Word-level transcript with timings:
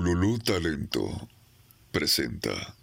Bululú 0.00 0.38
Talento 0.38 1.28
presenta. 1.92 2.74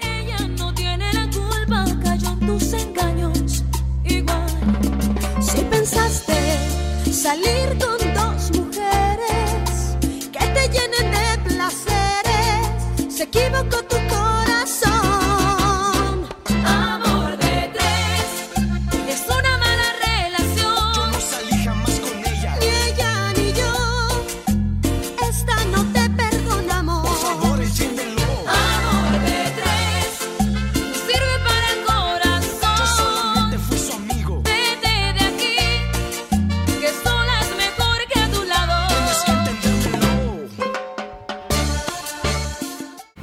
Ella 0.00 0.46
no 0.58 0.74
tiene 0.74 1.10
la 1.14 1.30
culpa, 1.30 1.86
cayó 2.04 2.28
en 2.32 2.40
tus 2.40 2.74
engaños. 2.74 3.64
Igual, 4.04 4.50
si 5.40 5.62
pensaste 5.62 6.34
salir 7.10 7.78
con 7.82 7.91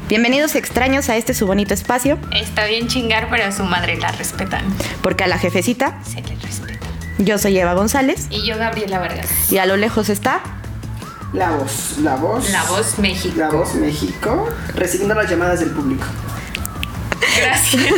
Bienvenidos 0.10 0.56
extraños 0.56 1.08
a 1.10 1.16
este 1.18 1.34
su 1.34 1.46
bonito 1.46 1.74
espacio, 1.74 2.18
Está 2.34 2.66
bien 2.66 2.88
chingar, 2.88 3.28
pero 3.30 3.46
a 3.46 3.52
su 3.52 3.64
madre 3.64 3.98
la 3.98 4.12
respetan. 4.12 4.64
porque 5.02 5.24
a 5.24 5.28
la 5.28 5.38
jefecita, 5.38 6.00
Se 6.04 6.22
le 6.22 6.36
respeta. 6.36 6.86
yo 7.20 7.38
soy 7.38 7.58
Eva 7.60 7.74
González, 7.76 8.28
Y 8.32 8.46
yo, 8.46 8.58
Gabriela 8.58 9.00
Vargas. 9.00 9.28
y 9.52 9.58
a 9.60 9.66
lo 9.68 9.78
lejos 9.78 10.10
está, 10.10 10.42
La 11.32 11.52
voz, 11.52 11.98
la 12.00 12.16
voz. 12.16 12.50
La 12.50 12.64
voz 12.64 12.98
México. 12.98 13.36
La 13.38 13.50
voz 13.50 13.76
México, 13.76 14.50
recibiendo 14.74 15.14
las 15.14 15.30
llamadas 15.30 15.60
del 15.60 15.70
público. 15.70 16.06
Gracias. 17.40 17.84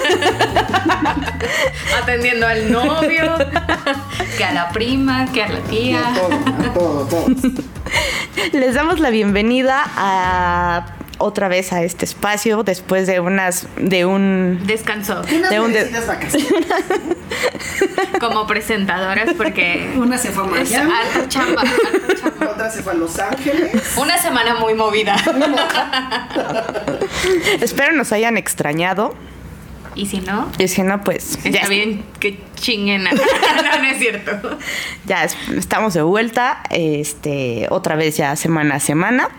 Atendiendo 2.04 2.46
al 2.46 2.70
novio, 2.72 3.38
que 4.38 4.44
a 4.44 4.52
la 4.52 4.70
prima, 4.70 5.26
que 5.32 5.44
a 5.44 5.48
la 5.50 5.60
A 5.60 5.62
tía. 5.64 6.04
todo, 6.14 6.34
a 6.34 6.74
todo, 6.74 7.06
todo. 7.06 7.26
les 8.52 8.76
damos 8.76 9.00
la 9.00 9.10
bienvenida 9.12 9.84
a 9.96 10.86
otra 11.22 11.48
vez 11.48 11.74
a 11.74 11.84
este 11.84 12.06
espacio 12.06 12.64
después 12.64 13.08
de 13.08 13.20
unas 13.20 13.68
de 13.78 14.06
un 14.06 14.62
Descansó 14.66 15.22
Unas 15.34 15.50
De 15.50 15.60
un 15.60 15.74
de- 15.74 15.86
como 18.20 18.46
presentadoras 18.48 19.34
porque 19.38 19.92
Una 19.98 20.18
se 20.18 20.32
fue 20.32 20.44
a 20.44 20.48
Miami, 20.48 20.92
chamba, 21.28 21.28
chamba. 21.28 21.64
otra 22.52 22.70
se 22.72 22.84
fue 22.84 22.94
a 22.94 22.96
Los 22.96 23.18
Ángeles. 23.20 23.72
Una 23.98 24.18
semana 24.18 24.56
muy 24.56 24.74
movida. 24.74 25.16
espero 27.62 27.94
nos 27.94 28.12
hayan 28.12 28.38
extrañado 28.38 29.14
Y 29.96 30.06
si 30.06 30.20
no, 30.22 30.50
y 30.58 30.68
si 30.68 30.84
no 30.84 31.02
pues 31.02 31.38
ya, 31.44 31.50
está 31.52 31.68
bien 31.70 32.04
que 32.20 32.40
chinguen. 32.56 33.04
No, 33.04 33.82
no 33.82 33.88
es 33.90 33.98
cierto. 34.00 34.58
ya 35.06 35.24
es- 35.24 35.38
estamos 35.58 35.94
de 35.94 36.02
vuelta 36.02 36.64
este 36.70 37.68
otra 37.70 37.96
vez 37.96 38.18
ya 38.18 38.36
semana 38.36 38.76
a 38.76 38.80
semana 38.80 39.30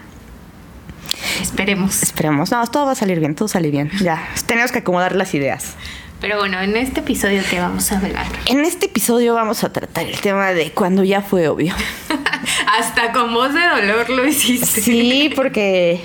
Esperemos. 1.41 2.03
esperemos 2.03 2.51
no 2.51 2.67
todo 2.67 2.87
va 2.87 2.92
a 2.92 2.95
salir 2.95 3.19
bien 3.20 3.34
todo 3.34 3.48
sale 3.48 3.70
bien 3.70 3.91
ya 4.01 4.28
tenemos 4.47 4.73
que 4.73 4.78
acomodar 4.81 5.15
las 5.17 5.34
ideas 5.34 5.75
Pero 6.20 6.39
bueno, 6.39 6.61
en 6.61 6.77
este 6.77 7.01
episodio 7.01 7.42
que 7.51 7.59
vamos 7.59 7.91
a 7.92 7.98
hablar. 7.98 8.27
en 8.47 8.61
este 8.64 8.87
episodio 8.87 9.34
vamos 9.34 9.64
a 9.64 9.73
tratar 9.73 10.06
el 10.06 10.19
tema 10.20 10.53
de 10.53 10.70
cuando 10.70 11.03
ya 11.05 11.20
fue 11.23 11.48
obvio 11.48 11.75
Hasta 12.79 13.12
con 13.12 13.33
voz 13.34 13.53
de 13.55 13.61
dolor 13.61 14.09
lo 14.11 14.27
hiciste. 14.27 14.81
Sí, 14.81 15.31
porque 15.34 16.01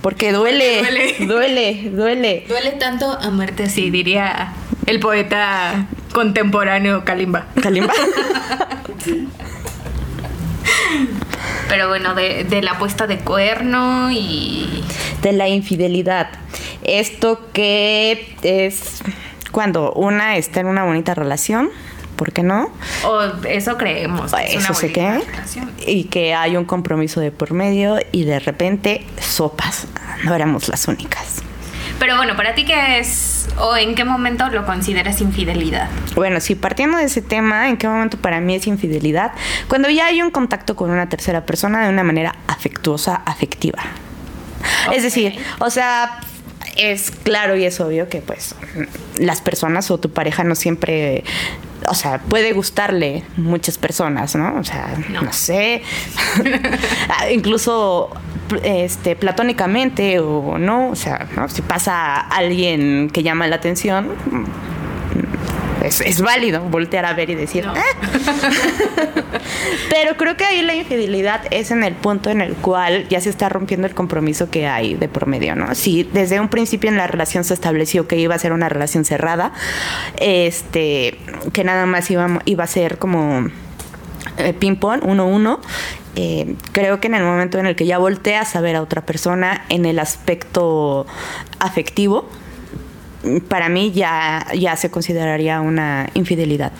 porque 0.00 0.32
duele, 0.32 0.82
Duele. 0.82 1.14
duele, 1.26 1.90
duele. 1.90 2.44
Duele 2.48 2.70
tanto 2.72 3.10
amarte 3.20 3.64
así, 3.64 3.90
diría 3.90 4.52
el 4.86 5.00
poeta 5.00 5.86
contemporáneo 6.12 7.04
Kalimba. 7.04 7.46
Kalimba. 7.62 7.92
Pero 11.68 11.88
bueno, 11.88 12.14
de, 12.14 12.44
de 12.44 12.62
la 12.62 12.78
puesta 12.78 13.06
de 13.06 13.18
cuerno 13.18 14.10
y... 14.10 14.84
De 15.22 15.32
la 15.32 15.48
infidelidad. 15.48 16.28
Esto 16.82 17.40
que 17.52 18.36
es 18.42 19.02
cuando 19.50 19.92
una 19.92 20.36
está 20.36 20.60
en 20.60 20.66
una 20.66 20.84
bonita 20.84 21.14
relación, 21.14 21.70
¿por 22.16 22.32
qué 22.32 22.42
no? 22.42 22.70
O 23.06 23.22
eso 23.48 23.76
creemos. 23.78 24.32
que 24.32 24.44
es 24.44 24.56
una 24.56 24.64
Eso 24.64 24.74
sé 24.74 24.92
qué. 24.92 25.02
bonita 25.08 25.30
relación. 25.30 25.72
Y 25.86 26.04
que 26.04 26.34
hay 26.34 26.56
un 26.56 26.64
compromiso 26.64 27.20
de 27.20 27.30
por 27.32 27.52
medio 27.54 27.98
y 28.12 28.24
de 28.24 28.38
repente 28.40 29.06
sopas. 29.20 29.86
No 30.24 30.34
éramos 30.34 30.68
las 30.68 30.86
únicas. 30.88 31.42
Pero 31.98 32.16
bueno, 32.16 32.36
¿para 32.36 32.54
ti 32.54 32.64
qué 32.64 32.98
es 32.98 33.33
o 33.58 33.76
en 33.76 33.94
qué 33.94 34.04
momento 34.04 34.48
lo 34.48 34.66
consideras 34.66 35.20
infidelidad? 35.20 35.88
Bueno, 36.14 36.40
si 36.40 36.54
partiendo 36.54 36.98
de 36.98 37.04
ese 37.04 37.22
tema, 37.22 37.68
¿en 37.68 37.76
qué 37.76 37.88
momento 37.88 38.16
para 38.16 38.40
mí 38.40 38.54
es 38.54 38.66
infidelidad? 38.66 39.32
Cuando 39.68 39.88
ya 39.90 40.06
hay 40.06 40.22
un 40.22 40.30
contacto 40.30 40.76
con 40.76 40.90
una 40.90 41.08
tercera 41.08 41.46
persona 41.46 41.84
de 41.84 41.90
una 41.90 42.02
manera 42.02 42.34
afectuosa, 42.46 43.14
afectiva. 43.14 43.82
Es 44.92 45.02
decir, 45.02 45.36
o 45.58 45.70
sea, 45.70 46.20
es 46.76 47.10
claro 47.10 47.56
y 47.56 47.64
es 47.64 47.80
obvio 47.80 48.08
que 48.08 48.20
pues 48.20 48.54
las 49.18 49.40
personas 49.40 49.90
o 49.90 49.98
tu 49.98 50.10
pareja 50.10 50.44
no 50.44 50.54
siempre, 50.54 51.24
o 51.88 51.94
sea, 51.94 52.18
puede 52.18 52.52
gustarle 52.52 53.24
muchas 53.36 53.78
personas, 53.78 54.34
¿no? 54.34 54.56
O 54.58 54.64
sea, 54.64 54.94
No. 55.10 55.22
no, 55.22 55.32
sé, 55.32 55.82
incluso 57.32 58.10
este 58.62 59.16
platónicamente 59.16 60.20
o 60.20 60.58
no, 60.58 60.90
o 60.90 60.96
sea, 60.96 61.26
¿no? 61.36 61.48
si 61.48 61.62
pasa 61.62 62.18
alguien 62.20 63.08
que 63.10 63.22
llama 63.22 63.46
la 63.46 63.56
atención, 63.56 64.08
es, 65.84 66.00
es 66.00 66.20
válido 66.20 66.60
voltear 66.62 67.04
a 67.04 67.12
ver 67.14 67.30
y 67.30 67.34
decir, 67.34 67.64
No. 67.66 67.74
"Ah". 67.76 67.82
Pero 69.90 70.16
creo 70.16 70.36
que 70.36 70.44
ahí 70.44 70.62
la 70.62 70.74
infidelidad 70.74 71.42
es 71.50 71.70
en 71.70 71.84
el 71.84 71.94
punto 71.94 72.30
en 72.30 72.40
el 72.40 72.54
cual 72.54 73.06
ya 73.08 73.20
se 73.20 73.30
está 73.30 73.48
rompiendo 73.48 73.86
el 73.86 73.94
compromiso 73.94 74.50
que 74.50 74.66
hay 74.66 74.94
de 74.94 75.08
promedio, 75.08 75.54
¿no? 75.56 75.74
Si 75.74 76.02
desde 76.04 76.40
un 76.40 76.48
principio 76.48 76.90
en 76.90 76.96
la 76.96 77.06
relación 77.06 77.44
se 77.44 77.54
estableció 77.54 78.06
que 78.08 78.16
iba 78.16 78.34
a 78.34 78.38
ser 78.38 78.52
una 78.52 78.68
relación 78.68 79.04
cerrada, 79.04 79.52
este, 80.18 81.18
que 81.52 81.64
nada 81.64 81.86
más 81.86 82.10
iba, 82.10 82.40
iba 82.44 82.64
a 82.64 82.66
ser 82.68 82.98
como 82.98 83.48
eh, 84.38 84.52
ping-pong, 84.54 85.00
uno 85.04 85.26
uno. 85.26 85.60
eh, 86.16 86.54
creo 86.72 87.00
que 87.00 87.08
en 87.08 87.14
el 87.14 87.24
momento 87.24 87.58
en 87.58 87.66
el 87.66 87.74
que 87.76 87.86
ya 87.86 87.98
volteas 87.98 88.54
a 88.56 88.60
ver 88.60 88.76
a 88.76 88.82
otra 88.82 89.04
persona 89.04 89.64
en 89.68 89.84
el 89.84 89.98
aspecto 89.98 91.06
afectivo, 91.58 92.28
para 93.48 93.68
mí 93.68 93.92
ya, 93.92 94.46
ya 94.54 94.76
se 94.76 94.90
consideraría 94.90 95.60
una 95.60 96.08
infidelidad. 96.14 96.72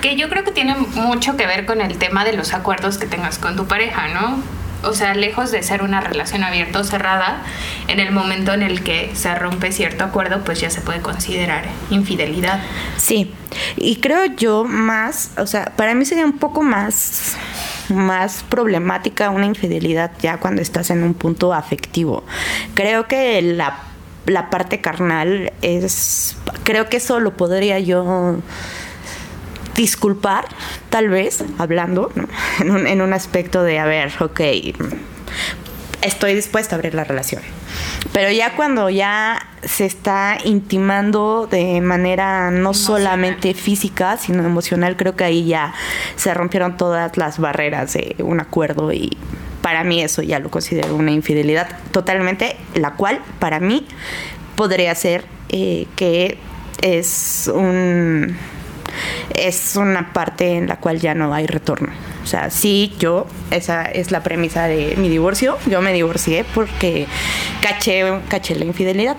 Que 0.00 0.16
yo 0.16 0.28
creo 0.28 0.44
que 0.44 0.52
tiene 0.52 0.74
mucho 0.74 1.36
que 1.36 1.46
ver 1.46 1.66
con 1.66 1.80
el 1.80 1.96
tema 1.98 2.24
de 2.24 2.34
los 2.34 2.54
acuerdos 2.54 2.98
que 2.98 3.06
tengas 3.06 3.38
con 3.38 3.56
tu 3.56 3.66
pareja, 3.66 4.08
¿no? 4.08 4.42
O 4.82 4.92
sea, 4.92 5.14
lejos 5.14 5.50
de 5.50 5.62
ser 5.62 5.82
una 5.82 6.00
relación 6.00 6.44
abierta 6.44 6.80
o 6.80 6.84
cerrada, 6.84 7.42
en 7.88 8.00
el 8.00 8.12
momento 8.12 8.52
en 8.52 8.62
el 8.62 8.82
que 8.82 9.10
se 9.14 9.34
rompe 9.34 9.72
cierto 9.72 10.04
acuerdo, 10.04 10.44
pues 10.44 10.60
ya 10.60 10.68
se 10.68 10.82
puede 10.82 11.00
considerar 11.00 11.64
infidelidad. 11.90 12.60
Sí, 12.98 13.32
y 13.76 13.96
creo 13.96 14.26
yo 14.26 14.64
más, 14.64 15.30
o 15.38 15.46
sea, 15.46 15.72
para 15.76 15.94
mí 15.94 16.04
sería 16.04 16.26
un 16.26 16.38
poco 16.38 16.62
más, 16.62 17.36
más 17.88 18.44
problemática 18.48 19.30
una 19.30 19.46
infidelidad 19.46 20.10
ya 20.20 20.36
cuando 20.38 20.60
estás 20.60 20.90
en 20.90 21.02
un 21.02 21.14
punto 21.14 21.54
afectivo. 21.54 22.24
Creo 22.74 23.08
que 23.08 23.40
la, 23.40 23.78
la 24.26 24.50
parte 24.50 24.80
carnal 24.80 25.52
es, 25.62 26.36
creo 26.64 26.88
que 26.88 26.98
eso 26.98 27.20
lo 27.20 27.36
podría 27.36 27.78
yo 27.78 28.36
disculpar, 29.76 30.46
tal 30.88 31.08
vez, 31.08 31.44
hablando, 31.58 32.10
¿no? 32.14 32.28
en, 32.60 32.70
un, 32.70 32.86
en 32.86 33.00
un 33.00 33.12
aspecto 33.12 33.62
de, 33.62 33.78
a 33.78 33.84
ver, 33.84 34.12
ok, 34.20 34.40
estoy 36.02 36.34
dispuesta 36.34 36.74
a 36.74 36.76
abrir 36.76 36.94
la 36.94 37.04
relación. 37.04 37.42
Pero 38.12 38.30
ya 38.30 38.54
cuando 38.54 38.90
ya 38.90 39.48
se 39.62 39.86
está 39.86 40.38
intimando 40.44 41.48
de 41.50 41.80
manera 41.80 42.50
no 42.50 42.70
Emocional. 42.70 42.74
solamente 42.74 43.54
física, 43.54 44.16
sino 44.16 44.44
emocional, 44.44 44.96
creo 44.96 45.16
que 45.16 45.24
ahí 45.24 45.46
ya 45.46 45.74
se 46.16 46.32
rompieron 46.34 46.76
todas 46.76 47.16
las 47.16 47.38
barreras 47.38 47.94
de 47.94 48.16
un 48.20 48.40
acuerdo 48.40 48.92
y 48.92 49.16
para 49.64 49.82
mí 49.82 50.02
eso 50.02 50.20
ya 50.20 50.40
lo 50.40 50.50
considero 50.50 50.94
una 50.94 51.10
infidelidad 51.10 51.66
totalmente, 51.90 52.54
la 52.74 52.96
cual 52.96 53.22
para 53.38 53.60
mí 53.60 53.86
podría 54.56 54.94
ser 54.94 55.24
eh, 55.48 55.86
que 55.96 56.36
es 56.82 57.50
un 57.52 58.36
es 59.34 59.76
una 59.76 60.12
parte 60.12 60.50
en 60.58 60.68
la 60.68 60.76
cual 60.76 61.00
ya 61.00 61.14
no 61.14 61.32
hay 61.32 61.46
retorno. 61.46 61.88
O 62.22 62.26
sea, 62.26 62.50
sí, 62.50 62.94
yo, 62.98 63.26
esa 63.50 63.86
es 63.86 64.10
la 64.10 64.22
premisa 64.22 64.66
de 64.66 64.96
mi 64.98 65.08
divorcio. 65.08 65.56
Yo 65.64 65.80
me 65.80 65.94
divorcié 65.94 66.44
porque 66.54 67.06
caché, 67.62 68.04
caché 68.28 68.56
la 68.56 68.66
infidelidad. 68.66 69.16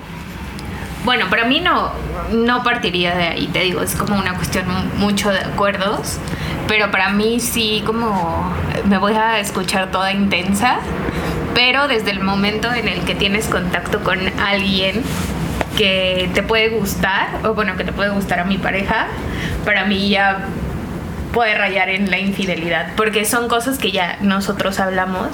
Bueno, 1.06 1.30
para 1.30 1.46
mí 1.46 1.60
no, 1.60 1.92
no 2.32 2.64
partiría 2.64 3.16
de 3.16 3.28
ahí, 3.28 3.48
te 3.48 3.60
digo, 3.60 3.82
es 3.84 3.96
como 3.96 4.18
una 4.18 4.34
cuestión 4.34 4.66
mucho 4.98 5.30
de 5.30 5.38
acuerdos, 5.38 6.18
pero 6.68 6.90
para 6.90 7.10
mí 7.10 7.40
sí 7.40 7.84
como 7.86 8.52
me 8.86 8.98
voy 8.98 9.14
a 9.14 9.40
escuchar 9.40 9.92
toda 9.92 10.12
intensa, 10.12 10.80
Pero 11.54 11.88
desde 11.88 12.10
el 12.12 12.22
momento 12.22 12.74
en 12.74 12.88
el 12.88 13.02
que 13.02 13.14
tienes 13.16 13.48
contacto 13.48 14.04
con 14.04 14.20
alguien 14.40 15.04
que 15.78 16.30
te 16.34 16.42
puede 16.42 16.70
gustar, 16.70 17.28
o 17.46 17.54
bueno, 17.54 17.78
que 17.78 17.84
te 17.84 17.94
puede 17.94 18.10
gustar 18.10 18.40
a 18.40 18.44
mi 18.44 18.58
pareja, 18.58 19.08
para 19.64 19.86
mí 19.86 20.10
ya 20.10 20.40
puede 21.34 21.56
rayar 21.56 21.90
en 21.90 22.10
la 22.10 22.18
infidelidad, 22.18 22.94
porque 22.98 23.26
son 23.26 23.48
cosas 23.48 23.78
que 23.78 23.92
ya 23.92 24.18
nosotros 24.22 24.80
hablamos, 24.80 25.30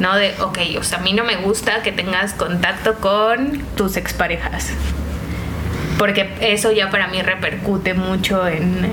¿no? 0.00 0.16
De, 0.16 0.34
ok, 0.40 0.58
o 0.78 0.82
sea, 0.82 0.98
a 0.98 1.00
mí 1.02 1.12
no 1.12 1.24
me 1.24 1.36
gusta 1.36 1.82
que 1.82 1.92
tengas 1.92 2.32
contacto 2.34 2.94
con 2.96 3.58
tus 3.76 3.96
exparejas. 3.96 4.68
Porque 5.98 6.30
eso 6.40 6.72
ya 6.72 6.90
para 6.90 7.08
mí 7.08 7.22
repercute 7.22 7.94
mucho 7.94 8.46
en, 8.46 8.86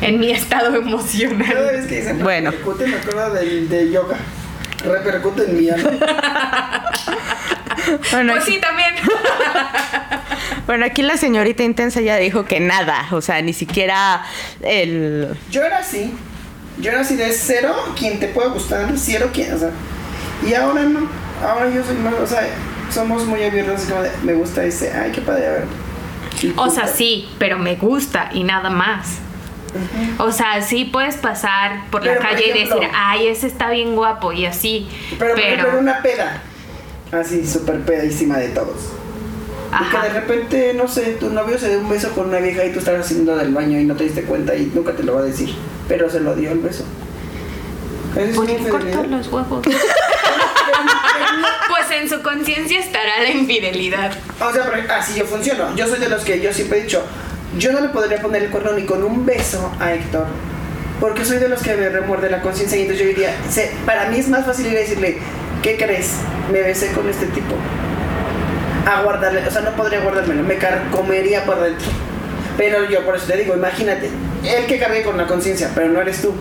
en 0.00 0.18
mi 0.18 0.30
estado 0.32 0.66
Cada 0.72 0.78
emocional. 0.78 1.54
vez 1.72 1.86
que 1.86 1.96
dicen 2.00 2.18
Bueno. 2.22 2.50
repercute, 2.50 2.86
me 2.88 2.96
acuerdo 2.96 3.34
del 3.34 3.68
de 3.68 3.90
yoga. 3.92 4.16
Repercute 4.84 5.44
en 5.44 5.56
mi 5.58 5.70
alma. 5.70 5.90
Bueno, 8.10 8.32
Pues 8.34 8.42
aquí, 8.44 8.52
sí, 8.54 8.60
también. 8.60 8.90
bueno, 10.66 10.84
aquí 10.84 11.00
la 11.02 11.16
señorita 11.16 11.62
intensa 11.62 12.00
ya 12.02 12.16
dijo 12.16 12.44
que 12.44 12.60
nada, 12.60 13.06
o 13.12 13.22
sea, 13.22 13.40
ni 13.40 13.54
siquiera 13.54 14.22
el... 14.62 15.34
Yo 15.50 15.62
era 15.62 15.78
así. 15.78 16.12
Yo 16.78 16.90
era 16.90 17.00
así 17.00 17.16
de 17.16 17.32
cero, 17.32 17.74
quien 17.98 18.20
te 18.20 18.28
pueda 18.28 18.48
gustar, 18.48 18.92
cero, 18.96 19.30
quien, 19.32 19.54
o 19.54 19.58
sea. 19.58 19.70
Y 20.46 20.54
ahora 20.54 20.82
no. 20.84 21.00
Ahora 21.42 21.70
yo 21.70 21.84
soy 21.84 21.96
más, 21.96 22.14
o 22.14 22.26
sea, 22.26 22.48
somos 22.90 23.24
muy 23.26 23.42
abiertos, 23.42 23.82
como 23.82 24.02
de, 24.02 24.10
me 24.22 24.34
gusta 24.34 24.64
ese, 24.64 24.92
ay, 24.92 25.12
qué 25.12 25.20
padre, 25.20 25.46
a 25.46 25.50
ver. 25.52 25.64
O 26.56 26.70
sea, 26.70 26.86
sí, 26.86 27.28
pero 27.38 27.58
me 27.58 27.76
gusta 27.76 28.30
y 28.32 28.44
nada 28.44 28.70
más. 28.70 29.18
O 30.18 30.32
sea, 30.32 30.62
sí 30.62 30.84
puedes 30.86 31.16
pasar 31.16 31.88
por 31.90 32.04
la 32.04 32.14
por 32.14 32.22
calle 32.22 32.48
y 32.48 32.64
decir, 32.64 32.88
ay, 32.94 33.28
ese 33.28 33.46
está 33.46 33.70
bien 33.70 33.94
guapo 33.94 34.32
y 34.32 34.46
así. 34.46 34.88
Pero, 35.18 35.34
por 35.34 35.42
Pero, 35.42 35.78
una 35.78 36.02
peda, 36.02 36.42
así, 37.12 37.46
súper 37.46 37.80
pedísima 37.80 38.38
de 38.38 38.48
todos. 38.48 38.92
Y 39.68 39.90
que 39.90 39.96
ajá. 39.96 40.08
de 40.08 40.20
repente, 40.20 40.74
no 40.74 40.88
sé, 40.88 41.16
tu 41.20 41.28
novio 41.28 41.58
se 41.58 41.68
dé 41.68 41.76
un 41.76 41.88
beso 41.88 42.10
con 42.12 42.28
una 42.28 42.38
vieja 42.38 42.64
y 42.64 42.72
tú 42.72 42.78
estás 42.78 43.04
haciendo 43.04 43.36
del 43.36 43.52
baño 43.52 43.78
y 43.78 43.84
no 43.84 43.94
te 43.96 44.04
diste 44.04 44.22
cuenta 44.22 44.56
y 44.56 44.72
nunca 44.74 44.92
te 44.92 45.02
lo 45.02 45.14
va 45.14 45.20
a 45.20 45.24
decir. 45.24 45.54
Pero 45.86 46.08
se 46.08 46.20
lo 46.20 46.34
dio 46.34 46.52
el 46.52 46.60
beso. 46.60 46.84
Le 48.16 48.32
corto 48.32 48.52
infidelidad. 48.52 49.04
los 49.04 49.28
huevos. 49.30 49.66
pues 51.88 52.00
en 52.02 52.08
su 52.08 52.22
conciencia 52.22 52.78
estará 52.80 53.22
la 53.22 53.30
infidelidad. 53.30 54.12
O 54.40 54.52
sea, 54.52 54.70
pero 54.70 54.92
así 54.94 55.18
yo 55.18 55.24
funciono. 55.26 55.74
Yo 55.76 55.86
soy 55.88 55.98
de 55.98 56.08
los 56.08 56.22
que 56.24 56.40
yo 56.40 56.52
siempre 56.52 56.78
he 56.78 56.82
dicho, 56.82 57.02
yo 57.58 57.72
no 57.72 57.80
le 57.80 57.88
podría 57.88 58.20
poner 58.22 58.44
el 58.44 58.50
cuerno 58.50 58.72
ni 58.72 58.84
con 58.84 59.02
un 59.02 59.26
beso 59.26 59.72
a 59.80 59.92
Héctor. 59.94 60.26
Porque 61.00 61.24
soy 61.24 61.38
de 61.38 61.48
los 61.48 61.62
que 61.62 61.74
me 61.76 61.88
remuerde 61.88 62.28
la 62.30 62.40
conciencia 62.42 62.76
y 62.76 62.82
entonces 62.82 63.04
yo 63.04 63.08
diría, 63.10 63.34
se- 63.48 63.72
para 63.86 64.06
mí 64.10 64.18
es 64.18 64.28
más 64.28 64.44
fácil 64.44 64.66
ir 64.66 64.76
a 64.76 64.80
decirle, 64.80 65.18
¿qué 65.62 65.76
crees? 65.76 66.12
Me 66.52 66.60
besé 66.60 66.90
con 66.92 67.08
este 67.08 67.26
tipo. 67.26 67.54
A 68.86 69.02
guardarle, 69.02 69.46
o 69.46 69.50
sea, 69.50 69.60
no 69.62 69.70
podría 69.72 70.00
guardármelo, 70.00 70.42
me 70.42 70.56
comería 70.90 71.44
por 71.44 71.60
dentro. 71.60 71.86
Pero 72.56 72.84
yo 72.88 73.04
por 73.04 73.16
eso 73.16 73.26
te 73.26 73.36
digo, 73.36 73.54
imagínate, 73.54 74.10
él 74.44 74.66
que 74.66 74.78
cargue 74.78 75.02
con 75.02 75.16
la 75.16 75.26
conciencia, 75.26 75.70
pero 75.74 75.88
no 75.88 76.00
eres 76.00 76.20
tú. 76.22 76.34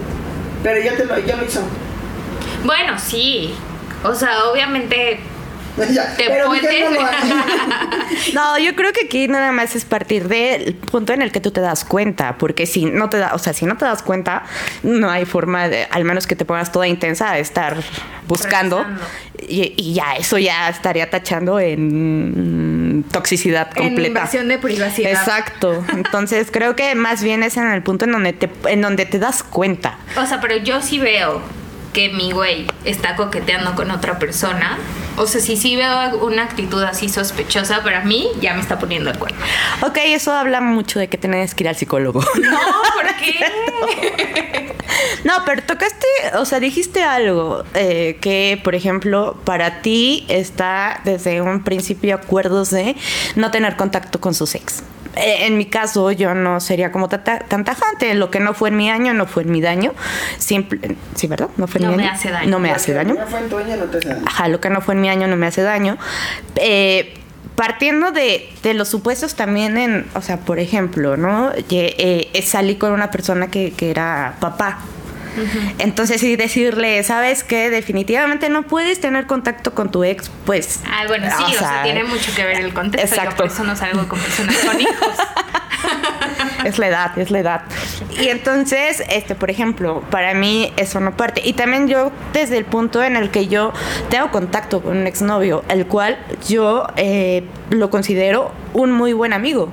Pero 0.64 0.82
ya, 0.82 0.96
te 0.96 1.06
lo, 1.06 1.20
ya 1.20 1.36
lo 1.36 1.46
hizo. 1.46 1.62
Bueno, 2.64 2.98
sí. 2.98 3.54
O 4.04 4.16
sea, 4.16 4.46
obviamente 4.46 5.20
Ya, 5.92 6.16
te 6.16 6.26
pero. 6.28 6.52
No, 8.34 8.58
yo 8.58 8.76
creo 8.76 8.92
que 8.94 9.06
aquí 9.06 9.28
nada 9.28 9.52
más 9.52 9.76
es 9.76 9.86
partir 9.86 10.28
del 10.28 10.74
punto 10.76 11.14
en 11.14 11.22
el 11.22 11.32
que 11.32 11.40
tú 11.40 11.52
te 11.52 11.62
das 11.62 11.86
cuenta, 11.86 12.38
porque 12.38 12.66
si 12.66 12.86
no 12.86 13.10
te 13.10 13.18
da, 13.18 13.34
o 13.34 13.40
sea, 13.40 13.54
si 13.54 13.66
no 13.66 13.78
te 13.78 13.86
das 13.86 14.02
cuenta, 14.02 14.44
no 14.84 15.10
hay 15.10 15.26
forma 15.26 15.70
de, 15.70 15.88
al 15.92 16.04
menos 16.04 16.28
que 16.28 16.36
te 16.36 16.46
pongas 16.46 16.72
toda 16.72 16.88
intensa 16.88 17.32
a 17.32 17.40
estar 17.40 17.78
buscando 18.28 18.86
y, 19.48 19.74
y 19.78 19.94
ya 19.94 20.16
eso 20.16 20.38
ya 20.38 20.70
estaría 20.70 21.10
tachando 21.10 21.60
en 21.60 23.06
toxicidad 23.12 23.70
En 23.76 23.84
completa. 23.90 24.08
invasión 24.08 24.48
de 24.48 24.58
privacidad. 24.58 25.12
Exacto. 25.12 25.84
Entonces 25.94 26.48
creo 26.52 26.76
que 26.76 26.96
más 26.96 27.24
bien 27.24 27.44
es 27.44 27.58
en 27.58 27.68
el 27.68 27.84
punto 27.84 28.06
en 28.06 28.12
donde 28.12 28.34
te, 28.34 28.50
en 28.68 28.82
donde 28.82 29.06
te 29.06 29.20
das 29.20 29.44
cuenta. 29.44 29.98
O 30.18 30.26
sea, 30.26 30.42
pero 30.42 30.58
yo 30.58 30.82
sí 30.82 31.00
veo 31.00 31.42
que 31.94 32.10
mi 32.10 32.32
güey 32.32 32.68
está 32.86 33.16
coqueteando 33.16 33.76
con 33.76 33.92
otra 33.92 34.20
persona. 34.20 34.78
O 35.18 35.26
sea, 35.26 35.42
si 35.42 35.58
sí 35.58 35.76
veo 35.76 36.26
una 36.26 36.44
actitud 36.44 36.82
así 36.84 37.10
sospechosa, 37.10 37.84
para 37.84 38.04
mí 38.04 38.30
ya 38.40 38.54
me 38.54 38.62
está 38.62 38.78
poniendo 38.78 39.10
el 39.10 39.18
cuerno. 39.18 39.38
Ok, 39.82 39.98
eso 40.06 40.32
habla 40.32 40.62
mucho 40.62 41.00
de 41.00 41.08
que 41.08 41.18
tienes 41.18 41.56
que 41.56 41.64
ir 41.64 41.70
al 41.70 41.76
psicólogo. 41.76 42.22
No, 42.22 42.60
¿por 42.96 43.16
qué? 43.18 44.74
No, 45.24 45.34
pero 45.46 45.62
tocaste, 45.64 46.08
o 46.38 46.46
sea, 46.46 46.60
dijiste 46.60 47.04
algo 47.04 47.64
eh, 47.74 48.18
que, 48.22 48.60
por 48.64 48.76
ejemplo, 48.76 49.38
para 49.44 49.82
ti 49.82 50.26
está 50.30 51.02
desde 51.04 51.42
un 51.42 51.64
principio 51.64 52.16
acuerdos 52.16 52.70
de 52.70 52.96
no 53.36 53.52
tener 53.52 53.76
contacto 53.76 54.22
con 54.22 54.34
sus 54.34 54.56
ex. 54.56 54.84
Eh, 55.18 55.46
en 55.48 55.58
mi 55.58 55.66
caso, 55.66 56.12
yo 56.12 56.34
no 56.36 56.60
sería 56.60 56.92
como 56.92 57.10
tata- 57.10 57.40
tan 57.40 57.64
tajante. 57.66 58.14
Lo 58.14 58.30
que 58.32 58.40
no 58.40 58.54
fue 58.54 58.70
en 58.70 58.78
mi 58.78 58.90
año, 58.90 59.14
no 59.14 59.26
fue 59.26 59.44
en 59.44 59.52
mi 59.52 59.62
daño. 59.62 59.94
Simple, 60.38 60.96
sí, 61.16 61.28
¿verdad? 61.28 61.50
No 61.58 61.68
fue 61.68 61.80
en 61.82 61.86
No 61.88 61.92
mi 61.92 61.98
me 61.98 62.04
año. 62.04 62.12
hace 62.14 62.32
daño. 62.32 62.50
No 62.50 62.60
me 62.60 62.72
hace 62.72 62.94
daño. 62.94 63.16
No 63.16 63.28
fue 63.28 63.40
en 63.40 63.50
tu 63.50 63.58
año, 63.58 63.76
no 63.78 63.86
te 63.86 63.98
hace 63.98 64.10
daño. 64.10 64.24
Ajá, 64.26 64.48
lo 64.48 64.62
que 64.62 64.70
no 64.70 64.82
fue 64.82 64.94
en 64.94 65.02
mi 65.02 65.10
año 65.10 65.28
no 65.28 65.36
me 65.36 65.48
hace 65.48 65.62
daño. 65.62 65.98
Eh, 66.56 67.14
partiendo 67.56 68.12
de, 68.12 68.48
de 68.62 68.74
los 68.76 68.88
supuestos 68.88 69.36
también 69.36 69.78
en, 69.78 70.06
o 70.14 70.22
sea, 70.22 70.38
por 70.38 70.60
ejemplo, 70.60 71.18
¿no? 71.18 71.52
Que, 71.68 71.96
eh, 72.34 72.42
salí 72.44 72.76
con 72.76 72.92
una 72.92 73.10
persona 73.10 73.48
que, 73.48 73.72
que 73.72 73.90
era 73.90 74.36
papá. 74.40 74.80
Entonces, 75.80 76.22
sí 76.22 76.36
decirle, 76.36 77.04
¿sabes 77.04 77.44
qué? 77.44 77.70
Definitivamente 77.70 78.50
no 78.50 78.64
puedes 78.64 79.00
tener 79.00 79.28
contacto 79.28 79.74
con 79.74 79.92
tu 79.92 80.04
ex, 80.04 80.30
pues. 80.46 80.82
Ah, 80.86 81.04
bueno, 81.08 81.28
sí, 81.38 81.56
o 81.56 81.60
sea, 81.60 81.84
tiene 81.84 82.04
mucho 82.04 82.34
que 82.36 82.44
ver 82.44 82.60
el 82.60 82.74
contexto. 82.74 83.16
Yo 83.16 83.22
Exacto. 83.22 83.44
por 83.44 83.48
eso 83.48 83.64
no 83.64 83.76
salgo 83.76 84.08
con 84.08 84.20
personas 84.20 84.58
con 84.58 84.80
hijos. 84.80 84.96
Es 86.66 86.80
la 86.80 86.88
edad, 86.88 87.18
es 87.18 87.32
la 87.32 87.40
edad. 87.40 87.62
Y 88.20 88.28
entonces, 88.28 89.04
este, 89.10 89.36
por 89.36 89.50
ejemplo, 89.50 90.04
para 90.10 90.34
mí 90.34 90.74
eso 90.76 91.00
no 91.00 91.16
parte. 91.16 91.42
Y 91.44 91.54
también 91.54 91.88
yo, 91.88 92.12
desde 92.34 92.58
el 92.58 92.66
punto 92.66 93.04
en 93.04 93.16
el 93.16 93.30
que 93.30 93.48
yo 93.48 93.72
tengo 94.10 94.32
contacto 94.32 94.82
con 94.82 94.98
un 94.98 95.08
exnovio, 95.08 95.64
el 95.70 95.86
cual 95.86 96.18
yo 96.48 96.88
eh, 96.98 97.44
lo 97.70 97.90
considero 97.90 98.52
un 98.74 98.92
muy 98.92 99.14
buen 99.14 99.34
amigo. 99.34 99.70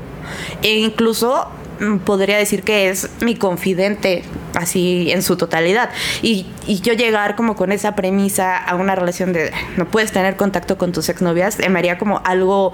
E 0.62 0.76
incluso 0.76 1.50
mm, 1.80 1.98
podría 1.98 2.36
decir 2.36 2.62
que 2.62 2.90
es 2.90 3.10
mi 3.20 3.34
confidente, 3.34 4.22
así 4.56 5.10
en 5.10 5.22
su 5.22 5.36
totalidad. 5.36 5.90
Y, 6.22 6.46
y 6.66 6.80
yo 6.80 6.94
llegar 6.94 7.36
como 7.36 7.56
con 7.56 7.72
esa 7.72 7.94
premisa 7.94 8.56
a 8.56 8.74
una 8.76 8.94
relación 8.94 9.32
de 9.32 9.52
no 9.76 9.86
puedes 9.86 10.12
tener 10.12 10.36
contacto 10.36 10.78
con 10.78 10.92
tus 10.92 11.08
exnovias, 11.08 11.58
me 11.58 11.78
haría 11.78 11.98
como 11.98 12.20
algo 12.24 12.72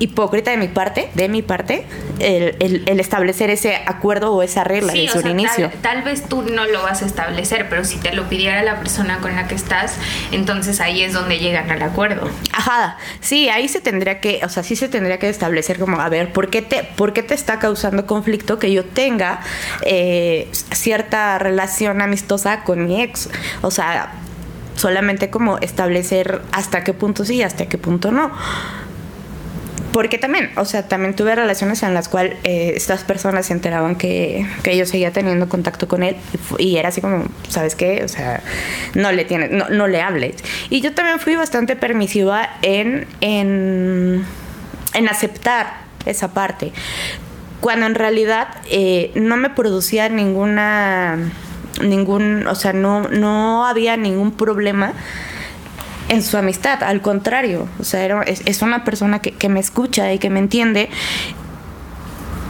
hipócrita 0.00 0.50
de 0.52 0.56
mi 0.56 0.68
parte, 0.68 1.08
de 1.14 1.28
mi 1.28 1.42
parte, 1.42 1.84
el, 2.20 2.56
el- 2.60 2.82
el 2.86 3.00
establecer 3.00 3.50
ese 3.50 3.76
acuerdo 3.86 4.32
o 4.32 4.42
esa 4.42 4.64
regla 4.64 4.92
Sí, 4.92 5.02
desde 5.06 5.18
o 5.18 5.22
sea, 5.22 5.30
un 5.32 5.40
inicio. 5.40 5.70
Tal, 5.70 5.80
tal 5.96 6.02
vez 6.02 6.28
tú 6.28 6.42
no 6.42 6.66
lo 6.66 6.82
vas 6.82 7.02
a 7.02 7.06
establecer, 7.06 7.68
pero 7.68 7.84
si 7.84 7.96
te 7.98 8.12
lo 8.12 8.28
pidiera 8.28 8.62
la 8.62 8.78
persona 8.78 9.18
con 9.18 9.34
la 9.34 9.48
que 9.48 9.54
estás, 9.54 9.94
entonces 10.32 10.80
ahí 10.80 11.02
es 11.02 11.12
donde 11.12 11.38
llegan 11.38 11.70
al 11.70 11.82
acuerdo. 11.82 12.28
Ajá, 12.52 12.96
sí, 13.20 13.48
ahí 13.48 13.68
se 13.68 13.80
tendría 13.80 14.20
que, 14.20 14.40
o 14.44 14.48
sea, 14.48 14.62
sí 14.62 14.76
se 14.76 14.88
tendría 14.88 15.18
que 15.18 15.28
establecer 15.28 15.78
como, 15.78 16.00
a 16.00 16.08
ver, 16.08 16.32
¿por 16.32 16.48
qué 16.50 16.62
te, 16.62 16.84
por 16.84 17.12
qué 17.12 17.22
te 17.22 17.34
está 17.34 17.58
causando 17.58 18.06
conflicto 18.06 18.58
que 18.58 18.72
yo 18.72 18.84
tenga 18.84 19.40
eh, 19.82 20.48
cierta 20.72 21.38
relación 21.38 22.00
amistosa 22.02 22.62
con 22.64 22.86
mi 22.86 23.02
ex? 23.02 23.28
O 23.62 23.70
sea, 23.70 24.12
solamente 24.76 25.28
como 25.30 25.58
establecer 25.58 26.40
hasta 26.52 26.84
qué 26.84 26.92
punto 26.94 27.24
sí 27.24 27.36
y 27.36 27.42
hasta 27.42 27.66
qué 27.66 27.78
punto 27.78 28.12
no. 28.12 28.30
Porque 29.98 30.16
también, 30.16 30.50
o 30.54 30.64
sea, 30.64 30.86
también 30.86 31.16
tuve 31.16 31.34
relaciones 31.34 31.82
en 31.82 31.92
las 31.92 32.08
cuales 32.08 32.36
eh, 32.44 32.74
estas 32.76 33.02
personas 33.02 33.46
se 33.46 33.52
enteraban 33.52 33.96
que, 33.96 34.46
que 34.62 34.76
yo 34.76 34.86
seguía 34.86 35.10
teniendo 35.10 35.48
contacto 35.48 35.88
con 35.88 36.04
él 36.04 36.14
y, 36.56 36.76
era 36.76 36.90
así 36.90 37.00
como, 37.00 37.24
¿sabes 37.48 37.74
qué? 37.74 38.04
O 38.04 38.08
sea, 38.08 38.40
no 38.94 39.10
le 39.10 39.24
tienes, 39.24 39.50
no, 39.50 39.68
no 39.70 39.88
le 39.88 40.00
hables. 40.00 40.36
Y 40.70 40.82
yo 40.82 40.94
también 40.94 41.18
fui 41.18 41.34
bastante 41.34 41.74
permisiva 41.74 42.48
en, 42.62 43.08
en, 43.20 44.24
en 44.94 45.08
aceptar 45.08 45.78
esa 46.06 46.32
parte. 46.32 46.70
Cuando 47.58 47.86
en 47.86 47.96
realidad 47.96 48.46
eh, 48.70 49.10
no 49.16 49.36
me 49.36 49.50
producía 49.50 50.08
ninguna, 50.08 51.18
ningún, 51.82 52.46
o 52.46 52.54
sea, 52.54 52.72
no, 52.72 53.08
no 53.08 53.66
había 53.66 53.96
ningún 53.96 54.30
problema 54.30 54.92
en 56.08 56.22
su 56.22 56.36
amistad, 56.36 56.82
al 56.82 57.00
contrario, 57.02 57.68
o 57.80 57.84
sea, 57.84 58.02
era- 58.04 58.22
es, 58.22 58.42
es 58.46 58.62
una 58.62 58.84
persona 58.84 59.20
que, 59.20 59.32
que 59.32 59.48
me 59.48 59.60
escucha 59.60 60.12
y 60.12 60.18
que 60.18 60.30
me 60.30 60.38
entiende 60.38 60.88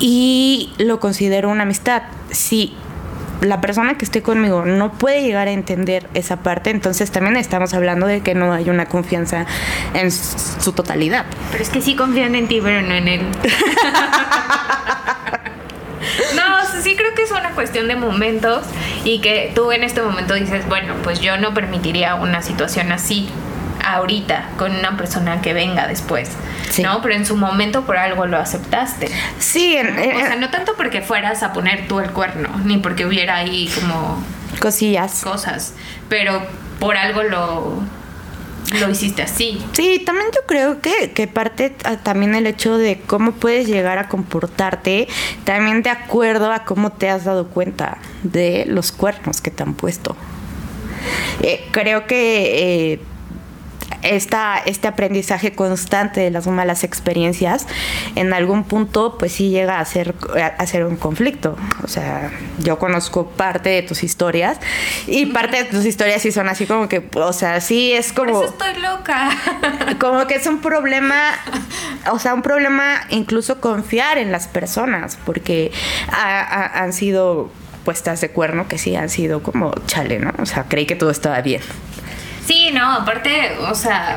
y 0.00 0.72
lo 0.78 1.00
considero 1.00 1.48
una 1.50 1.64
amistad. 1.64 2.02
Si 2.30 2.74
la 3.40 3.60
persona 3.60 3.96
que 3.96 4.04
esté 4.04 4.22
conmigo 4.22 4.64
no 4.64 4.92
puede 4.92 5.22
llegar 5.22 5.48
a 5.48 5.52
entender 5.52 6.08
esa 6.14 6.38
parte, 6.38 6.70
entonces 6.70 7.10
también 7.10 7.36
estamos 7.36 7.72
hablando 7.74 8.06
de 8.06 8.20
que 8.20 8.34
no 8.34 8.52
hay 8.52 8.68
una 8.70 8.86
confianza 8.86 9.46
en 9.94 10.10
su 10.12 10.72
totalidad. 10.72 11.24
Pero 11.50 11.62
es 11.62 11.70
que 11.70 11.80
sí 11.80 11.96
confían 11.96 12.34
en 12.34 12.48
ti, 12.48 12.60
pero 12.62 12.82
no 12.82 12.94
en 12.94 13.08
él. 13.08 13.22
No, 16.36 16.82
sí 16.82 16.94
creo 16.96 17.12
que 17.14 17.22
es 17.22 17.30
una 17.32 17.50
cuestión 17.52 17.88
de 17.88 17.96
momentos 17.96 18.64
y 19.04 19.20
que 19.20 19.50
tú 19.54 19.72
en 19.72 19.82
este 19.82 20.00
momento 20.00 20.34
dices, 20.34 20.66
bueno, 20.68 20.94
pues 21.02 21.20
yo 21.20 21.36
no 21.38 21.52
permitiría 21.54 22.14
una 22.14 22.40
situación 22.42 22.92
así 22.92 23.28
ahorita 23.94 24.50
con 24.58 24.74
una 24.74 24.96
persona 24.96 25.40
que 25.40 25.52
venga 25.52 25.86
después, 25.86 26.30
Sí. 26.70 26.82
¿no? 26.82 27.00
Pero 27.02 27.14
en 27.14 27.24
su 27.26 27.36
momento 27.36 27.84
por 27.86 27.96
algo 27.96 28.26
lo 28.26 28.36
aceptaste. 28.38 29.08
Sí, 29.38 29.76
o 29.78 30.20
sea, 30.20 30.36
no 30.36 30.50
tanto 30.50 30.74
porque 30.76 31.00
fueras 31.02 31.42
a 31.42 31.52
poner 31.52 31.88
tú 31.88 32.00
el 32.00 32.10
cuerno, 32.10 32.48
ni 32.64 32.78
porque 32.78 33.06
hubiera 33.06 33.36
ahí 33.36 33.70
como 33.74 34.22
cosillas. 34.60 35.22
cosas, 35.22 35.74
pero 36.08 36.42
por 36.78 36.96
algo 36.96 37.22
lo, 37.22 37.82
lo 38.80 38.90
hiciste 38.90 39.22
así. 39.22 39.64
Sí, 39.72 40.02
también 40.04 40.28
yo 40.34 40.40
creo 40.46 40.80
que, 40.80 41.12
que 41.12 41.26
parte 41.26 41.70
también 42.02 42.34
el 42.34 42.46
hecho 42.46 42.76
de 42.76 43.00
cómo 43.06 43.32
puedes 43.32 43.66
llegar 43.66 43.98
a 43.98 44.08
comportarte, 44.08 45.08
también 45.44 45.82
de 45.82 45.90
acuerdo 45.90 46.52
a 46.52 46.64
cómo 46.64 46.92
te 46.92 47.08
has 47.08 47.24
dado 47.24 47.46
cuenta 47.48 47.98
de 48.22 48.64
los 48.66 48.92
cuernos 48.92 49.40
que 49.40 49.50
te 49.50 49.62
han 49.62 49.74
puesto. 49.74 50.16
Eh, 51.42 51.66
creo 51.70 52.06
que 52.06 52.92
eh, 52.92 53.00
esta, 54.02 54.58
este 54.64 54.86
aprendizaje 54.88 55.52
constante 55.52 56.20
de 56.20 56.30
las 56.30 56.46
malas 56.46 56.84
experiencias, 56.84 57.66
en 58.14 58.32
algún 58.32 58.64
punto, 58.64 59.16
pues 59.18 59.32
sí 59.32 59.50
llega 59.50 59.80
a 59.80 59.84
ser, 59.84 60.14
a 60.58 60.66
ser 60.66 60.84
un 60.84 60.96
conflicto. 60.96 61.56
O 61.82 61.88
sea, 61.88 62.30
yo 62.58 62.78
conozco 62.78 63.28
parte 63.30 63.70
de 63.70 63.82
tus 63.82 64.02
historias 64.04 64.58
y 65.06 65.26
parte 65.26 65.64
de 65.64 65.64
tus 65.64 65.84
historias 65.84 66.22
sí 66.22 66.32
son 66.32 66.48
así 66.48 66.66
como 66.66 66.88
que, 66.88 67.08
o 67.14 67.32
sea, 67.32 67.60
sí 67.60 67.92
es 67.92 68.12
Por 68.12 68.26
como 68.28 68.42
eso 68.42 68.52
estoy 68.52 68.80
loca. 68.82 69.30
como 69.98 70.26
que 70.26 70.34
es 70.36 70.46
un 70.46 70.60
problema, 70.60 71.32
o 72.12 72.18
sea, 72.18 72.34
un 72.34 72.42
problema 72.42 73.00
incluso 73.10 73.60
confiar 73.60 74.18
en 74.18 74.30
las 74.32 74.46
personas, 74.48 75.18
porque 75.24 75.72
ha- 76.12 76.40
ha- 76.42 76.82
han 76.82 76.92
sido 76.92 77.50
puestas 77.84 78.20
de 78.20 78.28
cuerno 78.30 78.68
que 78.68 78.76
sí 78.78 78.94
han 78.96 79.08
sido 79.08 79.42
como 79.42 79.72
chale, 79.86 80.18
¿no? 80.18 80.32
O 80.38 80.46
sea, 80.46 80.64
creí 80.68 80.84
que 80.86 80.94
todo 80.94 81.10
estaba 81.10 81.40
bien. 81.40 81.62
Sí, 82.48 82.70
no, 82.72 82.92
aparte, 82.94 83.58
o 83.70 83.74
sea, 83.74 84.16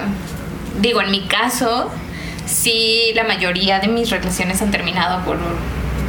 digo, 0.79 1.01
en 1.01 1.11
mi 1.11 1.23
caso, 1.23 1.91
sí, 2.45 3.11
la 3.13 3.25
mayoría 3.25 3.79
de 3.79 3.89
mis 3.89 4.09
relaciones 4.09 4.61
han 4.61 4.71
terminado 4.71 5.19
por, 5.25 5.37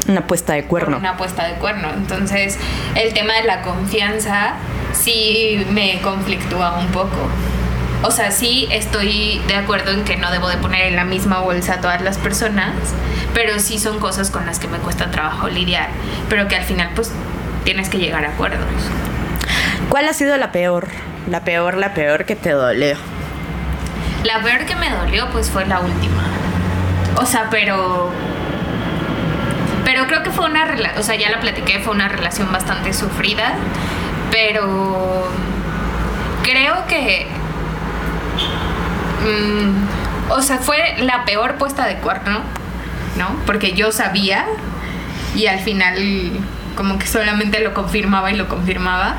Una 0.06 0.24
puesta 0.28 0.52
de 0.52 0.62
cuerno. 0.62 0.98
una 0.98 1.16
puesta 1.16 1.48
de 1.48 1.54
cuerno. 1.54 1.88
Entonces, 1.92 2.60
el 2.94 3.12
tema 3.12 3.34
de 3.34 3.42
la 3.42 3.62
confianza 3.62 4.52
sí 4.92 5.66
me 5.72 6.00
conflictúa 6.00 6.78
un 6.78 6.86
poco. 6.92 7.28
O 8.04 8.12
sea, 8.12 8.30
sí 8.30 8.68
estoy 8.70 9.40
de 9.48 9.56
acuerdo 9.56 9.90
en 9.90 10.04
que 10.04 10.16
no 10.16 10.30
debo 10.30 10.48
de 10.48 10.58
poner 10.58 10.86
en 10.86 10.94
la 10.94 11.04
misma 11.04 11.40
bolsa 11.40 11.74
a 11.74 11.80
todas 11.80 12.02
las 12.02 12.18
personas, 12.18 12.72
pero 13.34 13.58
sí 13.58 13.80
son 13.80 13.98
cosas 13.98 14.30
con 14.30 14.46
las 14.46 14.60
que 14.60 14.68
me 14.68 14.78
cuesta 14.78 15.10
trabajo 15.10 15.48
lidiar, 15.48 15.88
pero 16.28 16.46
que 16.46 16.54
al 16.54 16.64
final 16.64 16.90
pues 16.94 17.10
tienes 17.64 17.88
que 17.88 17.98
llegar 17.98 18.24
a 18.24 18.28
acuerdos. 18.28 18.60
¿Cuál 19.88 20.06
ha 20.06 20.12
sido 20.12 20.36
la 20.36 20.52
peor? 20.52 20.86
La 21.28 21.40
peor, 21.44 21.76
la 21.76 21.94
peor 21.94 22.24
que 22.24 22.36
te 22.36 22.50
dolió. 22.50 22.96
La 24.24 24.40
peor 24.42 24.66
que 24.66 24.76
me 24.76 24.90
dolió 24.90 25.28
pues 25.30 25.50
fue 25.50 25.66
la 25.66 25.80
última. 25.80 26.22
O 27.16 27.26
sea, 27.26 27.48
pero 27.50 28.10
pero 29.84 30.06
creo 30.06 30.22
que 30.22 30.30
fue 30.30 30.46
una 30.46 30.64
relación, 30.64 31.00
o 31.00 31.02
sea, 31.02 31.16
ya 31.16 31.30
la 31.30 31.40
platiqué, 31.40 31.80
fue 31.80 31.92
una 31.92 32.08
relación 32.08 32.50
bastante 32.52 32.92
sufrida, 32.92 33.54
pero 34.30 35.28
creo 36.42 36.86
que 36.86 37.26
mm, 39.24 40.30
o 40.32 40.40
sea, 40.40 40.58
fue 40.58 40.96
la 41.00 41.24
peor 41.24 41.56
puesta 41.56 41.86
de 41.86 41.96
cuerno, 41.96 42.40
¿no? 43.18 43.36
Porque 43.44 43.72
yo 43.72 43.92
sabía 43.92 44.46
y 45.34 45.46
al 45.46 45.58
final 45.58 46.32
como 46.76 46.98
que 46.98 47.06
solamente 47.06 47.60
lo 47.60 47.74
confirmaba 47.74 48.30
y 48.30 48.36
lo 48.36 48.48
confirmaba. 48.48 49.16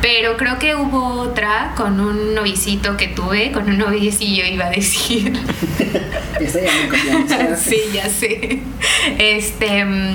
Pero 0.00 0.36
creo 0.36 0.58
que 0.58 0.74
hubo 0.74 1.20
otra 1.20 1.72
con 1.76 2.00
un 2.00 2.34
novicito 2.34 2.96
que 2.96 3.08
tuve, 3.08 3.52
con 3.52 3.68
un 3.68 3.78
noviecillo 3.78 4.44
iba 4.44 4.66
a 4.66 4.70
decir. 4.70 5.32
Ya 7.28 7.56
sí, 7.56 7.76
ya 7.92 8.08
sé. 8.08 8.60
Este. 9.18 9.84
mm, 9.84 10.14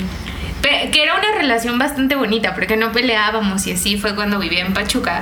Que 0.92 1.04
era 1.04 1.13
una 1.15 1.38
relación 1.38 1.77
bastante 1.77 2.15
bonita 2.15 2.56
porque 2.56 2.75
no 2.77 2.92
peleábamos 2.92 3.68
y 3.68 3.74
así 3.74 3.98
fue 3.98 4.15
cuando 4.15 4.39
vivía 4.39 4.65
en 4.65 4.74
Pachuca. 4.74 5.22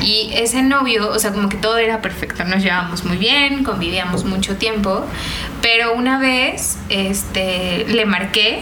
Y 0.00 0.30
ese 0.34 0.62
novio, 0.62 1.10
o 1.10 1.18
sea, 1.18 1.32
como 1.32 1.48
que 1.48 1.56
todo 1.56 1.78
era 1.78 2.00
perfecto, 2.00 2.44
nos 2.44 2.62
llevábamos 2.62 3.04
muy 3.04 3.16
bien, 3.16 3.64
convivíamos 3.64 4.24
mucho 4.24 4.56
tiempo. 4.56 5.04
Pero 5.60 5.94
una 5.94 6.20
vez, 6.20 6.78
este, 6.88 7.84
le 7.88 8.04
marqué 8.06 8.60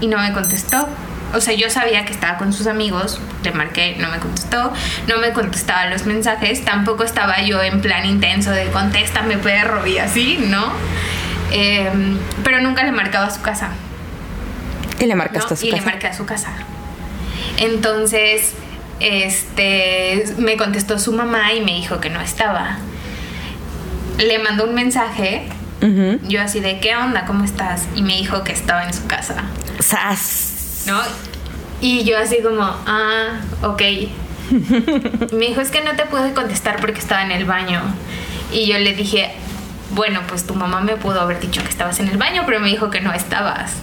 y 0.00 0.08
no 0.08 0.18
me 0.18 0.32
contestó. 0.32 0.88
O 1.34 1.40
sea, 1.40 1.54
yo 1.54 1.68
sabía 1.68 2.04
que 2.04 2.12
estaba 2.12 2.38
con 2.38 2.52
sus 2.52 2.66
amigos, 2.66 3.20
le 3.42 3.52
marqué, 3.52 3.96
no 3.98 4.08
me 4.10 4.18
contestó, 4.18 4.72
no 5.06 5.18
me 5.18 5.32
contestaba 5.32 5.86
los 5.86 6.06
mensajes, 6.06 6.64
tampoco 6.64 7.04
estaba 7.04 7.42
yo 7.42 7.62
en 7.62 7.80
plan 7.80 8.06
intenso 8.06 8.50
de 8.50 8.66
contéstame 8.68 9.36
perro 9.36 9.86
y 9.86 9.98
así, 9.98 10.38
¿no? 10.48 10.72
Em, 11.50 12.18
pero 12.44 12.60
nunca 12.60 12.82
le 12.84 12.92
marcaba 12.92 13.26
a 13.26 13.30
su 13.30 13.42
casa. 13.42 13.70
Y 14.98 15.02
le 15.04 15.08
¿no? 15.08 15.16
marcaste 15.16 15.54
a 15.54 15.56
su 15.56 15.66
y 15.66 15.70
le 15.70 15.76
casa. 15.78 15.90
marqué 15.90 16.06
a 16.06 16.14
su 16.14 16.24
casa. 16.26 16.50
Entonces, 17.58 18.54
este, 19.00 20.24
me 20.38 20.56
contestó 20.56 20.98
su 20.98 21.12
mamá 21.12 21.52
y 21.52 21.60
me 21.60 21.72
dijo 21.72 22.00
que 22.00 22.10
no 22.10 22.20
estaba. 22.20 22.78
Le 24.18 24.38
mandó 24.38 24.64
un 24.64 24.74
mensaje, 24.74 25.46
yo 26.26 26.40
así 26.40 26.60
de, 26.60 26.80
¿qué 26.80 26.96
onda? 26.96 27.24
¿Cómo 27.24 27.44
estás? 27.44 27.84
Y 27.94 28.02
me 28.02 28.16
dijo 28.16 28.42
que 28.42 28.52
estaba 28.52 28.84
en 28.84 28.92
su 28.92 29.06
casa. 29.06 29.44
Sas. 29.78 30.47
¿No? 30.88 31.00
Y 31.80 32.02
yo 32.04 32.18
así 32.18 32.42
como, 32.42 32.62
ah, 32.62 33.40
ok. 33.62 33.82
Me 35.32 35.46
dijo, 35.46 35.60
es 35.60 35.70
que 35.70 35.82
no 35.82 35.94
te 35.94 36.06
pude 36.06 36.32
contestar 36.32 36.80
porque 36.80 36.98
estaba 36.98 37.22
en 37.22 37.30
el 37.30 37.44
baño. 37.44 37.80
Y 38.52 38.66
yo 38.66 38.78
le 38.78 38.94
dije, 38.94 39.30
bueno, 39.90 40.20
pues 40.26 40.46
tu 40.46 40.54
mamá 40.54 40.80
me 40.80 40.96
pudo 40.96 41.20
haber 41.20 41.38
dicho 41.38 41.62
que 41.62 41.68
estabas 41.68 42.00
en 42.00 42.08
el 42.08 42.16
baño, 42.16 42.42
pero 42.46 42.58
me 42.58 42.68
dijo 42.68 42.90
que 42.90 43.00
no 43.00 43.12
estabas. 43.12 43.74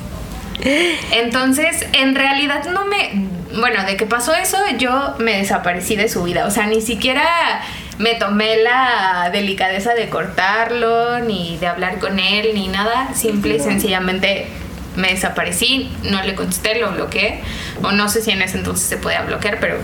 Entonces, 1.12 1.86
en 1.94 2.16
realidad 2.16 2.66
no 2.66 2.86
me... 2.86 3.30
Bueno, 3.60 3.84
de 3.86 3.96
que 3.96 4.06
pasó 4.06 4.34
eso, 4.34 4.58
yo 4.78 5.16
me 5.20 5.38
desaparecí 5.38 5.96
de 5.96 6.10
su 6.10 6.24
vida. 6.24 6.46
O 6.46 6.52
sea, 6.52 6.68
ni 6.68 6.82
siquiera 6.82 7.62
me 8.00 8.16
tomé 8.16 8.58
la 8.58 9.30
delicadeza 9.32 9.94
de 9.94 10.10
cortarlo, 10.10 11.20
ni 11.20 11.58
de 11.58 11.68
hablar 11.68 12.00
con 12.00 12.20
él, 12.20 12.50
ni 12.54 12.68
nada. 12.68 13.14
Simple 13.14 13.56
y 13.56 13.60
sencillamente 13.60 14.48
me 14.96 15.10
desaparecí, 15.10 15.92
no 16.04 16.22
le 16.24 16.36
contesté, 16.36 16.80
lo 16.80 16.92
bloqueé. 16.92 17.42
O 17.84 17.92
no 17.92 18.10
sé 18.10 18.22
si 18.22 18.32
en 18.32 18.42
ese 18.42 18.58
entonces 18.58 18.88
se 18.88 18.98
podía 18.98 19.22
bloquear, 19.22 19.60
pero 19.60 19.78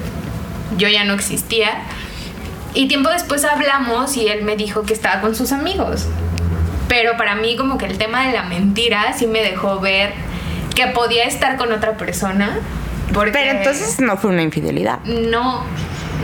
yo 0.77 0.87
ya 0.87 1.03
no 1.03 1.13
existía. 1.13 1.83
Y 2.73 2.87
tiempo 2.87 3.09
después 3.09 3.43
hablamos 3.43 4.15
y 4.15 4.27
él 4.27 4.43
me 4.43 4.55
dijo 4.55 4.83
que 4.83 4.93
estaba 4.93 5.21
con 5.21 5.35
sus 5.35 5.51
amigos. 5.51 6.07
Pero 6.87 7.17
para 7.17 7.35
mí 7.35 7.55
como 7.55 7.77
que 7.77 7.85
el 7.85 7.97
tema 7.97 8.27
de 8.27 8.33
la 8.33 8.43
mentira 8.43 9.13
sí 9.17 9.27
me 9.27 9.41
dejó 9.41 9.79
ver 9.79 10.13
que 10.75 10.87
podía 10.87 11.25
estar 11.25 11.57
con 11.57 11.71
otra 11.71 11.97
persona. 11.97 12.59
Porque 13.13 13.31
Pero 13.31 13.57
entonces 13.57 13.99
no 13.99 14.15
fue 14.17 14.31
una 14.31 14.41
infidelidad. 14.41 14.99
no, 15.03 15.65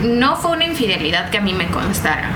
no 0.02 0.36
fue 0.36 0.52
una 0.52 0.64
infidelidad 0.64 1.30
que 1.30 1.38
a 1.38 1.40
mí 1.40 1.52
me 1.52 1.66
constara. 1.66 2.30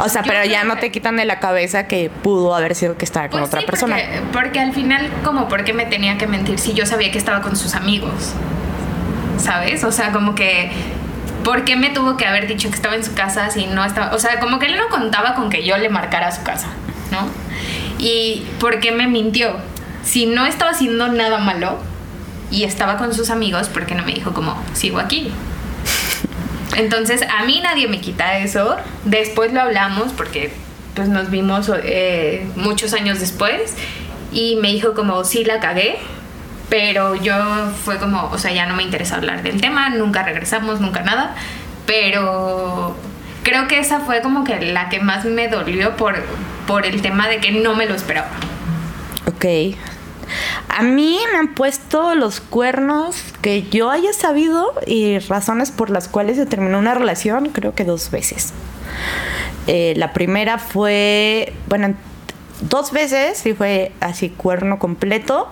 O 0.00 0.08
sea, 0.08 0.22
Yo 0.22 0.32
pero 0.32 0.44
ya 0.44 0.64
no 0.64 0.74
que- 0.74 0.80
te 0.82 0.90
quitan 0.90 1.16
de 1.16 1.24
la 1.24 1.38
cabeza 1.38 1.86
que 1.86 2.10
pudo 2.10 2.54
haber 2.54 2.74
sido 2.74 2.96
que 2.96 3.04
estaba 3.04 3.28
con 3.28 3.40
Pues 3.40 3.48
otra 3.48 3.60
sí, 3.60 3.66
persona. 3.66 3.96
Porque, 3.96 4.20
porque 4.32 4.60
al 4.60 4.72
final, 4.72 5.08
como, 5.24 5.48
¿por 5.48 5.64
qué 5.64 5.72
me 5.72 5.86
tenía 5.86 6.18
que 6.18 6.26
mentir 6.26 6.58
si 6.58 6.74
yo 6.74 6.84
sabía 6.86 7.10
que 7.12 7.18
estaba 7.18 7.40
con 7.42 7.56
sus 7.56 7.74
amigos? 7.74 8.32
¿Sabes? 9.38 9.84
O 9.84 9.92
sea, 9.92 10.10
como 10.12 10.34
que, 10.34 10.70
¿por 11.44 11.64
qué 11.64 11.76
me 11.76 11.90
tuvo 11.90 12.16
que 12.16 12.26
haber 12.26 12.46
dicho 12.46 12.68
que 12.70 12.74
estaba 12.76 12.94
en 12.96 13.04
su 13.04 13.14
casa 13.14 13.50
si 13.50 13.66
no 13.66 13.84
estaba? 13.84 14.14
O 14.14 14.18
sea, 14.18 14.40
como 14.40 14.58
que 14.58 14.66
él 14.66 14.76
no 14.76 14.88
contaba 14.88 15.34
con 15.34 15.50
que 15.50 15.64
yo 15.64 15.76
le 15.76 15.88
marcara 15.88 16.28
a 16.28 16.32
su 16.32 16.42
casa, 16.42 16.68
¿no? 17.10 17.28
¿Y 17.98 18.44
por 18.60 18.80
qué 18.80 18.90
me 18.92 19.06
mintió? 19.06 19.56
Si 20.02 20.26
no 20.26 20.44
estaba 20.46 20.72
haciendo 20.72 21.08
nada 21.08 21.38
malo 21.38 21.78
y 22.50 22.64
estaba 22.64 22.96
con 22.96 23.14
sus 23.14 23.30
amigos, 23.30 23.68
¿por 23.68 23.86
qué 23.86 23.94
no 23.94 24.04
me 24.04 24.12
dijo 24.12 24.32
como, 24.34 24.60
sigo 24.72 24.98
aquí? 24.98 25.30
Entonces, 26.76 27.22
a 27.22 27.44
mí 27.44 27.60
nadie 27.62 27.88
me 27.88 28.00
quita 28.00 28.38
eso. 28.38 28.76
Después 29.04 29.52
lo 29.52 29.60
hablamos 29.60 30.12
porque 30.12 30.52
pues 30.94 31.08
nos 31.08 31.30
vimos 31.30 31.70
eh, 31.82 32.46
muchos 32.56 32.92
años 32.94 33.20
después 33.20 33.74
y 34.32 34.56
me 34.56 34.68
dijo 34.68 34.94
como, 34.94 35.24
sí 35.24 35.44
la 35.44 35.60
cagué, 35.60 35.96
pero 36.68 37.14
yo 37.14 37.34
fue 37.84 37.98
como, 37.98 38.30
o 38.30 38.38
sea, 38.38 38.52
ya 38.52 38.66
no 38.66 38.76
me 38.76 38.82
interesa 38.82 39.16
hablar 39.16 39.42
del 39.42 39.60
tema, 39.60 39.90
nunca 39.90 40.22
regresamos, 40.22 40.80
nunca 40.80 41.02
nada, 41.02 41.34
pero 41.86 42.96
creo 43.42 43.68
que 43.68 43.78
esa 43.78 44.00
fue 44.00 44.22
como 44.22 44.44
que 44.44 44.60
la 44.60 44.88
que 44.88 45.00
más 45.00 45.24
me 45.24 45.48
dolió 45.48 45.96
por, 45.96 46.16
por 46.66 46.86
el 46.86 47.02
tema 47.02 47.28
de 47.28 47.38
que 47.38 47.52
no 47.52 47.74
me 47.74 47.86
lo 47.86 47.94
esperaba. 47.94 48.28
Ok. 49.26 49.76
A 50.68 50.82
mí 50.82 51.18
me 51.32 51.38
han 51.38 51.54
puesto 51.54 52.14
los 52.14 52.40
cuernos 52.40 53.16
que 53.42 53.62
yo 53.62 53.90
haya 53.90 54.12
sabido 54.12 54.72
y 54.86 55.18
razones 55.18 55.70
por 55.70 55.90
las 55.90 56.08
cuales 56.08 56.36
se 56.36 56.46
terminó 56.46 56.78
una 56.78 56.94
relación, 56.94 57.50
creo 57.50 57.74
que 57.74 57.84
dos 57.84 58.10
veces. 58.10 58.52
Eh, 59.66 59.94
la 59.96 60.12
primera 60.12 60.58
fue, 60.58 61.52
bueno, 61.68 61.94
dos 62.60 62.92
veces 62.92 63.44
y 63.46 63.54
fue 63.54 63.92
así 64.00 64.30
cuerno 64.30 64.78
completo. 64.78 65.48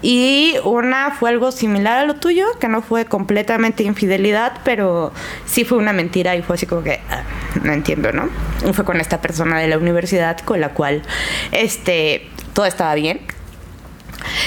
Y 0.00 0.54
una 0.64 1.12
fue 1.12 1.30
algo 1.30 1.52
similar 1.52 1.98
a 1.98 2.04
lo 2.04 2.16
tuyo, 2.16 2.46
que 2.58 2.68
no 2.68 2.82
fue 2.82 3.04
completamente 3.04 3.84
infidelidad, 3.84 4.52
pero 4.64 5.12
sí 5.46 5.64
fue 5.64 5.78
una 5.78 5.92
mentira 5.92 6.34
y 6.34 6.42
fue 6.42 6.56
así 6.56 6.66
como 6.66 6.82
que... 6.82 7.00
ah, 7.08 7.22
no 7.62 7.72
entiendo, 7.72 8.12
¿no? 8.12 8.28
Y 8.68 8.72
fue 8.72 8.84
con 8.84 9.00
esta 9.00 9.20
persona 9.20 9.60
de 9.60 9.68
la 9.68 9.78
universidad 9.78 10.38
con 10.40 10.60
la 10.60 10.70
cual, 10.70 11.02
este, 11.52 12.28
todo 12.52 12.66
estaba 12.66 12.94
bien. 12.94 13.20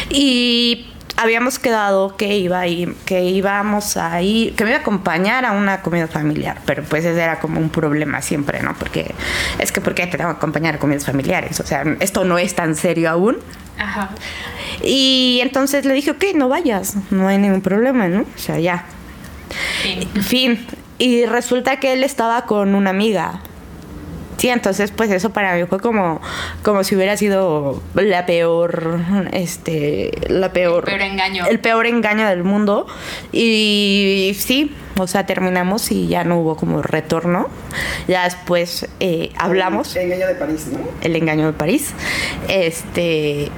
Y 0.09 0.87
habíamos 1.17 1.59
quedado 1.59 2.17
que 2.17 2.37
iba 2.37 2.59
a 2.59 2.67
ir, 2.67 2.95
que 3.05 3.23
íbamos 3.23 3.97
a 3.97 4.21
ir, 4.21 4.55
que 4.55 4.63
me 4.63 4.71
iba 4.71 4.79
a 4.79 4.81
acompañar 4.81 5.45
a 5.45 5.51
una 5.51 5.81
comida 5.81 6.07
familiar, 6.07 6.59
pero 6.65 6.83
pues 6.83 7.05
ese 7.05 7.21
era 7.21 7.39
como 7.39 7.59
un 7.59 7.69
problema 7.69 8.21
siempre, 8.21 8.61
¿no? 8.61 8.73
Porque 8.75 9.13
es 9.59 9.71
que 9.71 9.81
¿por 9.81 9.95
qué 9.95 10.07
te 10.07 10.17
tengo 10.17 10.31
que 10.31 10.37
acompañar 10.37 10.75
a 10.75 10.79
comidas 10.79 11.05
familiares? 11.05 11.59
O 11.59 11.65
sea, 11.65 11.83
esto 11.99 12.25
no 12.25 12.37
es 12.37 12.55
tan 12.55 12.75
serio 12.75 13.09
aún. 13.09 13.37
Ajá. 13.77 14.09
Y 14.83 15.39
entonces 15.41 15.85
le 15.85 15.93
dije, 15.93 16.11
ok, 16.11 16.23
no 16.35 16.49
vayas, 16.49 16.95
no 17.11 17.27
hay 17.27 17.37
ningún 17.37 17.61
problema, 17.61 18.07
¿no? 18.07 18.21
O 18.21 18.37
sea, 18.37 18.59
ya. 18.59 18.85
Fin. 19.81 20.23
Fin. 20.23 20.67
Y 20.97 21.25
resulta 21.25 21.79
que 21.79 21.93
él 21.93 22.03
estaba 22.03 22.45
con 22.45 22.75
una 22.75 22.89
amiga. 22.89 23.41
Sí, 24.45 24.49
entonces 24.49 24.91
pues 24.91 25.09
eso 25.09 25.31
para 25.31 25.55
mí 25.55 25.63
fue 25.65 25.79
como, 25.79 26.21
como 26.61 26.83
si 26.83 26.95
hubiera 26.95 27.17
sido 27.17 27.81
la 27.95 28.27
peor, 28.27 28.99
este, 29.31 30.11
la 30.27 30.53
peor... 30.53 30.87
El 30.87 30.99
peor 30.99 31.01
engaño. 31.01 31.45
El 31.47 31.59
peor 31.59 31.87
engaño 31.87 32.27
del 32.27 32.43
mundo. 32.43 32.85
Y 33.31 34.35
sí, 34.37 34.71
o 34.99 35.07
sea, 35.07 35.25
terminamos 35.25 35.91
y 35.91 36.07
ya 36.09 36.23
no 36.25 36.37
hubo 36.37 36.57
como 36.57 36.83
retorno. 36.83 37.49
Ya 38.07 38.25
después 38.25 38.87
eh, 38.99 39.31
hablamos 39.35 39.95
El 39.95 40.11
engaño 40.11 40.27
de 40.27 40.35
París, 40.35 40.67
¿no? 40.71 40.77
el 41.01 41.15
engaño 41.15 41.47
de 41.47 41.53
París. 41.53 41.95
Este. 42.47 43.49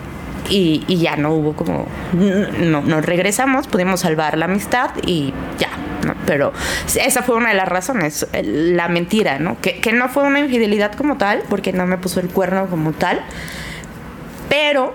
Y, 0.50 0.86
y 0.88 1.00
ya 1.00 1.17
no 1.17 1.34
hubo 1.34 1.51
como. 1.51 1.86
No, 2.13 2.79
nos 2.79 3.06
regresamos, 3.06 3.67
pudimos 3.67 4.00
salvar 4.00 4.38
la 4.38 4.46
amistad 4.46 4.91
y 5.06 5.34
ya. 5.60 5.67
¿No? 6.06 6.16
Pero 6.25 6.54
esa 6.96 7.24
fue 7.24 7.36
una 7.36 7.50
de 7.50 7.56
las 7.56 7.68
razones, 7.68 8.27
la 8.44 8.88
mentira, 8.88 9.39
¿no? 9.39 9.60
Que, 9.62 9.80
que 9.80 9.94
no 9.94 10.10
fue 10.10 10.24
una 10.24 10.39
infidelidad 10.39 10.94
como 10.94 11.18
tal, 11.18 11.44
porque 11.50 11.74
no 11.74 11.86
me 11.86 11.98
puso 11.98 12.20
el 12.20 12.30
cuerno 12.30 12.68
como 12.68 12.94
tal, 12.94 13.22
pero 14.50 14.94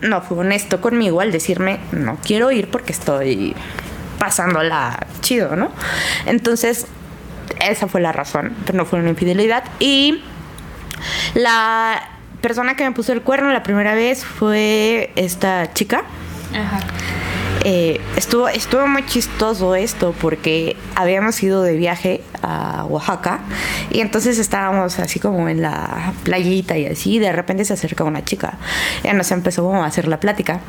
no 0.00 0.22
fue 0.22 0.38
honesto 0.38 0.80
conmigo 0.80 1.20
al 1.20 1.32
decirme, 1.32 1.78
no 1.92 2.18
quiero 2.22 2.50
ir 2.50 2.70
porque 2.70 2.92
estoy 2.92 3.54
pasándola 4.18 5.06
chido, 5.20 5.56
¿no? 5.56 5.70
Entonces, 6.26 6.86
esa 7.60 7.88
fue 7.88 8.00
la 8.00 8.12
razón, 8.12 8.54
pero 8.64 8.78
no 8.78 8.84
fue 8.84 8.98
una 8.98 9.10
infidelidad. 9.10 9.64
Y 9.78 10.22
la 11.34 12.02
persona 12.40 12.76
que 12.76 12.84
me 12.84 12.92
puso 12.92 13.12
el 13.12 13.22
cuerno 13.22 13.50
la 13.50 13.62
primera 13.62 13.94
vez 13.94 14.24
fue 14.24 15.12
esta 15.16 15.72
chica. 15.72 16.04
Ajá. 16.54 16.80
Eh, 17.62 18.00
estuvo, 18.16 18.48
estuvo 18.48 18.86
muy 18.86 19.04
chistoso 19.04 19.74
esto 19.74 20.14
porque 20.18 20.76
habíamos 20.94 21.42
ido 21.42 21.62
de 21.62 21.76
viaje 21.76 22.22
a 22.42 22.86
Oaxaca 22.86 23.40
y 23.90 24.00
entonces 24.00 24.38
estábamos 24.38 24.98
así 24.98 25.20
como 25.20 25.46
en 25.48 25.60
la 25.60 26.14
playita 26.24 26.78
y 26.78 26.86
así, 26.86 27.16
y 27.16 27.18
de 27.18 27.32
repente 27.32 27.64
se 27.66 27.74
acerca 27.74 28.04
una 28.04 28.24
chica. 28.24 28.58
Ya 29.04 29.12
nos 29.12 29.30
empezó 29.30 29.62
como 29.62 29.82
a 29.82 29.86
hacer 29.86 30.08
la 30.08 30.20
plática. 30.20 30.60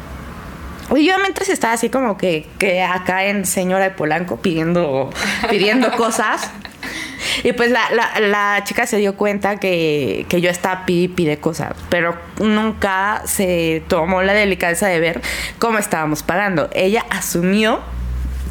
Y 0.94 1.06
yo 1.06 1.18
mientras 1.20 1.48
estaba 1.48 1.74
así 1.74 1.90
como 1.90 2.18
que, 2.18 2.48
que 2.58 2.84
acá 2.84 3.24
en 3.26 3.46
Señora 3.46 3.86
de 3.86 3.92
Polanco 3.92 4.38
pidiendo, 4.38 5.10
pidiendo 5.50 5.92
cosas. 5.94 6.52
Y 7.44 7.54
pues 7.54 7.72
la, 7.72 7.82
la, 8.20 8.64
chica 8.66 8.86
se 8.86 8.98
dio 8.98 9.16
cuenta 9.16 9.58
que, 9.58 10.26
que 10.30 10.42
yo 10.42 10.50
estaba 10.50 10.86
pide 10.86 11.10
pide 11.10 11.38
cosas, 11.38 11.74
pero 11.90 12.16
nunca 12.40 13.24
se 13.26 13.84
tomó 13.88 14.22
la 14.22 14.34
delicadeza 14.34 14.88
de 14.88 15.00
ver 15.00 15.22
cómo 15.58 15.78
estábamos 15.78 16.24
pagando. 16.24 16.70
Ella 16.74 17.06
asumió 17.10 17.80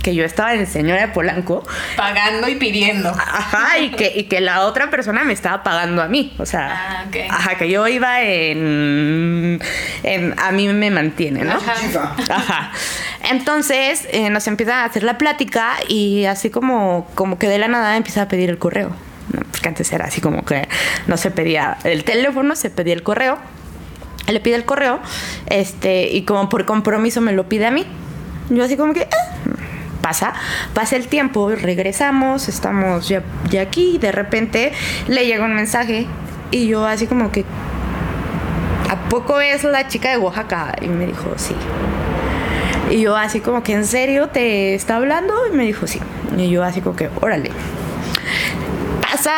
que 0.03 0.15
yo 0.15 0.25
estaba 0.25 0.55
en 0.55 0.67
Señora 0.67 1.03
de 1.03 1.09
Polanco 1.09 1.63
Pagando 1.97 2.49
y 2.49 2.55
pidiendo. 2.57 3.11
Ajá, 3.11 3.79
y 3.79 3.91
que, 3.91 4.13
y 4.17 4.25
que 4.25 4.41
la 4.41 4.63
otra 4.63 4.89
persona 4.91 5.25
me 5.25 5.33
estaba 5.35 5.63
pagando 5.63 6.01
a 6.03 6.09
mí. 6.09 6.35
O 6.39 6.47
sea, 6.47 6.71
Ah, 6.73 7.05
ajá, 7.31 7.57
que 7.57 7.69
yo 7.71 7.87
iba 7.87 8.23
en, 8.23 9.61
en- 10.03 10.35
A 10.41 10.53
mí 10.53 10.69
me 10.69 10.91
mantiene, 10.91 11.45
¿no? 11.45 11.53
Ajá. 11.55 12.15
Ajá. 12.31 12.73
Entonces 13.31 14.09
eh, 14.13 14.31
nos 14.31 14.47
empiezan 14.47 14.77
a 14.79 14.85
hacer 14.85 15.03
la 15.03 15.19
plática 15.19 15.75
y 15.89 16.25
así 16.25 16.49
como, 16.51 17.07
como 17.15 17.39
que 17.39 17.49
de 17.49 17.59
la 17.59 17.69
nada 17.69 17.97
empieza 17.97 18.23
a 18.23 18.29
pedir 18.29 18.49
el 18.51 18.59
correo. 18.59 18.91
¿no? 19.33 19.43
Porque 19.53 19.69
antes 19.69 19.93
era 19.93 20.07
así 20.07 20.21
como 20.21 20.45
que 20.45 20.67
no 21.07 21.17
se 21.17 21.31
pedía 21.31 21.77
el 21.85 22.05
teléfono, 22.05 22.57
se 22.57 22.71
pedía 22.71 22.95
el 22.95 23.03
correo. 23.03 23.39
Él 24.27 24.35
le 24.35 24.41
pide 24.41 24.55
el 24.57 24.65
correo 24.65 25.01
este, 25.47 26.09
y 26.09 26.23
como 26.23 26.49
por 26.49 26.65
compromiso 26.65 27.21
me 27.21 27.33
lo 27.33 27.49
pide 27.49 27.67
a 27.67 27.71
mí. 27.71 27.87
Yo 28.49 28.65
así 28.65 28.77
como 28.77 28.95
que... 28.95 29.03
"Ah". 29.13 29.27
Pasa, 30.03 30.33
pasa 30.75 30.97
el 30.97 31.09
tiempo, 31.09 31.51
regresamos, 31.51 32.49
estamos 32.49 33.09
ya, 33.09 33.23
aquí, 33.61 33.99
de 33.99 34.13
repente 34.13 34.73
le 35.09 35.27
llega 35.27 35.45
un 35.45 35.55
mensaje 35.55 36.07
y 36.51 36.67
yo 36.69 36.87
así 36.87 37.07
como 37.07 37.31
que, 37.31 37.45
¿a 38.89 38.97
poco 39.09 39.41
es 39.41 39.63
la 39.63 39.89
chica 39.89 40.11
de 40.11 40.17
Oaxaca? 40.17 40.75
Y 40.81 40.89
me 40.89 41.07
dijo, 41.07 41.35
sí. 41.37 41.55
Y 42.91 43.03
yo 43.03 43.17
así 43.17 43.41
como 43.41 43.63
que, 43.63 43.75
¿en 43.75 43.85
serio 43.85 44.29
te 44.29 44.75
está 44.75 44.97
hablando? 44.97 45.35
Y 45.53 45.57
me 45.57 45.65
dijo, 45.65 45.87
sí. 45.87 46.01
Y 46.37 46.49
yo 46.51 46.65
así 46.65 46.81
como 46.81 46.97
que, 46.97 47.09
órale. 47.21 47.51
Pasa, 49.11 49.35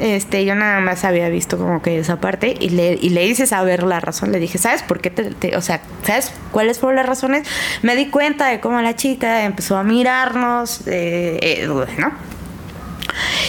este, 0.00 0.44
yo 0.44 0.54
nada 0.54 0.80
más 0.80 1.04
había 1.04 1.28
visto 1.30 1.56
como 1.56 1.80
que 1.80 1.98
esa 1.98 2.20
parte 2.20 2.56
y 2.60 2.70
le, 2.70 2.98
y 3.00 3.10
le 3.10 3.24
hice 3.26 3.46
saber 3.46 3.82
la 3.82 4.00
razón. 4.00 4.32
Le 4.32 4.38
dije, 4.38 4.58
¿sabes 4.58 4.82
por 4.82 5.00
qué 5.00 5.10
te, 5.10 5.56
o 5.56 5.62
sea, 5.62 5.80
¿sabes 6.02 6.30
cuáles 6.50 6.78
fueron 6.78 6.96
las 6.96 7.06
razones? 7.06 7.48
Me 7.82 7.96
di 7.96 8.10
cuenta 8.10 8.48
de 8.48 8.60
cómo 8.60 8.80
la 8.82 8.96
chica 8.96 9.44
empezó 9.44 9.78
a 9.78 9.82
mirarnos, 9.82 10.86
eh, 10.86 11.38
eh, 11.40 11.68
¿no? 11.98 12.12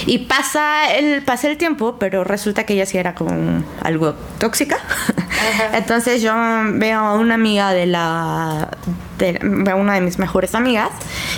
Y 0.05 0.19
pasa 0.19 0.95
el, 0.95 1.23
pasa 1.23 1.49
el 1.49 1.57
tiempo, 1.57 1.97
pero 1.99 2.23
resulta 2.23 2.65
que 2.65 2.73
ella 2.73 2.85
sí 2.85 2.97
era 2.97 3.15
como 3.15 3.63
algo 3.81 4.15
tóxica. 4.39 4.77
Entonces 5.73 6.21
yo 6.21 6.33
veo 6.73 6.99
a 6.99 7.13
una 7.15 7.35
amiga 7.35 7.71
de 7.73 7.85
la. 7.85 8.69
de- 9.17 9.39
una 9.75 9.93
de 9.95 10.01
mis 10.01 10.19
mejores 10.19 10.55
amigas. 10.55 10.89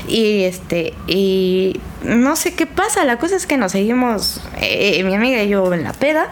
Y 0.08 0.44
este. 0.44 0.94
Y 1.08 1.80
no 2.04 2.36
sé 2.36 2.54
qué 2.54 2.66
pasa. 2.68 3.04
La 3.06 3.18
cosa 3.18 3.36
es 3.36 3.46
que 3.48 3.58
nos 3.58 3.72
seguimos. 3.72 4.42
eh, 4.62 5.04
mi 5.04 5.16
amiga 5.16 5.42
y 5.44 5.50
yo 5.50 5.74
en 5.74 5.84
la 5.84 5.94
peda. 5.94 6.28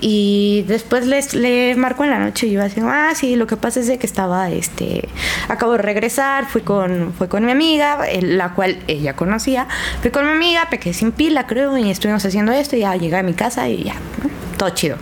Y 0.00 0.64
después 0.68 1.06
les, 1.06 1.34
le 1.34 1.74
marco 1.76 2.04
en 2.04 2.10
la 2.10 2.18
noche 2.18 2.46
y 2.46 2.50
yo 2.52 2.62
así, 2.62 2.80
ah, 2.82 3.12
sí, 3.14 3.36
lo 3.36 3.46
que 3.46 3.56
pasa 3.56 3.80
es 3.80 3.86
de 3.86 3.98
que 3.98 4.06
estaba, 4.06 4.50
este, 4.50 5.08
acabo 5.48 5.72
de 5.72 5.78
regresar, 5.78 6.46
fui 6.46 6.60
con, 6.60 7.14
fui 7.16 7.26
con 7.28 7.46
mi 7.46 7.52
amiga, 7.52 8.00
la 8.20 8.50
cual 8.52 8.78
ella 8.86 9.16
conocía, 9.16 9.66
fui 10.02 10.10
con 10.10 10.26
mi 10.26 10.32
amiga, 10.32 10.68
me 10.70 10.78
quedé 10.78 10.92
sin 10.92 11.10
pila, 11.12 11.46
creo, 11.46 11.78
y 11.78 11.90
estuvimos 11.90 12.22
haciendo 12.26 12.52
esto, 12.52 12.76
y 12.76 12.80
ya 12.80 12.94
llegué 12.96 13.16
a 13.16 13.22
mi 13.22 13.32
casa 13.32 13.66
y 13.68 13.84
ya, 13.84 13.94
¿no? 13.94 14.43
Todo 14.64 14.74
chido. 14.74 14.96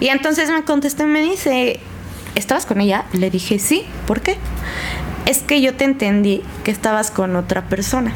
Y 0.00 0.08
entonces 0.08 0.50
me 0.50 0.64
contesta 0.64 1.04
y 1.04 1.06
me 1.06 1.20
dice, 1.20 1.78
¿estabas 2.34 2.66
con 2.66 2.80
ella? 2.80 3.04
Le 3.12 3.30
dije, 3.30 3.58
sí, 3.58 3.86
¿por 4.06 4.20
qué? 4.20 4.36
Es 5.26 5.38
que 5.38 5.60
yo 5.60 5.74
te 5.74 5.84
entendí 5.84 6.42
que 6.64 6.70
estabas 6.70 7.10
con 7.10 7.36
otra 7.36 7.62
persona. 7.62 8.12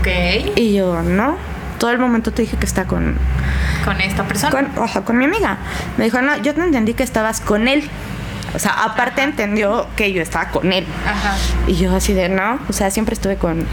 Ok. 0.00 0.56
Y 0.56 0.74
yo, 0.74 1.02
no, 1.02 1.36
todo 1.78 1.90
el 1.90 1.98
momento 1.98 2.32
te 2.32 2.42
dije 2.42 2.56
que 2.56 2.66
está 2.66 2.84
con, 2.84 3.16
Con 3.84 4.00
esta 4.00 4.24
persona. 4.24 4.50
con, 4.50 4.82
ojo, 4.82 5.04
con 5.04 5.16
mi 5.16 5.24
amiga. 5.24 5.58
Me 5.96 6.04
dijo, 6.04 6.20
no, 6.20 6.36
yo 6.38 6.54
te 6.54 6.60
entendí 6.60 6.94
que 6.94 7.02
estabas 7.02 7.40
con 7.40 7.66
él. 7.68 7.88
O 8.54 8.58
sea, 8.58 8.84
aparte 8.84 9.22
entendió 9.22 9.86
que 9.96 10.12
yo 10.12 10.22
estaba 10.22 10.50
con 10.50 10.72
él. 10.72 10.86
Ajá. 11.06 11.36
Y 11.66 11.74
yo 11.74 11.94
así 11.94 12.12
de, 12.12 12.28
no, 12.28 12.58
o 12.68 12.72
sea, 12.72 12.90
siempre 12.90 13.14
estuve 13.14 13.36
con, 13.36 13.66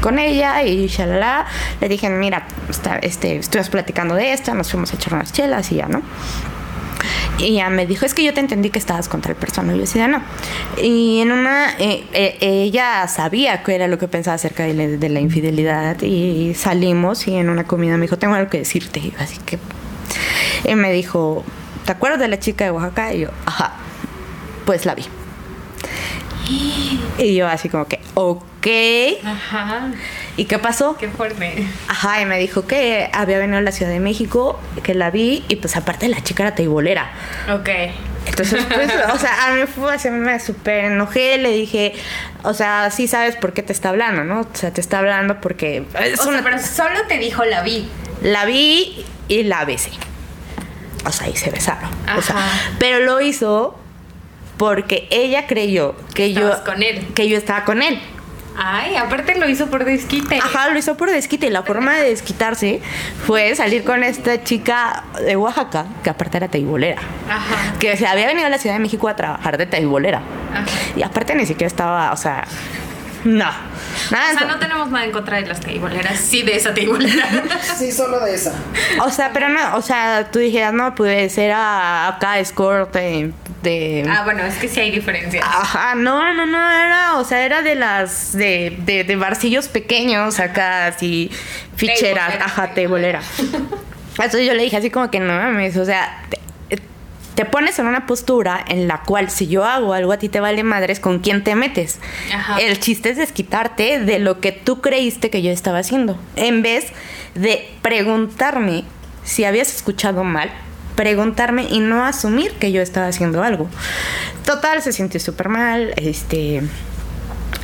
con 0.00 0.18
ella 0.18 0.62
y 0.62 0.86
shalala. 0.86 1.46
Le 1.80 1.88
dije, 1.88 2.08
mira, 2.10 2.46
está, 2.68 2.98
este, 2.98 3.36
estuvimos 3.36 3.70
platicando 3.70 4.14
de 4.14 4.32
esto, 4.32 4.54
nos 4.54 4.70
fuimos 4.70 4.92
a 4.92 4.96
echar 4.96 5.14
unas 5.14 5.32
chelas 5.32 5.70
y 5.72 5.76
ya, 5.76 5.88
¿no? 5.88 6.02
Y 7.38 7.44
ella 7.44 7.68
me 7.68 7.86
dijo, 7.86 8.06
es 8.06 8.14
que 8.14 8.24
yo 8.24 8.32
te 8.32 8.40
entendí 8.40 8.70
que 8.70 8.78
estabas 8.78 9.08
contra 9.08 9.32
el 9.32 9.36
persona. 9.36 9.72
Y 9.72 9.76
yo 9.76 9.82
decía, 9.82 10.08
no. 10.08 10.22
Y 10.82 11.20
en 11.20 11.32
una, 11.32 11.76
eh, 11.78 12.04
eh, 12.12 12.38
ella 12.40 13.06
sabía 13.08 13.62
qué 13.62 13.74
era 13.74 13.88
lo 13.88 13.98
que 13.98 14.08
pensaba 14.08 14.36
acerca 14.36 14.64
de 14.64 14.74
la, 14.74 14.86
de 14.86 15.08
la 15.08 15.20
infidelidad. 15.20 16.00
Y 16.02 16.54
salimos 16.54 17.28
y 17.28 17.34
en 17.36 17.50
una 17.50 17.64
comida 17.64 17.96
me 17.96 18.02
dijo, 18.02 18.16
tengo 18.16 18.34
algo 18.34 18.50
que 18.50 18.58
decirte. 18.58 19.12
Así 19.18 19.38
que... 19.44 19.58
Y 20.64 20.74
me 20.74 20.92
dijo, 20.92 21.44
¿te 21.84 21.92
acuerdas 21.92 22.20
de 22.20 22.28
la 22.28 22.38
chica 22.38 22.64
de 22.64 22.70
Oaxaca? 22.70 23.12
Y 23.12 23.20
yo, 23.20 23.28
ajá, 23.44 23.74
pues 24.64 24.86
la 24.86 24.94
vi. 24.94 25.04
Y 26.48 27.34
yo 27.34 27.48
así 27.48 27.68
como 27.68 27.86
que, 27.86 28.00
ok. 28.14 28.66
Ajá. 29.24 29.90
¿Y 30.36 30.44
qué 30.44 30.58
pasó? 30.58 30.96
Qué 30.96 31.08
fuerte. 31.08 31.66
Ajá, 31.88 32.20
y 32.20 32.26
me 32.26 32.38
dijo 32.38 32.66
que 32.66 33.08
había 33.12 33.38
venido 33.38 33.58
a 33.58 33.62
la 33.62 33.72
Ciudad 33.72 33.90
de 33.90 34.00
México, 34.00 34.60
que 34.82 34.94
la 34.94 35.10
vi, 35.10 35.44
y 35.48 35.56
pues 35.56 35.76
aparte 35.76 36.08
la 36.08 36.22
chica 36.22 36.42
era 36.44 36.54
teibolera. 36.54 37.10
Ok. 37.52 37.68
Entonces, 38.26 38.64
pues, 38.66 38.92
o 39.12 39.18
sea, 39.18 39.46
a 39.46 39.54
mí 39.54 39.62
fue 39.66 39.94
así, 39.94 40.10
me 40.10 40.38
súper 40.40 40.86
enojé, 40.86 41.38
le 41.38 41.50
dije, 41.52 41.94
o 42.42 42.54
sea, 42.54 42.90
sí 42.90 43.08
sabes 43.08 43.36
por 43.36 43.52
qué 43.52 43.62
te 43.62 43.72
está 43.72 43.90
hablando, 43.90 44.24
¿no? 44.24 44.40
O 44.40 44.48
sea, 44.52 44.72
te 44.72 44.80
está 44.80 44.98
hablando 44.98 45.40
porque 45.40 45.86
es 46.00 46.20
O 46.20 46.30
sea, 46.30 46.42
pero 46.42 46.58
solo 46.58 47.06
te 47.08 47.18
dijo 47.18 47.44
la 47.44 47.62
vi. 47.62 47.88
la 48.22 48.44
vi 48.44 49.04
y 49.28 49.44
la 49.44 49.64
besé. 49.64 49.90
O 51.04 51.12
sea, 51.12 51.28
y 51.28 51.36
se 51.36 51.50
besaron. 51.50 51.88
O 52.16 52.22
sea, 52.22 52.36
pero 52.78 52.98
lo 53.00 53.20
hizo 53.20 53.78
porque 54.56 55.06
ella 55.10 55.46
creyó 55.46 55.94
que 56.14 56.32
yo 56.32 56.40
Estabas 56.50 56.60
con 56.74 56.82
él. 56.82 57.06
que 57.14 57.28
yo 57.28 57.36
estaba 57.36 57.64
con 57.64 57.82
él. 57.82 58.00
Ay, 58.58 58.96
aparte 58.96 59.38
lo 59.38 59.46
hizo 59.48 59.66
por 59.66 59.84
desquite. 59.84 60.38
Ajá, 60.38 60.70
lo 60.70 60.78
hizo 60.78 60.96
por 60.96 61.10
desquite 61.10 61.48
y 61.48 61.50
la 61.50 61.62
forma 61.62 61.94
de 61.96 62.08
desquitarse 62.08 62.80
fue 63.26 63.54
salir 63.54 63.84
con 63.84 64.02
esta 64.02 64.42
chica 64.44 65.04
de 65.22 65.36
Oaxaca, 65.36 65.84
que 66.02 66.08
aparte 66.08 66.38
era 66.38 66.48
teibolera. 66.48 67.02
Ajá. 67.28 67.74
Que 67.78 67.98
se 67.98 68.06
había 68.06 68.26
venido 68.26 68.46
a 68.46 68.48
la 68.48 68.56
Ciudad 68.56 68.76
de 68.76 68.80
México 68.80 69.08
a 69.08 69.14
trabajar 69.16 69.58
de 69.58 69.66
teibolera. 69.66 70.22
Ajá. 70.54 70.64
Y 70.96 71.02
aparte 71.02 71.34
ni 71.34 71.44
siquiera 71.44 71.66
estaba, 71.66 72.10
o 72.12 72.16
sea, 72.16 72.44
no. 73.26 73.50
Nada, 74.10 74.32
O 74.34 74.38
sea, 74.38 74.46
no 74.46 74.58
tenemos 74.58 74.90
nada 74.90 75.04
en 75.04 75.10
contra 75.12 75.36
de 75.38 75.46
las 75.46 75.60
teiboleras, 75.60 76.18
sí 76.20 76.42
de 76.42 76.56
esa 76.56 76.72
teibolera. 76.74 77.26
Sí, 77.76 77.90
solo 77.92 78.20
de 78.20 78.34
esa. 78.34 78.52
O 79.00 79.10
sea, 79.10 79.32
pero 79.32 79.48
no, 79.48 79.76
o 79.76 79.82
sea, 79.82 80.28
tú 80.30 80.38
dijeras, 80.38 80.72
no, 80.72 80.94
pues 80.94 81.36
era 81.38 82.08
acá 82.08 82.38
escort 82.38 82.92
de... 82.94 83.32
de- 83.62 84.06
ah, 84.08 84.22
bueno, 84.24 84.44
es 84.44 84.54
que 84.56 84.68
sí 84.68 84.80
hay 84.80 84.90
diferencias. 84.90 85.44
Ajá, 85.46 85.94
no, 85.94 86.32
no, 86.34 86.46
no, 86.46 86.72
era, 86.72 87.16
o 87.16 87.24
sea, 87.24 87.44
era 87.44 87.62
de 87.62 87.74
las, 87.74 88.32
de, 88.32 88.76
de, 88.80 89.04
de 89.04 89.16
barcillos 89.16 89.68
pequeños 89.68 90.38
acá, 90.40 90.86
así, 90.86 91.30
ficheras, 91.76 92.28
Teibolera. 92.28 92.44
ajá, 92.46 92.68
teibolera. 92.74 93.20
Entonces 94.18 94.46
yo 94.46 94.54
le 94.54 94.62
dije 94.62 94.76
así 94.78 94.88
como 94.90 95.10
que 95.10 95.20
no 95.20 95.34
mames, 95.34 95.76
o 95.76 95.84
sea, 95.84 96.22
te, 97.36 97.44
pones 97.44 97.78
en 97.78 97.86
una 97.86 98.06
postura 98.06 98.64
en 98.66 98.88
la 98.88 99.02
cual 99.02 99.30
si 99.30 99.46
yo 99.46 99.64
hago 99.64 99.92
algo 99.92 100.12
a 100.12 100.18
ti 100.18 100.28
te 100.28 100.40
vale 100.40 100.62
madres, 100.64 100.98
¿con 100.98 101.20
quién 101.20 101.44
te 101.44 101.54
metes? 101.54 102.00
Ajá. 102.34 102.58
El 102.58 102.80
chiste 102.80 103.10
es 103.10 103.16
desquitarte 103.16 104.00
de 104.00 104.18
lo 104.18 104.40
que 104.40 104.52
tú 104.52 104.80
creíste 104.80 105.30
que 105.30 105.42
yo 105.42 105.50
estaba 105.50 105.78
haciendo, 105.78 106.18
en 106.34 106.62
vez 106.62 106.86
de 107.34 107.68
preguntarme 107.82 108.84
si 109.24 109.44
habías 109.44 109.74
escuchado 109.74 110.24
mal, 110.24 110.50
preguntarme 110.94 111.66
y 111.70 111.80
no 111.80 112.04
asumir 112.04 112.52
que 112.52 112.72
yo 112.72 112.80
estaba 112.80 113.08
haciendo 113.08 113.42
algo. 113.42 113.68
Total, 114.44 114.82
se 114.82 114.92
sintió 114.92 115.20
súper 115.20 115.48
mal, 115.48 115.92
este... 115.96 116.62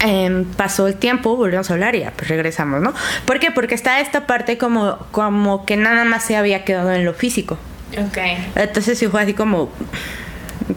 em, 0.00 0.44
pasó 0.44 0.86
el 0.86 0.96
tiempo, 0.96 1.36
volvimos 1.36 1.70
a 1.70 1.74
hablar 1.74 1.94
y 1.94 2.00
ya, 2.00 2.12
pues 2.14 2.28
regresamos, 2.28 2.80
¿no? 2.82 2.92
¿Por 3.24 3.38
qué? 3.38 3.50
Porque 3.50 3.74
está 3.74 4.00
esta 4.00 4.26
parte 4.26 4.58
como, 4.58 4.98
como 5.12 5.64
que 5.64 5.76
nada 5.76 6.04
más 6.04 6.24
se 6.24 6.36
había 6.36 6.64
quedado 6.64 6.92
en 6.92 7.04
lo 7.04 7.14
físico. 7.14 7.58
Ok. 7.98 8.18
Entonces 8.56 8.98
sí 8.98 9.06
fue 9.08 9.22
así 9.22 9.34
como, 9.34 9.70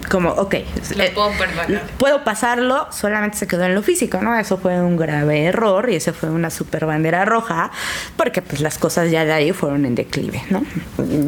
como, 0.09 0.29
ok. 0.29 0.55
Lo 0.95 1.03
eh, 1.03 1.11
puedo 1.13 1.31
perdonar. 1.31 1.83
Puedo 1.97 2.23
pasarlo, 2.23 2.87
solamente 2.91 3.37
se 3.37 3.47
quedó 3.47 3.65
en 3.65 3.75
lo 3.75 3.81
físico, 3.81 4.19
¿no? 4.21 4.37
Eso 4.37 4.57
fue 4.57 4.79
un 4.81 4.97
grave 4.97 5.45
error 5.45 5.89
y 5.89 5.95
eso 5.95 6.13
fue 6.13 6.29
una 6.29 6.49
super 6.49 6.85
bandera 6.85 7.25
roja, 7.25 7.71
porque 8.17 8.41
pues 8.41 8.61
las 8.61 8.77
cosas 8.77 9.11
ya 9.11 9.25
de 9.25 9.33
ahí 9.33 9.51
fueron 9.51 9.85
en 9.85 9.95
declive, 9.95 10.43
¿no? 10.49 10.63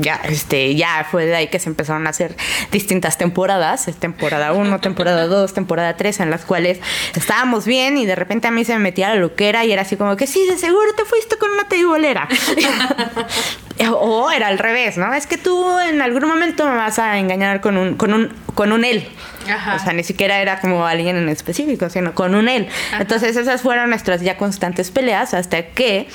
Ya, 0.02 0.16
este, 0.24 0.76
ya 0.76 1.06
fue 1.10 1.26
de 1.26 1.36
ahí 1.36 1.48
que 1.48 1.60
se 1.60 1.70
empezaron 1.70 2.08
a 2.08 2.12
hacer 2.12 2.36
distintas 2.72 3.18
temporadas, 3.18 3.88
temporada 4.00 4.54
1, 4.54 4.80
temporada 4.82 5.28
2, 5.28 5.54
temporada 5.54 5.96
3, 5.96 6.22
en 6.22 6.30
las 6.30 6.46
cuales 6.46 6.80
estábamos 7.16 7.66
bien 7.66 7.98
y 7.98 8.06
de 8.06 8.16
repente 8.16 8.48
a 8.48 8.52
mí 8.52 8.66
se 8.66 8.74
me 8.74 8.80
metía 8.80 9.10
la 9.10 9.16
loquera 9.16 9.66
y 9.66 9.72
era 9.72 9.84
así 9.84 9.98
como 9.98 10.16
que 10.16 10.28
sí, 10.28 10.46
de 10.48 10.58
seguro 10.58 10.94
te 10.96 11.06
fuiste 11.06 11.38
con 11.38 11.52
una 11.52 11.68
teibolera. 11.68 12.28
o 13.92 14.32
era 14.32 14.48
al 14.48 14.58
revés, 14.58 14.98
¿no? 14.98 15.14
Es 15.14 15.28
que 15.28 15.38
tú 15.38 15.80
en 15.80 16.02
algún 16.02 16.28
momento 16.28 16.66
me 16.66 16.76
vas 16.76 17.00
a 17.00 17.18
engañar 17.18 17.62
con 17.62 17.78
un, 17.78 17.96
con 17.96 18.14
un, 18.14 18.34
con 18.58 18.72
un 18.72 18.84
él. 18.84 19.08
Ajá. 19.48 19.76
O 19.76 19.80
sea, 19.80 19.94
ni 19.94 20.04
siquiera 20.04 20.40
era 20.42 20.60
como 20.60 20.88
alguien 20.88 21.16
en 21.16 21.30
específico, 21.30 21.92
sino 21.92 22.16
con 22.16 22.34
un 22.34 22.50
él. 22.50 22.68
Ajá. 22.92 23.04
Entonces 23.04 23.38
esas 23.38 23.62
fueron 23.62 23.92
nuestras 23.92 24.22
ya 24.22 24.36
constantes 24.36 24.90
peleas 24.90 25.36
hasta 25.36 25.62
que 25.68 26.08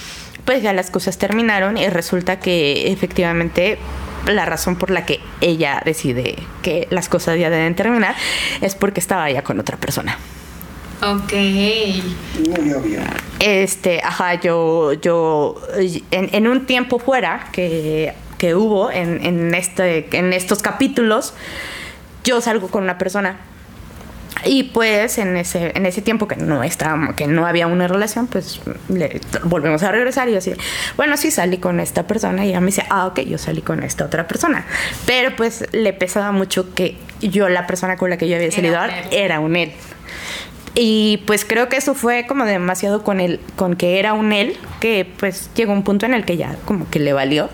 pues 0.45 0.61
ya 0.61 0.73
las 0.73 0.91
cosas 0.91 1.19
terminaron 1.19 1.77
y 1.79 1.89
resulta 1.89 2.41
que 2.41 2.91
efectivamente 2.91 3.79
la 4.27 4.45
razón 4.45 4.75
por 4.75 4.91
la 4.91 5.07
que 5.07 5.21
ella 5.41 5.83
decide 5.85 6.35
que 6.63 6.89
las 6.91 7.09
cosas 7.09 7.39
ya 7.39 7.49
deben 7.49 7.77
terminar 7.77 8.17
es 8.61 8.75
porque 8.75 8.99
estaba 8.99 9.31
ya 9.31 9.43
con 9.43 9.61
otra 9.61 9.77
persona. 9.77 10.19
Ok. 11.01 11.33
Muy 11.33 12.73
obvio. 12.73 13.03
Este, 13.39 14.01
ajá, 14.03 14.41
yo, 14.41 14.95
yo, 14.95 15.63
en, 16.11 16.29
en 16.33 16.49
un 16.49 16.67
tiempo 16.67 16.99
fuera 16.99 17.51
que, 17.53 18.15
que 18.37 18.57
hubo 18.57 18.91
en, 18.91 19.25
en, 19.25 19.55
este, 19.55 20.09
en 20.17 20.33
estos 20.33 20.61
capítulos, 20.61 21.35
yo 22.25 22.41
salgo 22.41 22.69
con 22.69 22.85
una 22.85 22.99
persona. 22.99 23.37
Y 24.45 24.65
pues 24.65 25.19
en 25.19 25.37
ese, 25.37 25.71
en 25.77 25.87
ese 25.87 26.03
tiempo 26.03 26.27
que 26.27 26.35
no 26.37 26.65
estábamos, 26.65 27.15
que 27.15 27.27
no 27.29 27.47
había 27.47 27.67
una 27.69 27.87
relación, 27.87 28.27
pues 28.27 28.61
le- 28.89 29.21
volvemos 29.45 29.83
a 29.85 29.93
regresar 29.93 30.29
y 30.29 30.33
yo 30.33 30.39
así, 30.39 30.53
bueno, 30.97 31.17
sí 31.17 31.31
salí 31.31 31.59
con 31.59 31.79
esta 31.79 32.07
persona 32.09 32.45
y 32.45 32.49
ella 32.49 32.61
me 32.61 32.67
dice, 32.67 32.85
ah, 32.91 33.07
ok, 33.07 33.21
yo 33.21 33.39
salí 33.39 33.61
con 33.63 33.83
esta 33.85 34.05
otra 34.05 34.27
persona. 34.27 34.65
Pero 35.07 35.37
pues 35.37 35.67
le 35.73 35.93
pesaba 35.93 36.33
mucho 36.33 36.75
que 36.75 36.97
yo, 37.21 37.49
la 37.49 37.67
persona 37.69 37.97
con 37.97 38.11
la 38.11 38.17
que 38.17 38.27
yo 38.29 38.35
había 38.35 38.49
Era 38.49 38.57
salido, 38.57 38.79
un 38.83 38.91
él. 38.91 39.05
era 39.13 39.39
un 39.41 39.55
él. 39.57 39.73
Y 40.75 41.23
pues 41.27 41.45
creo 41.45 41.69
que 41.69 41.77
eso 41.77 41.95
fue 41.95 42.27
como 42.27 42.45
demasiado 42.47 43.05
con 43.05 43.21
él, 43.21 43.39
con 43.57 43.77
que 43.77 43.99
era 44.01 44.15
un 44.15 44.33
él, 44.33 44.57
que 44.81 45.07
pues 45.19 45.51
llegó 45.55 45.73
un 45.73 45.85
punto 45.85 46.07
en 46.07 46.15
el 46.15 46.25
que 46.25 46.39
ya 46.39 46.57
como 46.65 46.89
que 46.89 46.99
le 46.99 47.13
valió. 47.13 47.51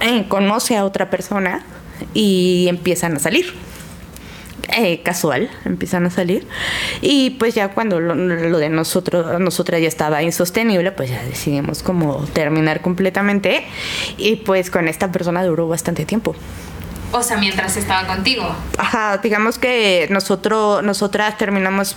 Eh, 0.00 0.24
conoce 0.28 0.76
a 0.76 0.84
otra 0.84 1.10
persona 1.10 1.62
y 2.14 2.66
empiezan 2.68 3.16
a 3.16 3.18
salir. 3.18 3.52
Eh, 4.76 5.02
casual, 5.02 5.50
empiezan 5.64 6.06
a 6.06 6.10
salir. 6.10 6.46
Y 7.00 7.30
pues 7.30 7.54
ya 7.54 7.68
cuando 7.68 8.00
lo, 8.00 8.14
lo 8.14 8.58
de 8.58 8.68
nosotros, 8.68 9.40
nosotras 9.40 9.80
ya 9.80 9.88
estaba 9.88 10.22
insostenible, 10.22 10.92
pues 10.92 11.10
ya 11.10 11.22
decidimos 11.24 11.82
como 11.82 12.24
terminar 12.32 12.80
completamente. 12.80 13.64
Y 14.16 14.36
pues 14.36 14.70
con 14.70 14.88
esta 14.88 15.12
persona 15.12 15.44
duró 15.44 15.68
bastante 15.68 16.04
tiempo. 16.04 16.34
O 17.12 17.22
sea, 17.22 17.36
mientras 17.36 17.76
estaba 17.76 18.06
contigo. 18.06 18.44
Ajá, 18.78 19.18
digamos 19.18 19.58
que 19.58 20.06
nosotros, 20.10 20.82
nosotras 20.82 21.36
terminamos, 21.36 21.96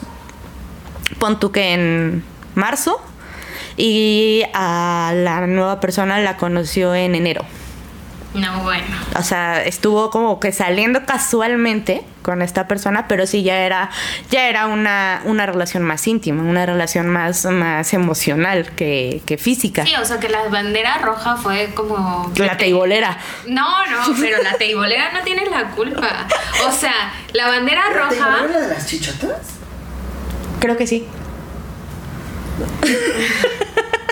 pon 1.20 1.40
tú 1.40 1.52
que 1.52 1.74
en 1.74 2.24
marzo, 2.54 3.02
y 3.78 4.44
a 4.54 5.14
la 5.16 5.48
nueva 5.48 5.80
persona 5.80 6.20
la 6.20 6.36
conoció 6.36 6.94
en 6.96 7.16
enero. 7.16 7.46
No, 8.36 8.64
bueno. 8.64 8.86
O 9.18 9.24
sea, 9.24 9.64
estuvo 9.64 10.10
como 10.10 10.40
que 10.40 10.52
saliendo 10.52 11.06
casualmente 11.06 12.04
con 12.22 12.42
esta 12.42 12.68
persona, 12.68 13.08
pero 13.08 13.26
sí 13.28 13.44
ya 13.44 13.60
era, 13.60 13.90
ya 14.30 14.50
era 14.50 14.68
una, 14.68 15.22
una 15.26 15.46
relación 15.46 15.84
más 15.84 16.06
íntima, 16.08 16.44
una 16.44 16.66
relación 16.66 17.08
más, 17.08 17.46
más 17.46 17.94
emocional 17.94 18.72
que, 18.76 19.22
que 19.26 19.38
física. 19.38 19.86
Sí, 19.86 19.94
o 19.96 20.04
sea 20.04 20.20
que 20.20 20.28
la 20.28 20.50
bandera 20.50 20.98
roja 20.98 21.38
fue 21.38 21.72
como... 21.76 22.32
La 22.36 22.58
teibolera. 22.58 23.18
No, 23.48 23.86
no, 23.86 24.16
pero 24.20 24.42
la 24.44 24.54
teibolera 24.54 25.14
no 25.14 25.22
tiene 25.22 25.46
la 25.46 25.70
culpa. 25.72 26.28
O 26.68 26.72
sea, 26.72 27.14
la 27.34 27.48
bandera 27.48 27.84
¿Te 27.90 28.00
roja... 28.00 28.48
la 28.48 28.60
de 28.60 28.68
las 28.68 28.86
chichotas? 28.88 29.40
Creo 30.60 30.76
que 30.76 30.88
sí. 30.88 31.08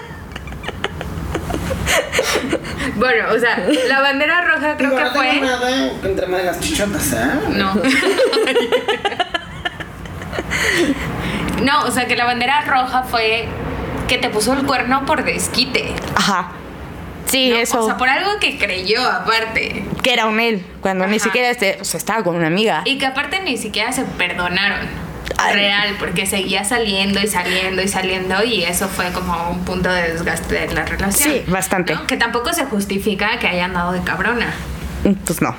Bueno, 2.95 3.33
o 3.33 3.39
sea, 3.39 3.65
la 3.87 4.01
bandera 4.01 4.41
roja 4.41 4.77
creo 4.77 4.91
Digo, 4.91 4.97
que 4.97 5.03
no 5.03 5.11
tengo 5.13 5.25
fue... 5.25 5.41
nada 5.41 5.89
contra 6.01 6.27
de 6.27 6.43
las 6.43 6.59
chichotas, 6.59 7.13
¿eh? 7.13 7.25
No. 7.49 7.73
No, 11.63 11.83
o 11.85 11.91
sea 11.91 12.07
que 12.07 12.15
la 12.15 12.25
bandera 12.25 12.61
roja 12.61 13.03
fue 13.03 13.47
que 14.07 14.17
te 14.17 14.29
puso 14.29 14.53
el 14.53 14.65
cuerno 14.65 15.05
por 15.05 15.23
desquite. 15.23 15.93
Ajá. 16.15 16.51
Sí, 17.25 17.49
¿no? 17.49 17.55
eso. 17.55 17.83
O 17.83 17.85
sea, 17.85 17.97
por 17.97 18.09
algo 18.09 18.31
que 18.39 18.57
creyó 18.57 19.01
aparte. 19.09 19.85
que 20.03 20.13
era 20.13 20.25
un 20.27 20.39
él, 20.39 20.65
cuando 20.81 21.07
ni 21.07 21.19
siquiera 21.19 21.49
este, 21.49 21.77
o 21.79 21.85
sea, 21.85 21.97
estaba 21.97 22.23
con 22.23 22.35
una 22.35 22.47
amiga. 22.47 22.81
Y 22.85 22.97
que 22.97 23.05
aparte 23.05 23.39
ni 23.41 23.57
siquiera 23.57 23.91
se 23.91 24.03
perdonaron. 24.03 24.87
Real, 25.53 25.95
porque 25.99 26.25
seguía 26.25 26.63
saliendo 26.63 27.19
y 27.21 27.27
saliendo 27.27 27.81
y 27.81 27.87
saliendo 27.87 28.43
y 28.43 28.63
eso 28.63 28.87
fue 28.87 29.11
como 29.11 29.49
un 29.51 29.63
punto 29.65 29.91
de 29.91 30.13
desgaste 30.13 30.55
de 30.67 30.73
la 30.73 30.85
relación. 30.85 31.29
Sí, 31.33 31.43
bastante. 31.47 31.93
¿no? 31.95 32.07
Que 32.07 32.17
tampoco 32.17 32.53
se 32.53 32.65
justifica 32.65 33.37
que 33.39 33.47
haya 33.47 33.65
andado 33.65 33.91
de 33.91 34.01
cabrona. 34.01 34.47
Pues 35.25 35.41
no. 35.41 35.55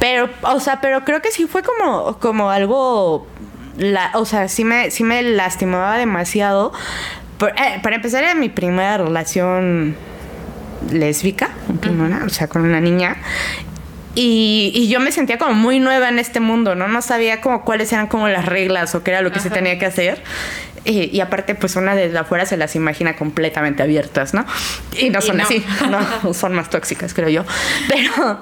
Pero, 0.00 0.28
o 0.42 0.60
sea, 0.60 0.80
pero 0.80 1.04
creo 1.04 1.22
que 1.22 1.30
sí 1.30 1.46
fue 1.46 1.62
como, 1.62 2.18
como 2.18 2.50
algo. 2.50 3.26
La, 3.78 4.10
o 4.14 4.24
sea, 4.24 4.48
sí 4.48 4.64
me, 4.64 4.90
sí 4.90 5.04
me 5.04 5.22
lastimaba 5.22 5.96
demasiado. 5.98 6.72
Por- 7.38 7.50
eh, 7.50 7.78
para 7.82 7.96
empezar, 7.96 8.24
era 8.24 8.34
mi 8.34 8.48
primera 8.48 8.98
relación 8.98 9.96
lésbica, 10.90 11.50
una- 11.88 12.24
o 12.24 12.28
sea, 12.28 12.48
con 12.48 12.62
una 12.62 12.80
niña. 12.80 13.16
Y, 14.18 14.72
y 14.74 14.88
yo 14.88 14.98
me 14.98 15.12
sentía 15.12 15.36
como 15.36 15.52
muy 15.52 15.78
nueva 15.78 16.08
en 16.08 16.18
este 16.18 16.40
mundo, 16.40 16.74
¿no? 16.74 16.88
No 16.88 17.02
sabía 17.02 17.42
como 17.42 17.66
cuáles 17.66 17.92
eran 17.92 18.06
como 18.06 18.28
las 18.28 18.46
reglas 18.46 18.94
o 18.94 19.04
qué 19.04 19.10
era 19.10 19.20
lo 19.20 19.30
que 19.30 19.40
se 19.40 19.50
tenía 19.50 19.78
que 19.78 19.84
hacer. 19.84 20.22
Y, 20.86 21.14
y 21.14 21.20
aparte, 21.20 21.54
pues 21.54 21.76
una 21.76 21.94
desde 21.94 22.16
afuera 22.16 22.46
se 22.46 22.56
las 22.56 22.74
imagina 22.76 23.14
completamente 23.16 23.82
abiertas, 23.82 24.32
¿no? 24.32 24.46
Y 24.98 25.10
no 25.10 25.18
Y 25.18 25.22
son 25.22 25.36
no. 25.36 25.42
así, 25.42 25.62
no, 25.90 26.32
son 26.32 26.54
más 26.54 26.70
tóxicas, 26.70 27.12
creo 27.12 27.28
yo. 27.28 27.44
Pero, 27.88 28.40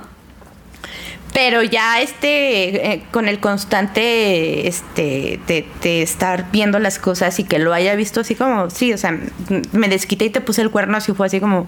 pero 1.33 1.65
ya 1.65 2.01
este, 2.01 2.93
eh, 2.93 3.03
con 3.11 3.27
el 3.27 3.41
constante, 3.41 4.69
este, 4.69 5.41
de, 5.49 5.67
de 5.83 6.03
estar 6.03 6.53
viendo 6.53 6.79
las 6.79 7.01
cosas 7.01 7.41
y 7.41 7.45
que 7.45 7.59
lo 7.59 7.73
haya 7.73 7.97
visto 7.97 8.21
así 8.21 8.37
como, 8.37 8.71
sí, 8.71 8.93
o 8.93 8.99
sea, 8.99 9.19
me 9.73 9.89
desquité 9.89 10.27
y 10.27 10.31
te 10.31 10.41
puse 10.41 10.63
el 10.63 10.71
cuerno, 10.71 10.99
así 10.99 11.13
fue 11.13 11.27
así 11.27 11.41
como, 11.41 11.67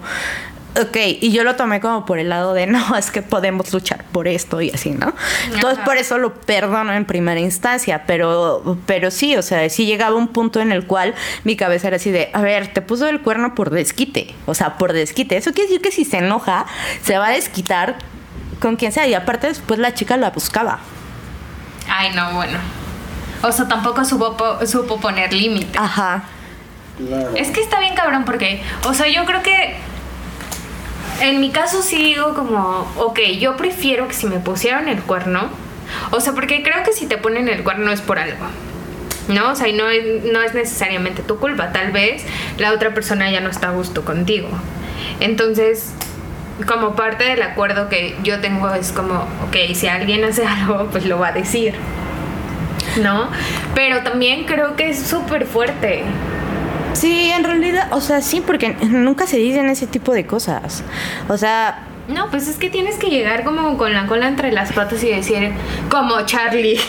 Ok, 0.79 0.95
y 1.21 1.31
yo 1.31 1.43
lo 1.43 1.55
tomé 1.55 1.79
como 1.81 2.05
por 2.05 2.19
el 2.19 2.29
lado 2.29 2.53
de 2.53 2.67
no, 2.67 2.95
es 2.97 3.09
que 3.09 3.21
podemos 3.21 3.73
luchar 3.73 4.03
por 4.11 4.27
esto 4.27 4.61
y 4.61 4.69
así, 4.69 4.91
¿no? 4.91 5.13
Entonces 5.45 5.77
Ajá. 5.79 5.85
por 5.85 5.97
eso 5.97 6.17
lo 6.17 6.33
perdono 6.35 6.93
en 6.93 7.05
primera 7.05 7.39
instancia, 7.39 8.03
pero, 8.05 8.77
pero 8.85 9.09
sí, 9.09 9.35
o 9.35 9.41
sea, 9.41 9.67
sí 9.69 9.85
llegaba 9.85 10.15
un 10.15 10.27
punto 10.27 10.59
en 10.59 10.71
el 10.71 10.85
cual 10.85 11.15
mi 11.43 11.55
cabeza 11.55 11.87
era 11.87 11.95
así 11.97 12.11
de, 12.11 12.29
a 12.33 12.41
ver, 12.41 12.73
te 12.73 12.81
puso 12.81 13.07
el 13.07 13.21
cuerno 13.21 13.55
por 13.55 13.69
desquite, 13.71 14.35
o 14.45 14.53
sea, 14.53 14.77
por 14.77 14.93
desquite. 14.93 15.37
Eso 15.37 15.51
quiere 15.51 15.67
decir 15.69 15.81
que 15.81 15.91
si 15.91 16.05
se 16.05 16.17
enoja, 16.17 16.65
se 17.03 17.17
va 17.17 17.27
a 17.27 17.31
desquitar 17.31 17.95
con 18.61 18.75
quien 18.75 18.91
sea, 18.91 19.07
y 19.07 19.13
aparte 19.13 19.47
después 19.47 19.79
la 19.79 19.93
chica 19.93 20.17
la 20.17 20.29
buscaba. 20.31 20.79
Ay, 21.89 22.11
no, 22.15 22.33
bueno. 22.33 22.59
O 23.41 23.51
sea, 23.51 23.67
tampoco 23.67 24.03
supo, 24.03 24.35
po- 24.35 24.65
supo 24.65 24.99
poner 24.99 25.31
límite. 25.33 25.77
Ajá. 25.77 26.23
Claro. 26.97 27.31
Es 27.35 27.49
que 27.49 27.61
está 27.61 27.79
bien 27.79 27.93
cabrón 27.95 28.25
porque, 28.25 28.61
o 28.85 28.93
sea, 28.93 29.07
yo 29.07 29.23
creo 29.25 29.43
que 29.43 29.75
en 31.21 31.39
mi 31.39 31.51
caso 31.51 31.81
sí 31.81 31.97
digo 31.97 32.33
como, 32.33 32.91
ok, 32.97 33.19
yo 33.39 33.57
prefiero 33.57 34.07
que 34.07 34.13
si 34.13 34.27
me 34.27 34.39
pusieron 34.39 34.87
el 34.87 35.01
cuerno, 35.01 35.49
o 36.11 36.19
sea, 36.19 36.33
porque 36.33 36.63
creo 36.63 36.83
que 36.83 36.93
si 36.93 37.07
te 37.07 37.17
ponen 37.17 37.47
el 37.49 37.63
cuerno 37.63 37.91
es 37.91 38.01
por 38.01 38.19
algo. 38.19 38.45
¿No? 39.27 39.51
O 39.51 39.55
sea, 39.55 39.67
y 39.67 39.73
no 39.73 39.89
es, 39.89 40.23
no 40.23 40.41
es 40.41 40.53
necesariamente 40.53 41.21
tu 41.21 41.37
culpa. 41.37 41.73
Tal 41.73 41.91
vez 41.91 42.23
la 42.57 42.71
otra 42.71 42.93
persona 42.93 43.29
ya 43.29 43.41
no 43.41 43.49
está 43.49 43.69
a 43.69 43.71
gusto 43.71 44.05
contigo. 44.05 44.47
Entonces, 45.19 45.91
como 46.65 46.95
parte 46.95 47.25
del 47.25 47.41
acuerdo 47.41 47.89
que 47.89 48.15
yo 48.23 48.39
tengo 48.39 48.73
es 48.73 48.93
como, 48.93 49.27
ok, 49.45 49.75
si 49.75 49.87
alguien 49.87 50.23
hace 50.23 50.45
algo, 50.47 50.87
pues 50.91 51.05
lo 51.05 51.19
va 51.19 51.29
a 51.29 51.31
decir. 51.33 51.75
¿No? 53.01 53.29
Pero 53.75 54.01
también 54.03 54.45
creo 54.45 54.75
que 54.75 54.89
es 54.89 54.99
súper 54.99 55.45
fuerte. 55.45 56.03
Sí, 56.97 57.29
en 57.31 57.43
realidad, 57.43 57.89
o 57.91 58.01
sea, 58.01 58.21
sí, 58.21 58.41
porque 58.41 58.69
nunca 58.87 59.27
se 59.27 59.37
dicen 59.37 59.69
ese 59.69 59.85
tipo 59.85 60.13
de 60.13 60.25
cosas. 60.25 60.83
O 61.27 61.37
sea, 61.37 61.83
No, 62.07 62.29
pues 62.31 62.47
es 62.47 62.55
que 62.57 62.69
tienes 62.69 62.95
que 62.95 63.09
llegar 63.09 63.43
como 63.43 63.77
con 63.77 63.93
la 63.93 64.07
cola 64.07 64.27
entre 64.27 64.51
las 64.51 64.71
patas 64.71 65.03
y 65.03 65.09
decir, 65.09 65.51
como 65.89 66.25
Charlie. 66.25 66.79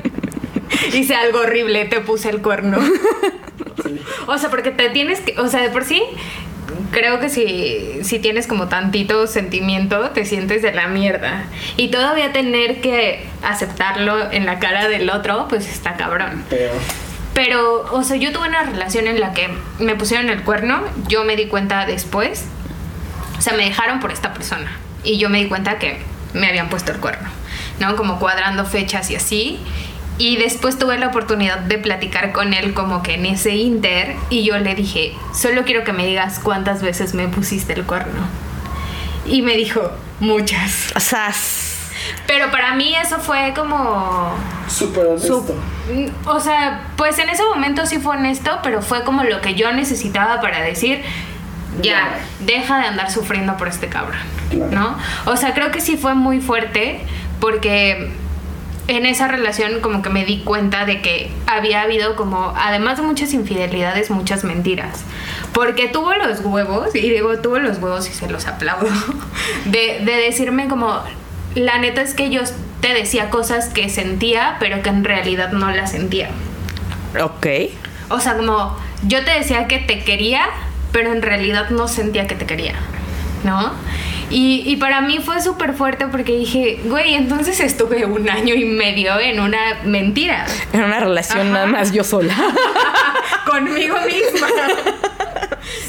Hice 0.92 1.14
algo 1.14 1.40
horrible, 1.40 1.84
te 1.84 2.00
puse 2.00 2.28
el 2.30 2.42
cuerno. 2.42 2.78
O 4.26 4.38
sea, 4.38 4.50
porque 4.50 4.70
te 4.70 4.88
tienes 4.90 5.20
que, 5.20 5.38
o 5.38 5.48
sea, 5.48 5.60
de 5.60 5.68
por 5.68 5.84
sí, 5.84 6.02
creo 6.92 7.18
que 7.18 7.28
si, 7.28 8.04
si 8.04 8.18
tienes 8.18 8.46
como 8.46 8.68
tantito 8.68 9.26
sentimiento, 9.26 10.10
te 10.10 10.24
sientes 10.24 10.62
de 10.62 10.72
la 10.72 10.86
mierda. 10.86 11.44
Y 11.76 11.88
todavía 11.88 12.32
tener 12.32 12.80
que 12.80 13.26
aceptarlo 13.42 14.30
en 14.30 14.46
la 14.46 14.58
cara 14.60 14.88
del 14.88 15.10
otro, 15.10 15.46
pues 15.48 15.68
está 15.68 15.96
cabrón. 15.96 16.44
Pero. 16.48 16.72
Pero, 17.34 17.84
o 17.92 18.02
sea, 18.02 18.16
yo 18.16 18.32
tuve 18.32 18.48
una 18.48 18.62
relación 18.62 19.06
en 19.06 19.20
la 19.20 19.32
que 19.32 19.48
me 19.78 19.94
pusieron 19.94 20.28
el 20.28 20.42
cuerno, 20.42 20.82
yo 21.08 21.24
me 21.24 21.36
di 21.36 21.46
cuenta 21.46 21.86
después, 21.86 22.44
o 23.38 23.40
sea, 23.40 23.54
me 23.54 23.64
dejaron 23.64 24.00
por 24.00 24.12
esta 24.12 24.34
persona 24.34 24.70
y 25.02 25.18
yo 25.18 25.30
me 25.30 25.38
di 25.38 25.48
cuenta 25.48 25.78
que 25.78 26.00
me 26.34 26.46
habían 26.46 26.68
puesto 26.68 26.92
el 26.92 26.98
cuerno, 26.98 27.28
¿no? 27.80 27.96
Como 27.96 28.18
cuadrando 28.18 28.64
fechas 28.64 29.10
y 29.10 29.16
así. 29.16 29.60
Y 30.18 30.36
después 30.36 30.78
tuve 30.78 30.98
la 30.98 31.08
oportunidad 31.08 31.58
de 31.58 31.78
platicar 31.78 32.32
con 32.32 32.52
él 32.52 32.74
como 32.74 33.02
que 33.02 33.14
en 33.14 33.26
ese 33.26 33.56
inter 33.56 34.14
y 34.28 34.44
yo 34.44 34.58
le 34.58 34.74
dije, 34.74 35.14
solo 35.34 35.64
quiero 35.64 35.84
que 35.84 35.92
me 35.92 36.06
digas 36.06 36.38
cuántas 36.38 36.82
veces 36.82 37.14
me 37.14 37.28
pusiste 37.28 37.72
el 37.72 37.84
cuerno. 37.84 38.20
Y 39.26 39.42
me 39.42 39.56
dijo, 39.56 39.90
muchas. 40.20 40.92
o 40.94 41.00
sea, 41.00 41.32
Pero 42.26 42.50
para 42.50 42.74
mí 42.74 42.94
eso 42.96 43.18
fue 43.18 43.52
como... 43.56 44.34
Súper 44.68 45.06
honesto. 45.06 45.44
Su- 45.46 46.12
o 46.30 46.40
sea, 46.40 46.82
pues 46.96 47.18
en 47.18 47.28
ese 47.28 47.42
momento 47.44 47.84
sí 47.86 47.98
fue 47.98 48.16
honesto, 48.16 48.58
pero 48.62 48.82
fue 48.82 49.02
como 49.04 49.24
lo 49.24 49.40
que 49.40 49.54
yo 49.54 49.72
necesitaba 49.72 50.40
para 50.40 50.60
decir, 50.62 51.02
ya, 51.80 52.18
deja 52.40 52.78
de 52.78 52.86
andar 52.86 53.10
sufriendo 53.10 53.56
por 53.56 53.68
este 53.68 53.88
cabrón, 53.88 54.20
Claro. 54.50 54.70
¿no? 54.70 54.98
O 55.26 55.36
sea, 55.36 55.54
creo 55.54 55.70
que 55.70 55.80
sí 55.80 55.96
fue 55.96 56.14
muy 56.14 56.40
fuerte 56.40 57.00
porque 57.40 58.12
en 58.88 59.06
esa 59.06 59.28
relación 59.28 59.80
como 59.80 60.02
que 60.02 60.10
me 60.10 60.24
di 60.24 60.40
cuenta 60.42 60.84
de 60.84 61.00
que 61.02 61.30
había 61.46 61.82
habido 61.82 62.16
como, 62.16 62.52
además 62.56 62.96
de 62.98 63.02
muchas 63.04 63.32
infidelidades, 63.32 64.10
muchas 64.10 64.44
mentiras. 64.44 65.00
Porque 65.52 65.88
tuvo 65.88 66.12
los 66.14 66.40
huevos, 66.40 66.94
y 66.94 67.00
digo 67.10 67.38
tuvo 67.38 67.58
los 67.58 67.78
huevos 67.78 68.08
y 68.08 68.12
se 68.12 68.28
los 68.28 68.46
aplaudo, 68.46 68.88
de, 69.66 70.00
de 70.04 70.12
decirme 70.16 70.68
como, 70.68 71.00
la 71.54 71.78
neta 71.78 72.02
es 72.02 72.14
que 72.14 72.30
yo 72.30 72.42
te 72.80 72.94
decía 72.94 73.30
cosas 73.30 73.68
que 73.68 73.88
sentía, 73.88 74.56
pero 74.58 74.82
que 74.82 74.90
en 74.90 75.04
realidad 75.04 75.52
no 75.52 75.70
las 75.70 75.92
sentía. 75.92 76.30
ok. 77.20 77.46
O 78.08 78.20
sea, 78.20 78.36
como 78.36 78.76
yo 79.06 79.24
te 79.24 79.30
decía 79.30 79.66
que 79.68 79.78
te 79.78 80.00
quería, 80.04 80.44
pero 80.92 81.12
en 81.12 81.22
realidad 81.22 81.70
no 81.70 81.88
sentía 81.88 82.26
que 82.26 82.34
te 82.34 82.44
quería, 82.44 82.74
¿no? 83.44 83.72
Y, 84.28 84.62
y 84.66 84.76
para 84.76 85.00
mí 85.02 85.18
fue 85.18 85.42
súper 85.42 85.74
fuerte 85.74 86.06
porque 86.06 86.32
dije, 86.32 86.80
güey, 86.84 87.14
entonces 87.14 87.60
estuve 87.60 88.04
un 88.06 88.28
año 88.30 88.54
y 88.54 88.64
medio 88.64 89.18
en 89.20 89.40
una 89.40 89.80
mentira 89.84 90.46
En 90.72 90.84
una 90.84 91.00
relación 91.00 91.40
Ajá. 91.40 91.50
nada 91.50 91.66
más 91.66 91.92
yo 91.92 92.02
sola. 92.04 92.34
conmigo 93.50 93.96
misma. 94.06 94.46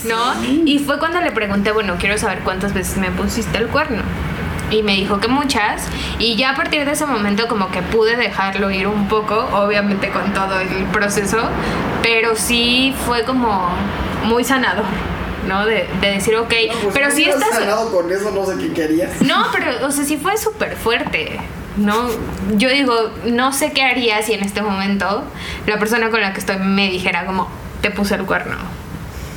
¿No? 0.05 0.33
Y 0.65 0.79
fue 0.79 0.99
cuando 0.99 1.21
le 1.21 1.31
pregunté, 1.31 1.71
bueno, 1.71 1.95
quiero 1.99 2.17
saber 2.17 2.39
cuántas 2.39 2.73
veces 2.73 2.97
me 2.97 3.11
pusiste 3.11 3.57
el 3.57 3.67
cuerno. 3.67 4.01
Y 4.73 4.81
me 4.81 4.93
dijo 4.95 5.19
que 5.19 5.27
muchas. 5.27 5.87
Y 6.17 6.35
ya 6.35 6.51
a 6.51 6.55
partir 6.55 6.83
de 6.85 6.91
ese 6.91 7.05
momento 7.05 7.47
como 7.47 7.69
que 7.69 7.81
pude 7.83 8.15
dejarlo 8.15 8.71
ir 8.71 8.87
un 8.87 9.07
poco, 9.07 9.47
obviamente 9.53 10.09
con 10.09 10.33
todo 10.33 10.59
el 10.59 10.85
proceso. 10.85 11.37
Pero 12.01 12.35
sí 12.35 12.95
fue 13.05 13.23
como 13.23 13.69
muy 14.23 14.43
sanador, 14.43 14.85
¿no? 15.47 15.65
De, 15.65 15.87
de 16.01 16.11
decir, 16.11 16.35
ok, 16.37 16.53
No, 16.73 16.79
pues, 16.81 16.93
pero 16.93 17.11
si 17.11 17.25
estás... 17.25 17.59
ganado 17.59 17.91
con 17.91 18.11
eso, 18.11 18.31
no 18.31 18.45
sé 18.45 18.57
qué 18.57 18.73
querías. 18.73 19.21
No, 19.21 19.45
pero, 19.51 19.85
o 19.85 19.91
sea, 19.91 20.03
sí 20.03 20.17
fue 20.17 20.37
súper 20.37 20.75
fuerte. 20.75 21.39
No, 21.77 22.07
yo 22.55 22.69
digo, 22.69 23.11
no 23.25 23.53
sé 23.53 23.73
qué 23.73 23.83
haría 23.83 24.21
si 24.21 24.33
en 24.33 24.43
este 24.43 24.61
momento 24.61 25.23
la 25.67 25.77
persona 25.77 26.09
con 26.09 26.21
la 26.21 26.33
que 26.33 26.39
estoy 26.39 26.57
me 26.57 26.89
dijera 26.89 27.25
como, 27.25 27.47
te 27.81 27.91
puse 27.91 28.15
el 28.15 28.25
cuerno. 28.25 28.57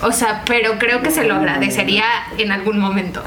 O 0.02 0.12
sea, 0.12 0.42
pero 0.46 0.78
creo 0.78 1.02
que 1.02 1.10
se 1.10 1.24
lo 1.24 1.34
agradecería 1.34 2.04
en 2.38 2.52
algún 2.52 2.78
momento. 2.78 3.22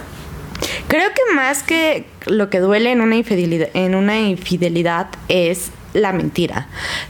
Creo 0.88 1.10
que 1.10 1.34
más 1.36 1.63
que 1.63 2.06
lo 2.26 2.50
que 2.50 2.60
duele 2.60 2.91
en 2.91 3.02
una 3.02 3.15
infidelidad, 3.15 3.69
en 3.74 3.95
una 3.95 4.19
infidelidad 4.19 5.08
es 5.28 5.72
la 5.93 6.13
mentira 6.13 6.67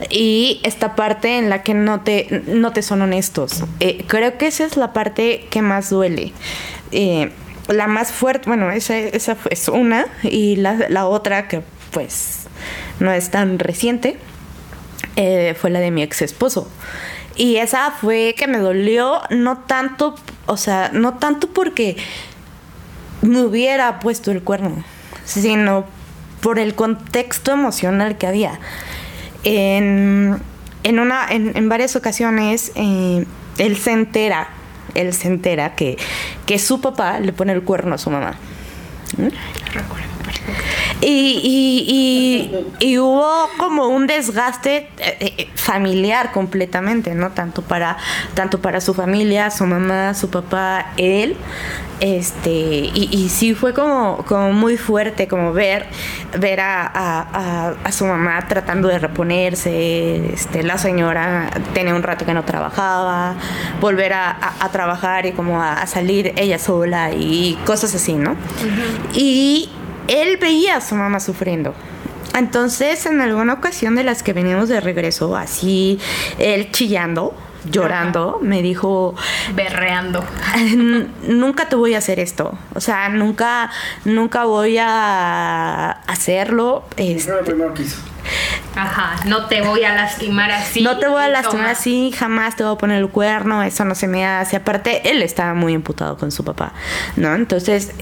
y 0.08 0.58
esta 0.62 0.96
parte 0.96 1.36
en 1.36 1.50
la 1.50 1.62
que 1.62 1.74
no 1.74 2.00
te 2.00 2.42
no 2.46 2.72
te 2.72 2.80
son 2.80 3.02
honestos 3.02 3.64
Eh, 3.78 4.04
creo 4.06 4.38
que 4.38 4.46
esa 4.46 4.64
es 4.64 4.78
la 4.78 4.94
parte 4.94 5.46
que 5.50 5.60
más 5.60 5.90
duele 5.90 6.32
Eh, 6.90 7.30
la 7.68 7.88
más 7.88 8.10
fuerte 8.10 8.48
bueno 8.48 8.70
esa, 8.70 8.96
esa 8.96 9.36
es 9.50 9.68
una 9.68 10.06
y 10.22 10.56
la, 10.56 10.86
la 10.88 11.06
otra 11.06 11.46
que 11.46 11.62
pues 11.90 12.46
no 13.00 13.12
es 13.12 13.30
tan 13.30 13.58
reciente 13.58 14.16
eh, 15.16 15.54
fue 15.60 15.70
la 15.70 15.80
de 15.80 15.90
mi 15.90 16.02
ex 16.02 16.22
esposo. 16.22 16.70
Y 17.36 17.56
esa 17.56 17.90
fue 17.90 18.34
que 18.36 18.46
me 18.46 18.58
dolió, 18.58 19.22
no 19.30 19.58
tanto, 19.58 20.14
o 20.46 20.56
sea, 20.56 20.90
no 20.92 21.14
tanto 21.14 21.48
porque 21.48 21.96
me 23.22 23.42
hubiera 23.42 24.00
puesto 24.00 24.30
el 24.30 24.42
cuerno, 24.42 24.84
sino 25.24 25.84
por 26.40 26.58
el 26.58 26.74
contexto 26.74 27.52
emocional 27.52 28.18
que 28.18 28.26
había. 28.26 28.58
En, 29.44 30.40
en, 30.82 30.98
una, 30.98 31.26
en, 31.30 31.56
en 31.56 31.68
varias 31.68 31.96
ocasiones, 31.96 32.72
eh, 32.74 33.24
él 33.58 33.76
se 33.76 33.92
entera, 33.92 34.48
él 34.94 35.12
se 35.12 35.28
entera 35.28 35.74
que, 35.74 35.98
que 36.46 36.58
su 36.58 36.80
papá 36.80 37.20
le 37.20 37.32
pone 37.32 37.52
el 37.52 37.62
cuerno 37.62 37.94
a 37.94 37.98
su 37.98 38.10
mamá. 38.10 38.36
Y, 41.00 41.06
y, 41.08 42.80
y, 42.80 42.86
y 42.92 42.98
hubo 42.98 43.48
como 43.58 43.86
un 43.88 44.06
desgaste 44.06 44.88
eh, 44.98 45.16
eh, 45.38 45.48
familiar 45.54 46.30
completamente, 46.32 47.14
¿no? 47.14 47.30
Tanto 47.30 47.62
para, 47.62 47.96
tanto 48.34 48.60
para 48.60 48.80
su 48.80 48.92
familia, 48.92 49.50
su 49.50 49.64
mamá, 49.66 50.12
su 50.14 50.28
papá, 50.30 50.92
él. 50.98 51.36
Este, 52.00 52.50
y, 52.50 53.28
sí 53.28 53.54
fue 53.54 53.74
como, 53.74 54.24
como 54.26 54.52
muy 54.54 54.78
fuerte, 54.78 55.28
como 55.28 55.52
ver, 55.52 55.84
ver 56.38 56.60
a, 56.60 56.86
a- 56.86 57.68
a- 57.68 57.74
a 57.84 57.92
su 57.92 58.06
mamá 58.06 58.40
tratando 58.48 58.88
de 58.88 58.98
reponerse, 58.98 60.32
este, 60.32 60.62
la 60.62 60.78
señora 60.78 61.50
tenía 61.74 61.94
un 61.94 62.02
rato 62.02 62.24
que 62.24 62.32
no 62.32 62.42
trabajaba, 62.44 63.34
volver 63.82 64.14
a, 64.14 64.38
trabajar 64.72 65.26
y 65.26 65.32
como 65.32 65.60
a, 65.62 65.74
a 65.74 65.86
salir 65.86 66.32
ella 66.36 66.58
sola 66.58 67.10
y 67.12 67.58
cosas 67.66 67.94
así, 67.94 68.14
¿no? 68.14 68.34
Y 69.12 69.68
él 70.08 70.36
veía 70.38 70.76
a 70.76 70.80
su 70.80 70.94
mamá 70.94 71.20
sufriendo. 71.20 71.74
Entonces, 72.36 73.06
en 73.06 73.20
alguna 73.20 73.54
ocasión 73.54 73.96
de 73.96 74.04
las 74.04 74.22
que 74.22 74.32
veníamos 74.32 74.68
de 74.68 74.80
regreso, 74.80 75.36
así, 75.36 75.98
él 76.38 76.70
chillando, 76.70 77.34
llorando, 77.68 78.38
me 78.40 78.62
dijo, 78.62 79.14
Berreando. 79.54 80.24
"N- 80.56 81.06
nunca 81.28 81.68
te 81.68 81.74
voy 81.76 81.94
a 81.94 81.98
hacer 81.98 82.20
esto. 82.20 82.56
O 82.74 82.80
sea, 82.80 83.08
nunca, 83.08 83.70
nunca 84.04 84.44
voy 84.44 84.78
a 84.78 85.90
hacerlo. 86.06 86.84
Fue 86.96 87.12
este, 87.12 87.32
lo 87.32 87.44
primero 87.44 87.74
que 87.74 87.82
hizo. 87.82 87.96
Ajá, 88.74 89.16
no 89.26 89.46
te 89.46 89.62
voy 89.62 89.84
a 89.84 89.94
lastimar 89.94 90.50
así. 90.50 90.82
no 90.82 90.98
te 90.98 91.08
voy 91.08 91.22
a 91.22 91.28
lastimar 91.28 91.66
toma. 91.66 91.70
así, 91.70 92.12
jamás 92.16 92.56
te 92.56 92.64
voy 92.64 92.74
a 92.74 92.78
poner 92.78 92.98
el 92.98 93.08
cuerno, 93.08 93.62
eso 93.62 93.84
no 93.84 93.94
se 93.94 94.06
me 94.06 94.26
hace. 94.26 94.56
Aparte, 94.56 95.10
él 95.10 95.22
estaba 95.22 95.54
muy 95.54 95.74
emputado 95.74 96.16
con 96.16 96.30
su 96.30 96.44
papá, 96.44 96.72
¿no? 97.16 97.34
Entonces, 97.34 97.92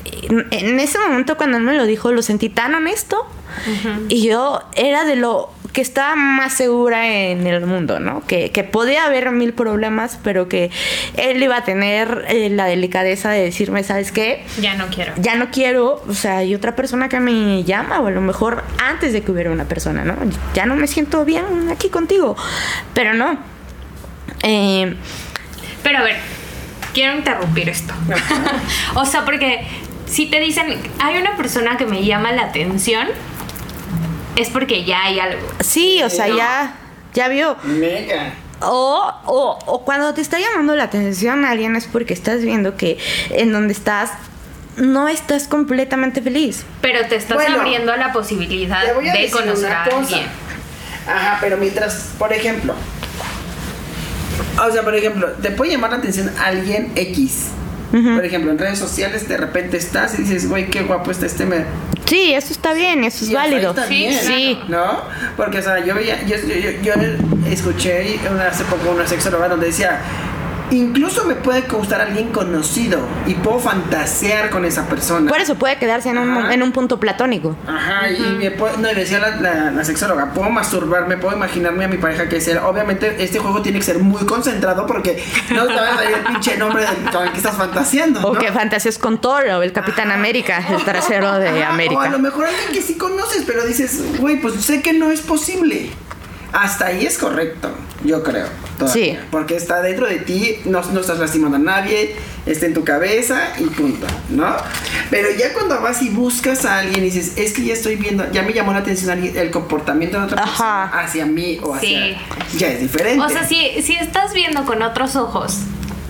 en 0.51 0.69
en 0.69 0.81
ese 0.81 0.99
momento 0.99 1.37
cuando 1.37 1.57
él 1.57 1.65
me 1.65 1.75
lo 1.75 1.85
dijo, 1.85 2.13
lo 2.13 2.23
sentí 2.23 2.49
tan 2.49 2.75
honesto 2.75 3.27
y 4.09 4.27
yo 4.27 4.63
era 4.75 5.05
de 5.05 5.17
lo 5.17 5.51
que 5.73 5.81
estaba 5.81 6.17
más 6.17 6.55
segura 6.55 7.07
en 7.09 7.47
el 7.47 7.65
mundo, 7.67 8.01
¿no? 8.01 8.23
Que, 8.27 8.51
que 8.51 8.65
podía 8.65 9.05
haber 9.05 9.31
mil 9.31 9.53
problemas, 9.53 10.19
pero 10.23 10.49
que 10.49 10.71
él 11.17 11.43
iba 11.43 11.57
a 11.57 11.65
tener 11.65 12.25
eh, 12.29 12.49
la 12.51 12.65
delicadeza 12.67 13.31
de 13.31 13.45
decirme, 13.45 13.85
¿sabes 13.85 14.13
qué? 14.13 14.45
Ya 14.61 14.75
no 14.75 14.87
quiero. 14.89 15.13
ya 15.17 15.37
no 15.37 15.51
quiero, 15.51 16.03
o 16.09 16.15
sea, 16.15 16.39
hay 16.39 16.55
otra 16.55 16.75
persona 16.75 17.09
que 17.09 17.21
me 17.21 17.65
llama, 17.65 18.01
o 18.01 18.07
a 18.07 18.11
lo 18.11 18.21
mejor 18.21 18.65
antes 18.83 19.13
de 19.13 19.23
que 19.23 19.31
hubiera 19.31 19.51
una 19.51 19.65
persona, 19.65 20.05
¿no? 20.05 20.17
Ya 20.55 20.67
no 20.67 20.75
me 20.75 20.87
siento 20.87 21.25
bien 21.25 21.45
aquí 21.71 21.89
contigo, 21.89 22.37
pero 22.95 23.15
no. 23.15 23.39
Eh, 24.43 24.95
Pero 25.83 25.99
a 25.99 26.03
ver, 26.03 26.17
quiero 26.93 27.17
interrumpir 27.17 27.69
esto. 27.69 27.95
o 28.95 29.05
sea, 29.05 29.25
porque 29.25 29.67
si 30.07 30.27
te 30.27 30.41
dicen, 30.41 30.81
hay 30.99 31.19
una 31.19 31.37
persona 31.37 31.77
que 31.77 31.87
me 31.87 32.05
llama 32.05 32.33
la 32.33 32.43
atención, 32.43 33.09
es 34.39 34.49
porque 34.51 34.85
ya 34.85 35.05
hay 35.05 35.21
algo. 35.21 35.47
sí, 35.61 36.03
o 36.03 36.11
sea, 36.11 36.27
No. 36.29 36.37
ya, 36.37 36.75
ya 37.15 37.29
vio. 37.29 37.57
Mega. 37.65 38.35
O, 38.61 39.13
o, 39.27 39.59
o 39.67 39.85
cuando 39.85 40.13
te 40.15 40.21
está 40.21 40.39
llamando 40.41 40.75
la 40.75 40.85
atención 40.85 41.45
alguien 41.45 41.77
es 41.77 41.87
porque 41.87 42.13
estás 42.15 42.43
viendo 42.43 42.77
que 42.77 42.99
en 43.31 43.53
donde 43.53 43.73
estás 43.73 44.11
no 44.77 45.09
estás 45.09 45.47
completamente 45.49 46.23
feliz. 46.23 46.65
Pero 46.81 47.07
te 47.09 47.17
estás 47.17 47.37
Bueno, 47.37 47.61
abriendo 47.61 47.93
a 47.93 47.97
la 47.97 48.13
posibilidad 48.13 48.85
Te 48.85 48.93
voy 48.95 49.09
a 49.09 49.13
de 49.13 49.19
decir 49.23 49.37
conocer 49.37 49.67
una 49.71 49.83
a 49.83 49.85
cosa. 49.85 49.99
alguien. 49.99 50.27
Ajá, 51.09 51.39
pero 51.41 51.57
mientras, 51.57 52.11
por 52.19 52.33
ejemplo, 52.33 52.75
o 54.67 54.73
sea, 54.73 54.83
por 54.83 54.95
ejemplo, 54.95 55.29
te 55.41 55.51
puede 55.53 55.73
llamar 55.73 55.91
la 55.91 55.97
atención 55.97 56.33
alguien 56.39 56.93
X. 56.95 57.49
Por 57.91 58.25
ejemplo, 58.25 58.51
en 58.51 58.59
redes 58.59 58.79
sociales 58.79 59.29
de 59.29 59.37
repente 59.39 59.77
estás 59.79 60.19
y 60.19 60.23
dices, 60.23 60.49
güey, 60.49 60.69
qué 60.71 60.83
guapo 60.83 61.11
está 61.11 61.25
este 61.27 61.47
me. 61.47 61.65
Sí, 62.07 62.33
eso 62.35 62.53
está 62.53 62.73
bien, 62.75 63.03
eso 63.05 63.25
es 63.25 63.31
Y 63.31 63.35
válido. 63.35 63.71
está 63.71 63.87
Sí, 63.87 63.95
bien, 63.95 64.15
sí. 64.15 64.59
¿No? 64.69 65.03
Porque, 65.37 65.59
o 65.59 65.63
sea, 65.63 65.85
yo 65.85 65.95
veía, 65.95 66.23
yo, 66.27 66.37
yo, 66.37 66.71
yo 66.83 66.93
escuché 67.51 68.19
una- 68.31 68.49
hace 68.49 68.65
poco 68.65 68.91
una 68.91 69.07
sexóloga 69.07 69.49
donde 69.49 69.67
decía, 69.67 70.01
incluso 70.71 71.25
me 71.25 71.35
puede 71.35 71.63
gustar 71.63 72.01
alguien 72.01 72.29
conocido 72.31 73.01
y 73.27 73.35
puedo 73.35 73.59
fantasear 73.59 74.51
con 74.51 74.65
esa 74.65 74.87
persona. 74.87 75.31
Por 75.31 75.41
eso 75.41 75.55
puede 75.57 75.79
quedarse 75.79 76.11
en 76.11 76.19
un, 76.19 76.51
en 76.51 76.63
un 76.63 76.73
punto 76.73 76.99
platónico. 77.01 77.57
Ajá, 77.67 78.11
y 78.11 78.21
me 78.39 78.51
puedo- 78.51 78.77
no, 78.79 78.89
decía 78.89 79.19
la, 79.19 79.37
la- 79.37 79.71
la 79.71 79.85
sexóloga, 79.85 80.33
puedo 80.35 80.51
masturbarme, 80.51 81.17
puedo 81.17 81.37
imaginarme 81.37 81.85
a 81.85 81.89
mi 81.89 81.97
pareja 81.99 82.29
que 82.29 82.41
sea. 82.41 82.67
Obviamente, 82.67 83.23
este 83.23 83.39
juego 83.39 83.63
tiene 83.63 83.79
que 83.79 83.85
ser 83.85 83.99
muy 83.99 84.25
concentrado 84.27 84.87
porque 84.87 85.23
no 85.55 85.67
te 85.67 85.75
va 85.75 85.89
a 85.93 85.97
salir 85.97 86.17
el 86.17 86.25
pinche 86.25 86.57
nombre 86.57 86.85
del- 86.85 87.11
con 87.13 87.23
el 87.25 87.31
que 87.33 87.39
estás 87.39 87.57
fantaseando. 87.57 88.27
O 88.29 88.33
que 88.35 88.53
fantaseas 88.53 88.99
con 88.99 89.19
Thor 89.21 89.45
o 89.47 89.63
el 89.63 89.73
Capitán 89.73 90.11
América, 90.11 90.63
el 90.71 90.85
trasero 90.85 91.39
de 91.39 91.49
Ajá, 91.49 91.59
O 91.59 91.63
a 91.63 91.69
América. 91.75 92.09
lo 92.09 92.19
mejor 92.19 92.47
alguien 92.47 92.73
que 92.73 92.83
sí 92.83 92.95
conoces, 92.97 93.45
pero 93.47 93.65
dices, 93.65 94.03
güey, 94.19 94.41
pues 94.41 94.55
sé 94.65 94.83
que 94.83 94.93
no 94.93 95.11
es 95.11 95.21
posible. 95.21 95.91
Hasta 96.53 96.87
ahí 96.87 97.05
es 97.07 97.19
correcto, 97.19 97.71
yo 98.05 98.23
creo. 98.23 98.47
todavía. 98.79 99.15
Sí. 99.15 99.19
Porque 99.31 99.57
está 99.57 99.83
dentro 99.83 100.07
de 100.07 100.17
ti, 100.21 100.61
no, 100.65 100.81
no 100.83 101.01
estás 101.01 101.19
lastimando 101.19 101.57
a 101.57 101.61
nadie, 101.61 102.15
está 102.47 102.65
en 102.67 102.73
tu 102.75 102.85
cabeza 102.85 103.39
y 103.59 103.65
punto, 103.65 104.07
¿no? 104.31 104.55
Pero 105.11 105.29
ya 105.39 105.53
cuando 105.53 105.81
vas 105.83 106.01
y 106.03 106.09
buscas 106.11 106.65
a 106.65 106.79
alguien 106.79 107.01
y 107.05 107.11
dices, 107.11 107.33
es 107.37 107.53
que 107.53 107.65
ya 107.65 107.75
estoy 107.75 107.97
viendo, 107.97 108.31
ya 108.33 108.43
me 108.43 108.53
llamó 108.53 108.73
la 108.73 108.79
atención 108.79 109.11
alguien- 109.11 109.37
el 109.37 109.51
comportamiento 109.51 110.19
de 110.19 110.25
otra 110.27 110.45
persona 110.45 110.85
hacia 110.85 111.27
mí 111.27 111.59
o 111.63 111.75
hacia. 111.75 112.17
Sí. 112.51 112.57
Ya 112.59 112.69
es 112.69 112.81
diferente. 112.81 113.23
O 113.25 113.29
sea, 113.29 113.45
si, 113.45 113.83
si 113.83 113.97
estás 113.97 114.33
viendo 114.33 114.65
con 114.65 114.81
otros 114.83 115.17
ojos 115.17 115.59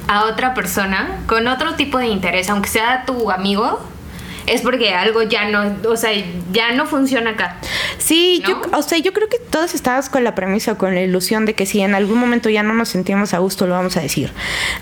a 0.06 0.24
otra 0.26 0.54
persona, 0.54 1.20
con 1.26 1.48
otro 1.48 1.74
tipo 1.74 1.98
de 1.98 2.06
interés, 2.06 2.48
aunque 2.50 2.68
sea 2.68 3.04
tu 3.06 3.30
amigo, 3.30 3.80
es 4.50 4.62
porque 4.62 4.90
algo 4.94 5.22
ya 5.22 5.48
no, 5.48 5.76
o 5.88 5.96
sea, 5.96 6.10
ya 6.52 6.72
no 6.72 6.86
funciona 6.86 7.30
acá. 7.30 7.56
Sí, 7.98 8.42
yo, 8.46 8.60
o 8.72 8.82
sea, 8.82 8.98
yo 8.98 9.12
creo 9.12 9.28
que 9.28 9.38
todos 9.38 9.74
estábamos 9.74 10.08
con 10.08 10.24
la 10.24 10.34
premisa, 10.34 10.76
con 10.76 10.94
la 10.94 11.02
ilusión 11.02 11.44
de 11.44 11.54
que 11.54 11.66
si 11.66 11.80
en 11.80 11.94
algún 11.94 12.18
momento 12.18 12.48
ya 12.48 12.62
no 12.62 12.74
nos 12.74 12.88
sentimos 12.88 13.34
a 13.34 13.38
gusto, 13.38 13.66
lo 13.66 13.74
vamos 13.74 13.96
a 13.96 14.00
decir. 14.00 14.32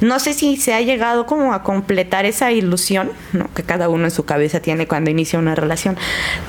No 0.00 0.18
sé 0.20 0.32
si 0.34 0.56
se 0.56 0.74
ha 0.74 0.80
llegado 0.80 1.26
como 1.26 1.52
a 1.52 1.62
completar 1.62 2.26
esa 2.26 2.52
ilusión, 2.52 3.10
¿no? 3.32 3.52
Que 3.54 3.62
cada 3.62 3.88
uno 3.88 4.04
en 4.04 4.10
su 4.10 4.24
cabeza 4.24 4.60
tiene 4.60 4.86
cuando 4.86 5.10
inicia 5.10 5.38
una 5.38 5.54
relación. 5.54 5.96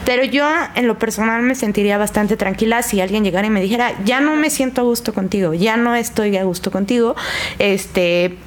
Pero 0.05 0.23
yo, 0.23 0.47
en 0.75 0.87
lo 0.87 0.99
personal, 0.99 1.41
me 1.41 1.55
sentiría 1.55 1.97
bastante 1.97 2.37
tranquila 2.37 2.83
si 2.83 3.01
alguien 3.01 3.23
llegara 3.23 3.47
y 3.47 3.49
me 3.49 3.61
dijera, 3.61 3.93
ya 4.05 4.19
no 4.19 4.35
me 4.35 4.49
siento 4.49 4.81
a 4.81 4.83
gusto 4.83 5.13
contigo, 5.13 5.53
ya 5.53 5.77
no 5.77 5.95
estoy 5.95 6.37
a 6.37 6.43
gusto 6.43 6.71
contigo, 6.71 7.15
este 7.59 8.37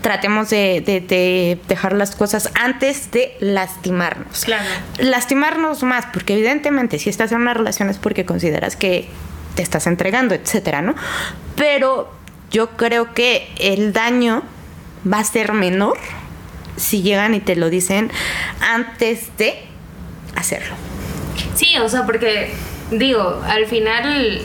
tratemos 0.00 0.50
de, 0.50 0.82
de- 0.84 1.00
de 1.00 1.58
dejar 1.68 1.92
las 1.92 2.16
cosas 2.16 2.50
antes 2.54 3.10
de 3.10 3.36
lastimarnos. 3.40 4.44
Claro. 4.44 4.64
Lastimarnos 4.98 5.82
más, 5.82 6.06
porque 6.12 6.32
evidentemente 6.34 6.98
si 6.98 7.10
estás 7.10 7.30
en 7.32 7.40
una 7.42 7.54
relación 7.54 7.90
es 7.90 7.98
porque 7.98 8.24
consideras 8.24 8.76
que 8.76 9.08
te 9.54 9.62
estás 9.62 9.86
entregando, 9.86 10.34
etcétera, 10.34 10.82
¿no? 10.82 10.94
Pero 11.54 12.12
yo 12.50 12.70
creo 12.70 13.14
que 13.14 13.48
el 13.58 13.92
daño 13.92 14.42
va 15.10 15.18
a 15.20 15.24
ser 15.24 15.52
menor 15.52 15.96
si 16.76 17.02
llegan 17.02 17.34
y 17.34 17.40
te 17.40 17.54
lo 17.54 17.70
dicen 17.70 18.10
antes 18.60 19.36
de 19.38 19.54
hacerlo. 20.34 20.74
Sí, 21.54 21.76
o 21.78 21.88
sea, 21.88 22.04
porque 22.04 22.52
digo, 22.90 23.42
al 23.46 23.66
final 23.66 24.40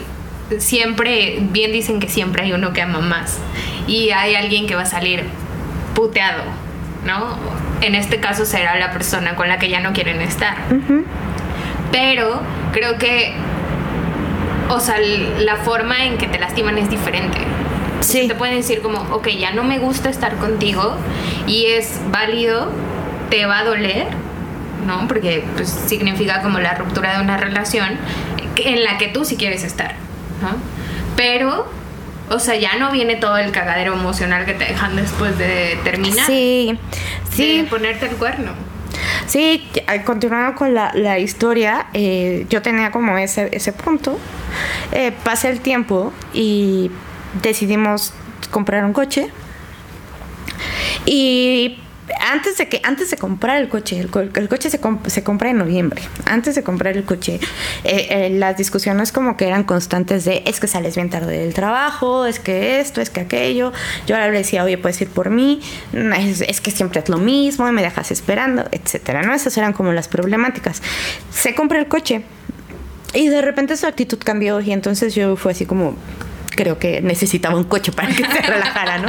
siempre, 0.59 1.37
bien 1.41 1.71
dicen 1.71 1.99
que 1.99 2.07
siempre 2.09 2.43
hay 2.43 2.51
uno 2.51 2.71
que 2.73 2.81
ama 2.81 2.99
más 2.99 3.37
y 3.89 4.11
hay 4.11 4.35
alguien 4.35 4.67
que 4.67 4.75
va 4.75 4.83
a 4.83 4.85
salir 4.85 5.23
puteado, 5.95 6.43
¿no? 7.05 7.35
En 7.81 7.95
este 7.95 8.19
caso 8.19 8.45
será 8.45 8.77
la 8.77 8.91
persona 8.91 9.35
con 9.35 9.49
la 9.49 9.57
que 9.57 9.67
ya 9.67 9.79
no 9.79 9.93
quieren 9.93 10.21
estar. 10.21 10.55
Pero 11.91 12.39
creo 12.71 12.99
que, 12.99 13.33
o 14.69 14.79
sea, 14.79 14.97
la 14.99 15.55
forma 15.55 16.05
en 16.05 16.17
que 16.19 16.27
te 16.27 16.37
lastiman 16.37 16.77
es 16.77 16.89
diferente. 16.89 17.39
Sí. 18.01 18.27
Te 18.27 18.35
pueden 18.35 18.55
decir 18.55 18.81
como, 18.81 18.99
ok, 19.13 19.27
ya 19.29 19.51
no 19.51 19.63
me 19.63 19.79
gusta 19.79 20.09
estar 20.09 20.35
contigo 20.35 20.95
y 21.47 21.65
es 21.65 21.99
válido, 22.11 22.71
te 23.31 23.47
va 23.47 23.59
a 23.59 23.63
doler, 23.63 24.05
¿no? 24.85 25.07
Porque 25.07 25.43
pues, 25.55 25.67
significa 25.69 26.43
como 26.43 26.59
la 26.59 26.75
ruptura 26.75 27.17
de 27.17 27.23
una 27.23 27.37
relación 27.37 27.97
en 28.55 28.83
la 28.83 28.99
que 28.99 29.07
tú 29.07 29.25
sí 29.25 29.35
quieres 29.35 29.63
estar, 29.63 29.95
¿no? 30.43 30.49
Pero, 31.15 31.78
o 32.29 32.39
sea, 32.39 32.55
ya 32.55 32.77
no 32.77 32.91
viene 32.91 33.15
todo 33.15 33.37
el 33.37 33.51
cagadero 33.51 33.93
emocional 33.93 34.45
que 34.45 34.53
te 34.53 34.65
dejan 34.65 34.95
después 34.95 35.37
de 35.37 35.77
terminar. 35.83 36.25
Sí, 36.27 36.77
De 37.31 37.35
sí. 37.35 37.67
ponerte 37.69 38.07
el 38.07 38.15
cuerno. 38.15 38.51
Sí, 39.27 39.67
eh, 39.75 40.03
continuando 40.03 40.55
con 40.57 40.73
la, 40.73 40.91
la 40.95 41.19
historia, 41.19 41.87
eh, 41.93 42.45
yo 42.49 42.61
tenía 42.61 42.91
como 42.91 43.17
ese, 43.17 43.49
ese 43.51 43.71
punto. 43.73 44.19
Eh, 44.91 45.11
pasa 45.23 45.49
el 45.49 45.61
tiempo 45.61 46.11
y 46.33 46.89
decidimos 47.41 48.13
comprar 48.51 48.83
un 48.83 48.93
coche. 48.93 49.29
Y 51.05 51.79
antes 52.19 52.57
de 52.57 52.67
que 52.69 52.81
antes 52.83 53.09
de 53.11 53.17
comprar 53.17 53.59
el 53.59 53.69
coche, 53.69 53.99
el, 53.99 54.09
co- 54.09 54.19
el 54.21 54.49
coche 54.49 54.69
se, 54.69 54.79
comp- 54.81 55.07
se 55.09 55.23
compra 55.23 55.49
en 55.49 55.57
noviembre. 55.57 56.01
Antes 56.25 56.55
de 56.55 56.63
comprar 56.63 56.95
el 56.97 57.03
coche, 57.03 57.39
eh, 57.83 58.07
eh, 58.09 58.29
las 58.31 58.57
discusiones 58.57 59.11
como 59.11 59.37
que 59.37 59.47
eran 59.47 59.63
constantes 59.63 60.25
de 60.25 60.43
es 60.45 60.59
que 60.59 60.67
sales 60.67 60.95
bien 60.95 61.09
tarde 61.09 61.37
del 61.39 61.53
trabajo, 61.53 62.25
es 62.25 62.39
que 62.39 62.79
esto, 62.79 63.01
es 63.01 63.09
que 63.09 63.21
aquello. 63.21 63.71
Yo 64.07 64.15
ahora 64.15 64.29
le 64.29 64.39
decía, 64.39 64.63
oye, 64.63 64.77
puedes 64.77 64.99
ir 65.01 65.09
por 65.09 65.29
mí, 65.29 65.61
es, 65.93 66.41
es 66.41 66.61
que 66.61 66.71
siempre 66.71 66.99
es 67.01 67.09
lo 67.09 67.17
mismo 67.17 67.67
y 67.67 67.71
me 67.71 67.81
dejas 67.81 68.11
esperando, 68.11 68.65
etcétera. 68.71 69.21
¿no? 69.23 69.33
Esas 69.33 69.57
eran 69.57 69.73
como 69.73 69.91
las 69.93 70.07
problemáticas. 70.07 70.81
Se 71.31 71.55
compra 71.55 71.79
el 71.79 71.87
coche 71.87 72.23
y 73.13 73.27
de 73.27 73.41
repente 73.41 73.75
su 73.77 73.87
actitud 73.87 74.19
cambió 74.23 74.59
y 74.61 74.71
entonces 74.71 75.15
yo 75.15 75.35
fue 75.35 75.51
así 75.53 75.65
como 75.65 75.95
creo 76.59 76.77
que 76.77 77.01
necesitaba 77.01 77.55
un 77.55 77.63
coche 77.63 77.93
para 77.93 78.09
que 78.09 78.17
se 78.17 78.41
relajara, 78.41 78.97
¿no? 78.97 79.07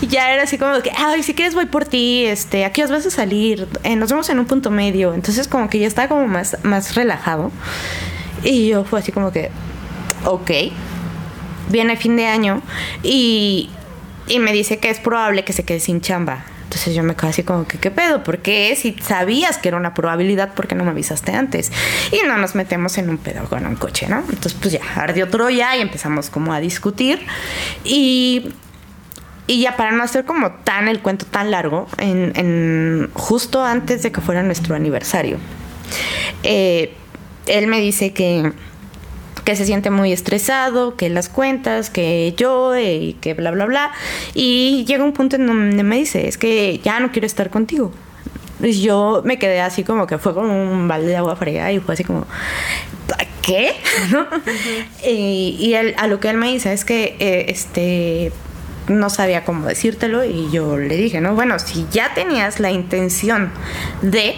Y 0.00 0.06
ya 0.06 0.32
era 0.32 0.44
así 0.44 0.56
como 0.56 0.80
que, 0.80 0.90
ay, 0.96 1.22
si 1.22 1.34
quieres 1.34 1.54
voy 1.54 1.66
por 1.66 1.84
ti, 1.84 2.24
este, 2.24 2.64
aquí 2.64 2.82
os 2.82 2.90
vas 2.90 3.04
a 3.04 3.10
salir, 3.10 3.68
eh, 3.82 3.96
nos 3.96 4.08
vemos 4.08 4.30
en 4.30 4.38
un 4.38 4.46
punto 4.46 4.70
medio. 4.70 5.12
Entonces 5.12 5.46
como 5.46 5.68
que 5.68 5.78
ya 5.78 5.86
estaba 5.86 6.08
como 6.08 6.26
más, 6.26 6.56
más 6.62 6.94
relajado. 6.94 7.52
Y 8.42 8.68
yo 8.68 8.84
fue 8.84 9.00
así 9.00 9.12
como 9.12 9.30
que, 9.30 9.50
ok, 10.24 10.50
viene 11.68 11.98
fin 11.98 12.16
de 12.16 12.24
año 12.24 12.62
y, 13.02 13.68
y 14.26 14.38
me 14.38 14.54
dice 14.54 14.78
que 14.78 14.88
es 14.88 14.98
probable 15.00 15.44
que 15.44 15.52
se 15.52 15.64
quede 15.64 15.80
sin 15.80 16.00
chamba. 16.00 16.46
Entonces 16.74 16.96
yo 16.96 17.04
me 17.04 17.14
quedé 17.14 17.30
así 17.30 17.44
como 17.44 17.68
que, 17.68 17.78
¿qué 17.78 17.92
pedo? 17.92 18.24
¿Por 18.24 18.38
qué? 18.38 18.74
Si 18.74 18.96
sabías 19.00 19.58
que 19.58 19.68
era 19.68 19.76
una 19.76 19.94
probabilidad, 19.94 20.54
¿por 20.54 20.66
qué 20.66 20.74
no 20.74 20.82
me 20.82 20.90
avisaste 20.90 21.30
antes? 21.32 21.70
Y 22.10 22.26
no 22.26 22.36
nos 22.36 22.56
metemos 22.56 22.98
en 22.98 23.10
un 23.10 23.18
pedo 23.18 23.44
con 23.44 23.64
un 23.64 23.76
coche, 23.76 24.08
¿no? 24.08 24.18
Entonces 24.18 24.54
pues 24.54 24.72
ya, 24.72 24.80
ardió 24.96 25.28
Troya 25.28 25.76
y 25.76 25.82
empezamos 25.82 26.30
como 26.30 26.52
a 26.52 26.58
discutir. 26.58 27.24
Y, 27.84 28.54
y 29.46 29.60
ya 29.60 29.76
para 29.76 29.92
no 29.92 30.02
hacer 30.02 30.24
como 30.24 30.50
tan 30.50 30.88
el 30.88 30.98
cuento 30.98 31.26
tan 31.26 31.52
largo, 31.52 31.86
en, 31.98 33.08
justo 33.14 33.62
antes 33.62 34.02
de 34.02 34.10
que 34.10 34.20
fuera 34.20 34.42
nuestro 34.42 34.74
aniversario, 34.74 35.38
eh, 36.42 36.92
él 37.46 37.68
me 37.68 37.78
dice 37.78 38.12
que 38.12 38.52
que 39.44 39.56
se 39.56 39.66
siente 39.66 39.90
muy 39.90 40.12
estresado, 40.12 40.96
que 40.96 41.08
las 41.10 41.28
cuentas, 41.28 41.90
que 41.90 42.34
yo, 42.36 42.74
eh, 42.74 42.94
y 42.96 43.12
que 43.14 43.34
bla, 43.34 43.50
bla, 43.50 43.66
bla. 43.66 43.92
Y 44.34 44.84
llega 44.86 45.04
un 45.04 45.12
punto 45.12 45.36
en 45.36 45.46
donde 45.46 45.82
me 45.82 45.96
dice, 45.96 46.28
es 46.28 46.38
que 46.38 46.80
ya 46.82 46.98
no 47.00 47.12
quiero 47.12 47.26
estar 47.26 47.50
contigo. 47.50 47.92
Y 48.62 48.80
yo 48.80 49.20
me 49.24 49.38
quedé 49.38 49.60
así 49.60 49.84
como 49.84 50.06
que 50.06 50.16
fue 50.18 50.32
como 50.32 50.72
un 50.72 50.88
balde 50.88 51.08
de 51.08 51.16
agua 51.16 51.36
fría 51.36 51.70
y 51.72 51.80
fue 51.80 51.94
así 51.94 52.04
como, 52.04 52.24
¿qué? 53.42 53.72
¿No? 54.10 54.26
Y, 55.06 55.56
y 55.60 55.74
él- 55.74 55.94
a 55.98 56.06
lo 56.06 56.20
que 56.20 56.30
él 56.30 56.36
me 56.38 56.50
dice 56.52 56.72
es 56.72 56.84
que 56.84 57.16
eh, 57.18 57.46
este 57.48 58.32
no 58.88 59.08
sabía 59.10 59.44
cómo 59.44 59.66
decírtelo 59.66 60.24
y 60.24 60.50
yo 60.50 60.76
le 60.76 60.96
dije, 60.96 61.20
no, 61.20 61.34
bueno, 61.34 61.58
si 61.58 61.86
ya 61.90 62.12
tenías 62.14 62.60
la 62.60 62.70
intención 62.70 63.50
de, 64.02 64.34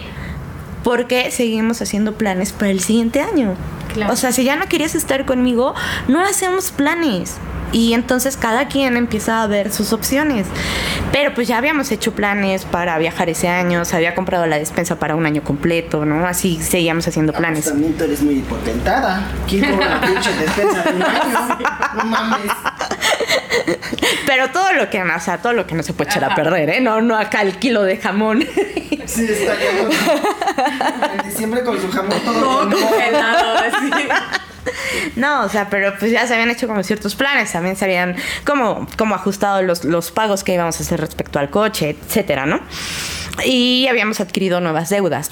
¿por 0.84 1.06
qué 1.08 1.30
seguimos 1.32 1.82
haciendo 1.82 2.14
planes 2.14 2.52
para 2.52 2.70
el 2.70 2.80
siguiente 2.80 3.20
año? 3.20 3.54
Claro. 3.96 4.12
O 4.12 4.16
sea, 4.16 4.30
si 4.32 4.44
ya 4.44 4.54
no 4.56 4.66
querías 4.66 4.94
estar 4.94 5.24
conmigo, 5.24 5.74
no 6.06 6.20
hacemos 6.22 6.70
planes. 6.70 7.36
Y 7.72 7.94
entonces 7.94 8.36
cada 8.36 8.68
quien 8.68 8.96
empieza 8.96 9.42
a 9.42 9.46
ver 9.48 9.72
sus 9.72 9.92
opciones. 9.92 10.46
Pero 11.12 11.34
pues 11.34 11.48
ya 11.48 11.58
habíamos 11.58 11.90
hecho 11.90 12.12
planes 12.14 12.64
para 12.64 12.96
viajar 12.98 13.28
ese 13.28 13.48
año, 13.48 13.84
se 13.84 13.96
había 13.96 14.14
comprado 14.14 14.46
la 14.46 14.56
despensa 14.58 14.98
para 15.00 15.16
un 15.16 15.26
año 15.26 15.42
completo, 15.42 16.04
¿no? 16.04 16.26
Así 16.26 16.62
seguíamos 16.62 17.08
haciendo 17.08 17.32
Ah, 17.32 17.36
pues 17.38 17.46
planes. 17.48 17.64
también 17.64 17.94
tú 17.96 18.04
eres 18.04 18.22
muy 18.22 18.34
hipotentada. 18.36 19.26
¿Quién 19.48 19.64
cobra 19.72 19.88
la 19.88 20.00
pinche 20.00 20.32
despensa 20.34 20.82
de 20.84 20.94
un 20.96 21.02
año? 21.02 21.58
No 21.96 22.04
mames. 22.04 22.52
Pero 24.26 24.50
todo 24.50 24.72
lo 24.72 24.90
que, 24.90 25.02
o 25.02 25.20
sea, 25.20 25.38
todo 25.38 25.52
lo 25.52 25.66
que 25.66 25.74
no 25.74 25.82
se 25.82 25.92
puede 25.92 26.10
echar 26.10 26.24
a 26.24 26.34
perder, 26.34 26.70
¿eh? 26.70 26.80
No, 26.80 27.00
no 27.00 27.16
acá 27.16 27.42
el 27.42 27.58
kilo 27.58 27.82
de 27.82 27.96
jamón. 27.96 28.46
Sí, 29.06 29.24
está 29.24 29.54
cañón. 29.54 29.90
En 31.18 31.28
diciembre 31.28 31.62
con 31.62 31.80
su 31.80 31.90
jamón 31.90 32.20
todo, 32.24 32.68
quemado. 32.68 33.56
No, 35.14 35.44
o 35.44 35.48
sea, 35.48 35.70
pero 35.70 35.94
pues 35.98 36.10
ya 36.10 36.26
se 36.26 36.34
habían 36.34 36.50
hecho 36.50 36.66
como 36.66 36.82
ciertos 36.82 37.14
planes, 37.14 37.52
también 37.52 37.76
se 37.76 37.84
habían 37.84 38.16
como, 38.44 38.86
como 38.96 39.14
ajustado 39.14 39.62
los, 39.62 39.84
los 39.84 40.10
pagos 40.10 40.42
que 40.42 40.54
íbamos 40.54 40.78
a 40.80 40.82
hacer 40.82 41.00
respecto 41.00 41.38
al 41.38 41.50
coche, 41.50 41.90
etcétera, 41.90 42.46
¿no? 42.46 42.60
Y 43.44 43.86
habíamos 43.88 44.20
adquirido 44.20 44.60
nuevas 44.60 44.90
deudas. 44.90 45.30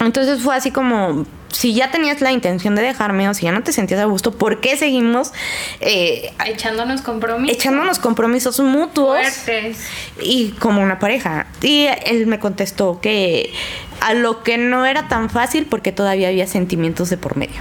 Entonces 0.00 0.42
fue 0.42 0.54
así 0.56 0.70
como, 0.70 1.26
si 1.54 1.72
ya 1.74 1.90
tenías 1.90 2.20
la 2.20 2.32
intención 2.32 2.74
de 2.74 2.82
dejarme 2.82 3.28
o 3.28 3.34
si 3.34 3.44
ya 3.44 3.52
no 3.52 3.62
te 3.62 3.72
sentías 3.72 4.00
a 4.00 4.04
gusto, 4.06 4.32
¿por 4.32 4.60
qué 4.60 4.76
seguimos 4.76 5.32
eh, 5.80 6.32
Echándonos 6.46 7.00
compromisos. 7.02 7.56
echándonos 7.56 7.98
compromisos 7.98 8.58
mutuos? 8.60 9.18
fuertes. 9.28 9.78
y 10.20 10.50
como 10.58 10.82
una 10.82 10.98
pareja. 10.98 11.46
Y 11.62 11.86
él 12.06 12.26
me 12.26 12.38
contestó 12.38 13.00
que 13.00 13.52
a 14.00 14.14
lo 14.14 14.42
que 14.42 14.58
no 14.58 14.84
era 14.84 15.08
tan 15.08 15.30
fácil 15.30 15.66
porque 15.66 15.92
todavía 15.92 16.28
había 16.28 16.46
sentimientos 16.46 17.08
de 17.10 17.16
por 17.16 17.36
medio. 17.36 17.60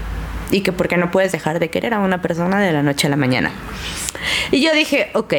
Y 0.52 0.62
que 0.62 0.72
porque 0.72 0.98
no 0.98 1.10
puedes 1.12 1.32
dejar 1.32 1.60
de 1.60 1.70
querer 1.70 1.94
a 1.94 2.00
una 2.00 2.22
persona 2.22 2.60
de 2.60 2.72
la 2.72 2.84
noche 2.84 3.08
a 3.08 3.10
la 3.10 3.16
mañana. 3.16 3.52
Y 4.52 4.62
yo 4.62 4.74
dije, 4.74 5.10
ok. 5.14 5.34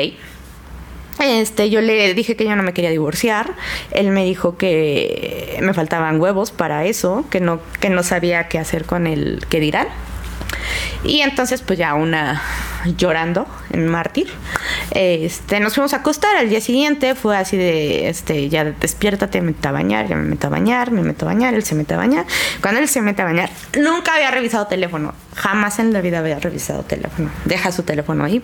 Este, 1.20 1.70
yo 1.70 1.80
le 1.80 2.12
dije 2.14 2.36
que 2.36 2.44
yo 2.44 2.56
no 2.56 2.62
me 2.62 2.72
quería 2.72 2.90
divorciar. 2.90 3.54
Él 3.90 4.08
me 4.10 4.24
dijo 4.24 4.56
que 4.56 5.58
me 5.62 5.74
faltaban 5.74 6.20
huevos 6.20 6.50
para 6.50 6.84
eso, 6.84 7.24
que 7.30 7.40
no, 7.40 7.60
que 7.80 7.90
no 7.90 8.02
sabía 8.02 8.48
qué 8.48 8.58
hacer 8.58 8.84
con 8.84 9.06
el 9.06 9.44
que 9.48 9.60
dirán. 9.60 9.88
Y 11.04 11.20
entonces, 11.20 11.60
pues 11.60 11.78
ya 11.78 11.94
una 11.94 12.42
llorando 12.96 13.46
en 13.72 13.86
mártir, 13.86 14.28
este, 14.90 15.60
nos 15.60 15.74
fuimos 15.74 15.92
a 15.92 15.98
acostar. 15.98 16.36
Al 16.36 16.48
día 16.48 16.60
siguiente 16.60 17.14
fue 17.14 17.36
así 17.36 17.56
de, 17.56 18.08
este, 18.08 18.48
ya 18.48 18.64
despiértate, 18.64 19.40
mete 19.40 19.68
a 19.68 19.72
bañar, 19.72 20.08
ya 20.08 20.16
me 20.16 20.24
meto 20.24 20.46
a 20.46 20.50
bañar, 20.50 20.90
me 20.90 21.02
meto 21.02 21.26
a 21.26 21.28
bañar, 21.28 21.54
él 21.54 21.62
se 21.62 21.74
mete 21.74 21.94
a 21.94 21.96
bañar. 21.98 22.26
Cuando 22.60 22.80
él 22.80 22.88
se 22.88 23.00
mete 23.00 23.22
a 23.22 23.26
bañar, 23.26 23.50
nunca 23.78 24.14
había 24.14 24.30
revisado 24.30 24.66
teléfono, 24.66 25.14
jamás 25.34 25.78
en 25.78 25.92
la 25.92 26.00
vida 26.00 26.18
había 26.18 26.38
revisado 26.38 26.82
teléfono. 26.82 27.30
Deja 27.44 27.72
su 27.72 27.82
teléfono 27.82 28.24
ahí. 28.24 28.42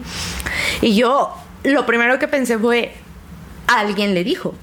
Y 0.81 0.95
yo, 0.95 1.35
lo 1.65 1.87
primero 1.87 2.19
que 2.19 2.29
pensé 2.29 2.59
fue, 2.59 2.93
alguien 3.67 4.15
le 4.15 4.25
dijo. 4.25 4.55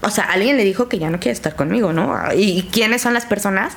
O 0.00 0.10
sea, 0.10 0.26
alguien 0.30 0.56
le 0.56 0.62
dijo 0.62 0.88
que 0.88 1.00
ya 1.00 1.10
no 1.10 1.18
quiere 1.18 1.32
estar 1.32 1.56
conmigo, 1.56 1.92
¿no? 1.92 2.16
¿Y 2.32 2.68
quiénes 2.70 3.02
son 3.02 3.14
las 3.14 3.26
personas? 3.26 3.72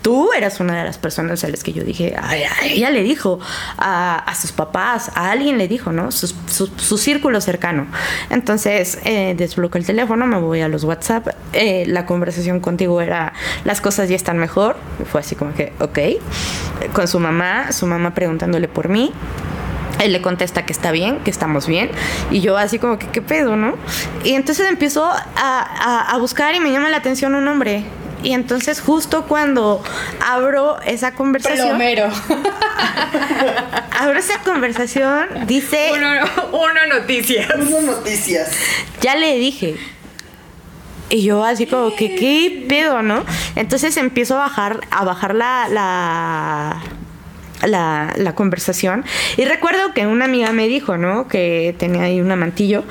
Tú 0.00 0.32
eras 0.32 0.58
una 0.58 0.78
de 0.78 0.84
las 0.84 0.96
personas 0.96 1.44
a 1.44 1.48
las 1.48 1.62
que 1.62 1.74
yo 1.74 1.84
dije, 1.84 2.16
"Ay, 2.18 2.44
ay, 2.62 2.72
ella 2.78 2.88
le 2.88 3.02
dijo 3.02 3.40
a, 3.76 4.16
a 4.16 4.34
sus 4.34 4.52
papás, 4.52 5.10
a 5.14 5.30
alguien 5.30 5.58
le 5.58 5.68
dijo, 5.68 5.92
¿no? 5.92 6.10
Su 6.12 6.96
círculo 6.96 7.42
cercano. 7.42 7.88
Entonces, 8.30 9.00
eh, 9.04 9.34
desbloqueo 9.36 9.78
el 9.78 9.84
teléfono, 9.86 10.26
me 10.26 10.38
voy 10.38 10.62
a 10.62 10.68
los 10.68 10.82
WhatsApp. 10.84 11.28
eh, 11.52 11.84
la 11.86 12.06
conversación 12.06 12.60
contigo 12.60 13.02
era, 13.02 13.34
las 13.64 13.82
cosas 13.82 14.08
ya 14.08 14.16
están 14.16 14.38
mejor. 14.38 14.76
Fue 15.12 15.20
así 15.20 15.34
como 15.36 15.52
que, 15.52 15.74
ok. 15.80 15.98
Con 16.94 17.06
su 17.06 17.20
mamá, 17.20 17.70
su 17.72 17.86
mamá 17.86 18.14
preguntándole 18.14 18.66
por 18.68 18.88
mí. 18.88 19.12
Él 20.00 20.12
le 20.12 20.20
contesta 20.22 20.66
que 20.66 20.72
está 20.72 20.90
bien, 20.92 21.18
que 21.20 21.30
estamos 21.30 21.66
bien. 21.66 21.90
Y 22.30 22.40
yo 22.40 22.56
así 22.58 22.78
como 22.78 22.98
que, 22.98 23.08
¿qué 23.08 23.22
pedo, 23.22 23.56
no? 23.56 23.74
Y 24.24 24.34
entonces 24.34 24.68
empiezo 24.68 25.04
a, 25.04 25.24
a- 25.36 26.10
a 26.12 26.18
buscar 26.18 26.54
y 26.54 26.60
me 26.60 26.70
llama 26.70 26.88
la 26.90 26.98
atención 26.98 27.34
un 27.34 27.48
hombre. 27.48 27.84
Y 28.22 28.32
entonces 28.32 28.80
justo 28.80 29.26
cuando 29.26 29.82
abro 30.26 30.80
esa 30.82 31.12
conversación... 31.12 31.68
Plomero. 31.68 32.08
Abro 33.98 34.18
esa 34.18 34.38
conversación, 34.42 35.26
dice... 35.46 35.90
uno, 35.94 36.08
uno 36.52 36.98
noticias. 36.98 37.48
Unas 37.56 37.82
noticias. 37.82 38.50
ya 39.00 39.14
le 39.16 39.36
dije. 39.38 39.76
Y 41.08 41.22
yo 41.22 41.44
así 41.44 41.66
como 41.66 41.94
que, 41.94 42.14
¿qué 42.16 42.66
pedo, 42.68 43.02
no? 43.02 43.24
Entonces 43.54 43.96
empiezo 43.96 44.34
a 44.34 44.38
bajar, 44.38 44.80
a 44.90 45.04
bajar 45.04 45.34
la, 45.34 45.68
la, 45.70 46.76
la, 47.64 48.12
la 48.16 48.34
conversación. 48.34 49.04
Y 49.36 49.44
recuerdo 49.44 49.92
que 49.94 50.06
una 50.06 50.26
amiga 50.26 50.52
me 50.52 50.68
dijo, 50.68 50.96
¿no? 50.96 51.28
Que 51.28 51.74
tenía 51.78 52.02
ahí 52.02 52.20
un 52.20 52.30
amantillo. 52.30 52.84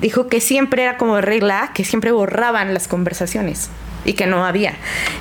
Dijo 0.00 0.26
que 0.26 0.40
siempre 0.40 0.82
era 0.82 0.96
como 0.96 1.20
regla, 1.20 1.70
que 1.74 1.84
siempre 1.84 2.10
borraban 2.12 2.74
las 2.74 2.88
conversaciones. 2.88 3.70
Y 4.04 4.14
que 4.14 4.26
no 4.26 4.44
había. 4.44 4.74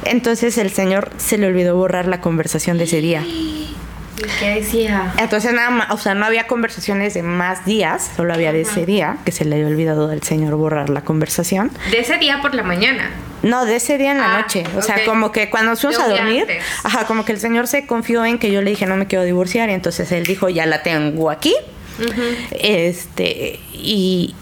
Entonces 0.06 0.58
el 0.58 0.72
señor 0.72 1.12
se 1.18 1.38
le 1.38 1.46
olvidó 1.46 1.76
borrar 1.76 2.08
la 2.08 2.20
conversación 2.20 2.80
de 2.80 2.86
ese 2.86 3.00
día. 3.00 3.24
¿Qué 4.40 4.56
decía? 4.56 5.14
Entonces 5.18 5.54
nada 5.54 5.70
más, 5.70 5.92
o 5.92 5.98
sea, 5.98 6.14
no 6.16 6.26
había 6.26 6.48
conversaciones 6.48 7.14
de 7.14 7.24
más 7.24 7.66
días, 7.66 8.12
solo 8.16 8.34
había 8.34 8.52
de 8.52 8.62
ese 8.62 8.86
día, 8.86 9.18
que 9.26 9.32
se 9.32 9.46
le 9.46 9.56
había 9.56 9.68
olvidado 9.68 10.10
al 10.10 10.24
señor 10.24 10.56
borrar 10.56 10.90
la 10.90 11.02
conversación. 11.02 11.72
De 11.92 12.00
ese 12.00 12.18
día 12.18 12.42
por 12.42 12.56
la 12.56 12.64
mañana. 12.64 13.12
No, 13.44 13.66
de 13.66 13.76
ese 13.78 13.98
día 13.98 14.12
en 14.12 14.20
la 14.20 14.36
Ah, 14.38 14.42
noche. 14.42 14.64
O 14.78 14.82
sea, 14.82 15.04
como 15.06 15.32
que 15.32 15.50
cuando 15.50 15.72
nos 15.72 15.82
fuimos 15.82 16.00
a 16.00 16.08
dormir, 16.08 16.46
ajá, 16.84 17.06
como 17.08 17.26
que 17.26 17.32
el 17.32 17.40
señor 17.40 17.68
se 17.68 17.86
confió 17.88 18.24
en 18.26 18.38
que 18.38 18.52
yo 18.52 18.62
le 18.62 18.70
dije 18.72 18.86
no 18.86 18.96
me 18.98 19.08
quiero 19.08 19.24
divorciar, 19.24 19.70
y 19.70 19.74
entonces 19.74 20.12
él 20.12 20.26
dijo 20.26 20.48
ya 20.50 20.66
la 20.66 20.84
tengo 20.84 21.30
aquí. 21.32 21.56
Este, 22.52 23.60
y 23.74 24.36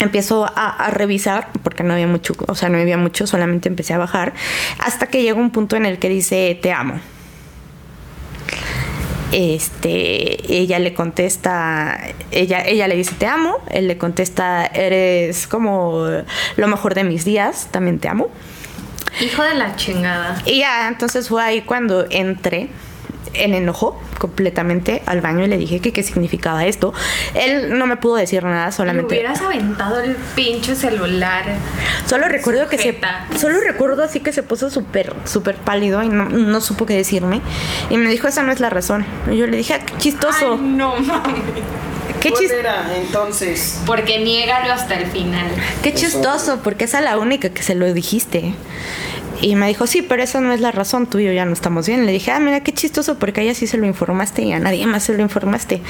empiezo 0.00 0.44
a, 0.44 0.70
a 0.70 0.90
revisar, 0.90 1.48
porque 1.62 1.82
no 1.82 1.94
había 1.94 2.06
mucho, 2.06 2.34
o 2.46 2.54
sea, 2.54 2.68
no 2.68 2.78
había 2.78 2.96
mucho, 2.98 3.26
solamente 3.26 3.68
empecé 3.68 3.94
a 3.94 3.98
bajar, 3.98 4.34
hasta 4.78 5.06
que 5.06 5.22
llega 5.22 5.38
un 5.38 5.50
punto 5.50 5.76
en 5.76 5.86
el 5.86 5.98
que 5.98 6.08
dice 6.08 6.58
te 6.60 6.72
amo. 6.72 7.00
Este, 9.32 10.54
ella 10.54 10.78
le 10.78 10.94
contesta, 10.94 11.98
ella, 12.30 12.60
ella 12.64 12.86
le 12.88 12.96
dice 12.96 13.14
te 13.18 13.26
amo, 13.26 13.56
él 13.70 13.88
le 13.88 13.98
contesta 13.98 14.66
eres 14.66 15.46
como 15.46 16.06
lo 16.56 16.68
mejor 16.68 16.94
de 16.94 17.04
mis 17.04 17.24
días, 17.24 17.68
también 17.70 17.98
te 17.98 18.08
amo. 18.08 18.28
Hijo 19.20 19.42
de 19.42 19.54
la 19.54 19.76
chingada. 19.76 20.42
Y 20.44 20.58
ya, 20.58 20.88
entonces 20.88 21.28
fue 21.28 21.42
ahí 21.42 21.62
cuando 21.62 22.06
entré 22.10 22.68
en 23.34 23.54
enojo 23.54 24.00
completamente 24.18 25.02
al 25.06 25.20
baño 25.20 25.44
y 25.44 25.48
le 25.48 25.58
dije 25.58 25.80
que 25.80 25.92
qué 25.92 26.02
significaba 26.02 26.64
esto. 26.66 26.92
Él 27.34 27.78
no 27.78 27.86
me 27.86 27.96
pudo 27.96 28.16
decir 28.16 28.42
nada, 28.44 28.72
solamente... 28.72 29.14
hubieras 29.14 29.40
aventado 29.40 30.00
el 30.00 30.16
pinche 30.34 30.74
celular. 30.74 31.44
Solo 32.06 32.28
recuerdo 32.28 32.68
que 32.68 32.76
se, 32.78 32.84
Sujeta. 32.90 33.26
solo 33.38 33.60
recuerdo 33.60 34.02
así 34.04 34.20
que 34.20 34.32
se 34.32 34.42
puso 34.42 34.70
súper, 34.70 35.12
súper 35.24 35.56
pálido 35.56 36.02
y 36.02 36.08
no, 36.08 36.24
no 36.28 36.60
supo 36.60 36.86
qué 36.86 36.94
decirme. 36.94 37.40
Y 37.90 37.96
me 37.96 38.08
dijo, 38.10 38.28
esa 38.28 38.42
no 38.42 38.52
es 38.52 38.60
la 38.60 38.70
razón. 38.70 39.04
Y 39.30 39.36
yo 39.36 39.46
le 39.46 39.56
dije, 39.56 39.74
"Ah, 39.74 39.80
qué 39.84 39.94
chistoso. 39.98 40.52
Ay, 40.52 40.58
no 40.60 40.96
mames. 40.96 41.34
qué, 42.20 42.30
¿Cuál 42.30 42.42
chis- 42.44 42.50
era 42.52 42.96
entonces? 42.96 43.80
Porque 43.86 44.18
niégalo 44.18 44.72
hasta 44.72 44.94
el 44.94 45.06
final. 45.06 45.46
qué 45.82 45.92
chistoso, 45.94 46.60
porque 46.62 46.84
esa 46.84 46.98
es 46.98 47.04
la 47.04 47.18
única 47.18 47.50
que 47.50 47.62
se 47.62 47.74
lo 47.74 47.92
dijiste. 47.92 48.54
Y 49.40 49.56
me 49.56 49.68
dijo, 49.68 49.86
sí, 49.86 50.02
pero 50.02 50.22
esa 50.22 50.40
no 50.40 50.52
es 50.52 50.60
la 50.60 50.72
razón, 50.72 51.06
tú 51.06 51.18
y 51.18 51.24
yo 51.24 51.32
ya 51.32 51.44
no 51.44 51.52
estamos 51.52 51.86
bien. 51.86 52.06
Le 52.06 52.12
dije, 52.12 52.30
ah, 52.30 52.40
mira, 52.40 52.60
qué 52.60 52.72
chistoso, 52.72 53.18
porque 53.18 53.40
a 53.40 53.44
ella 53.44 53.54
sí 53.54 53.66
se 53.66 53.76
lo 53.76 53.86
informaste 53.86 54.42
y 54.42 54.52
a 54.52 54.58
nadie 54.58 54.86
más 54.86 55.04
se 55.04 55.14
lo 55.14 55.22
informaste. 55.22 55.82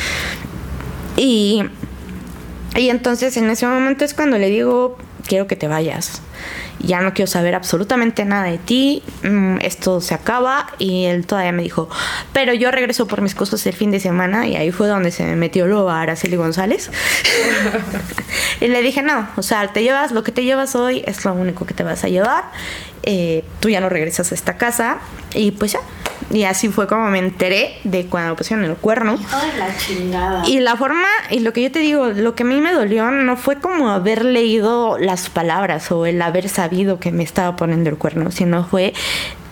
Y, 1.16 1.62
y 2.76 2.88
entonces 2.90 3.36
en 3.36 3.48
ese 3.50 3.66
momento 3.66 4.04
es 4.04 4.14
cuando 4.14 4.38
le 4.38 4.48
digo, 4.48 4.96
quiero 5.26 5.46
que 5.46 5.56
te 5.56 5.68
vayas. 5.68 6.20
Ya 6.80 7.00
no 7.00 7.14
quiero 7.14 7.30
saber 7.30 7.54
absolutamente 7.54 8.24
nada 8.24 8.44
de 8.44 8.58
ti. 8.58 9.02
mm, 9.22 9.58
Esto 9.62 10.00
se 10.00 10.12
acaba. 10.14 10.66
Y 10.78 11.04
él 11.04 11.26
todavía 11.26 11.52
me 11.52 11.62
dijo, 11.62 11.88
pero 12.32 12.52
yo 12.52 12.70
regreso 12.70 13.06
por 13.06 13.22
mis 13.22 13.34
cosas 13.34 13.64
el 13.66 13.72
fin 13.74 13.90
de 13.90 14.00
semana. 14.00 14.46
Y 14.46 14.56
ahí 14.56 14.70
fue 14.70 14.88
donde 14.88 15.10
se 15.10 15.24
me 15.24 15.36
metió 15.36 15.66
luego 15.66 15.88
a 15.90 16.02
Araceli 16.02 16.36
González. 16.36 16.90
y 18.60 18.68
le 18.68 18.82
dije, 18.82 19.02
no, 19.02 19.28
o 19.36 19.42
sea, 19.42 19.72
te 19.72 19.82
llevas 19.82 20.12
lo 20.12 20.22
que 20.24 20.32
te 20.32 20.44
llevas 20.44 20.74
hoy, 20.74 21.02
es 21.06 21.24
lo 21.24 21.32
único 21.32 21.64
que 21.64 21.74
te 21.74 21.84
vas 21.84 22.04
a 22.04 22.08
llevar. 22.08 22.44
Eh, 23.06 23.44
tú 23.60 23.68
ya 23.68 23.80
no 23.80 23.88
regresas 23.88 24.32
a 24.32 24.34
esta 24.34 24.56
casa. 24.56 24.98
Y 25.34 25.50
pues 25.52 25.72
ya, 25.72 25.80
Y 26.30 26.44
así 26.44 26.68
fue 26.68 26.86
como 26.86 27.10
me 27.10 27.18
enteré 27.18 27.78
de 27.84 28.06
cuando 28.06 28.30
me 28.30 28.36
pusieron 28.36 28.64
el 28.64 28.76
cuerno. 28.76 29.16
De 29.16 29.58
la 29.58 29.76
chingada. 29.76 30.42
Y 30.46 30.60
la 30.60 30.76
forma, 30.76 31.06
y 31.30 31.40
lo 31.40 31.52
que 31.52 31.62
yo 31.62 31.70
te 31.70 31.80
digo, 31.80 32.08
lo 32.08 32.34
que 32.34 32.44
a 32.44 32.46
mí 32.46 32.60
me 32.60 32.72
dolió 32.72 33.10
no 33.10 33.36
fue 33.36 33.56
como 33.60 33.90
haber 33.90 34.24
leído 34.24 34.96
las 34.98 35.28
palabras 35.28 35.90
o 35.92 36.06
el 36.06 36.20
haber 36.22 36.48
sabido 36.48 36.98
que 36.98 37.12
me 37.12 37.24
estaba 37.24 37.56
poniendo 37.56 37.90
el 37.90 37.98
cuerno, 37.98 38.30
sino 38.30 38.64
fue 38.64 38.94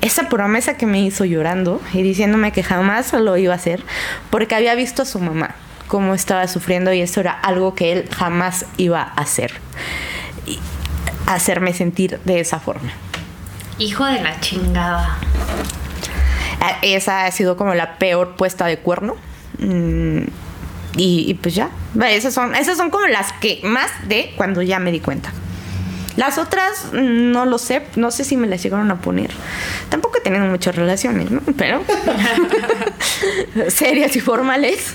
esa 0.01 0.29
promesa 0.29 0.77
que 0.77 0.87
me 0.87 1.01
hizo 1.01 1.25
llorando 1.25 1.81
y 1.93 2.03
diciéndome 2.03 2.53
que 2.53 2.63
jamás 2.63 3.13
lo 3.13 3.37
iba 3.37 3.53
a 3.53 3.57
hacer 3.57 3.85
porque 4.31 4.55
había 4.55 4.75
visto 4.75 5.03
a 5.03 5.05
su 5.05 5.21
mamá 5.21 5.55
cómo 5.87 6.15
estaba 6.15 6.49
sufriendo 6.49 6.93
y 6.93 7.03
eso 7.03 7.21
era 7.21 7.33
algo 7.33 7.75
que 7.75 7.93
él 7.93 8.09
jamás 8.11 8.65
iba 8.79 9.03
a 9.03 9.21
hacer. 9.21 9.53
Y 10.47 10.59
hacerme 11.27 11.75
sentir 11.75 12.19
de 12.25 12.41
esa 12.41 12.59
forma. 12.61 12.91
Hijo 13.83 14.05
de 14.05 14.21
la 14.23 14.39
chingada. 14.39 15.19
Ah, 16.61 16.79
Esa 16.83 17.27
ha 17.27 17.33
sido 17.33 17.57
como 17.57 17.75
la 17.75 17.99
peor 17.99 18.37
puesta 18.37 18.65
de 18.67 18.79
cuerno. 18.79 19.17
Mm, 19.59 20.19
y, 20.97 21.25
y 21.29 21.35
pues 21.35 21.57
ya. 21.57 21.69
Esas 22.09 22.33
son, 22.33 22.55
esas 22.55 22.77
son 22.77 22.91
como 22.91 23.07
las 23.09 23.33
que 23.33 23.59
más 23.65 23.91
de 24.07 24.35
cuando 24.37 24.63
ya 24.63 24.79
me 24.79 24.93
di 24.93 25.01
cuenta. 25.01 25.33
Las 26.15 26.39
otras 26.39 26.93
no 26.93 27.45
lo 27.45 27.59
sé, 27.59 27.83
no 27.97 28.13
sé 28.13 28.23
si 28.23 28.37
me 28.37 28.47
las 28.47 28.63
llegaron 28.63 28.89
a 28.93 29.01
poner. 29.01 29.33
Tampoco 29.89 30.19
he 30.19 30.21
tenido 30.21 30.45
muchas 30.45 30.77
relaciones, 30.77 31.33
¿no? 31.33 31.41
Pero 31.59 31.83
serias 33.69 34.15
y 34.15 34.21
formales. 34.21 34.95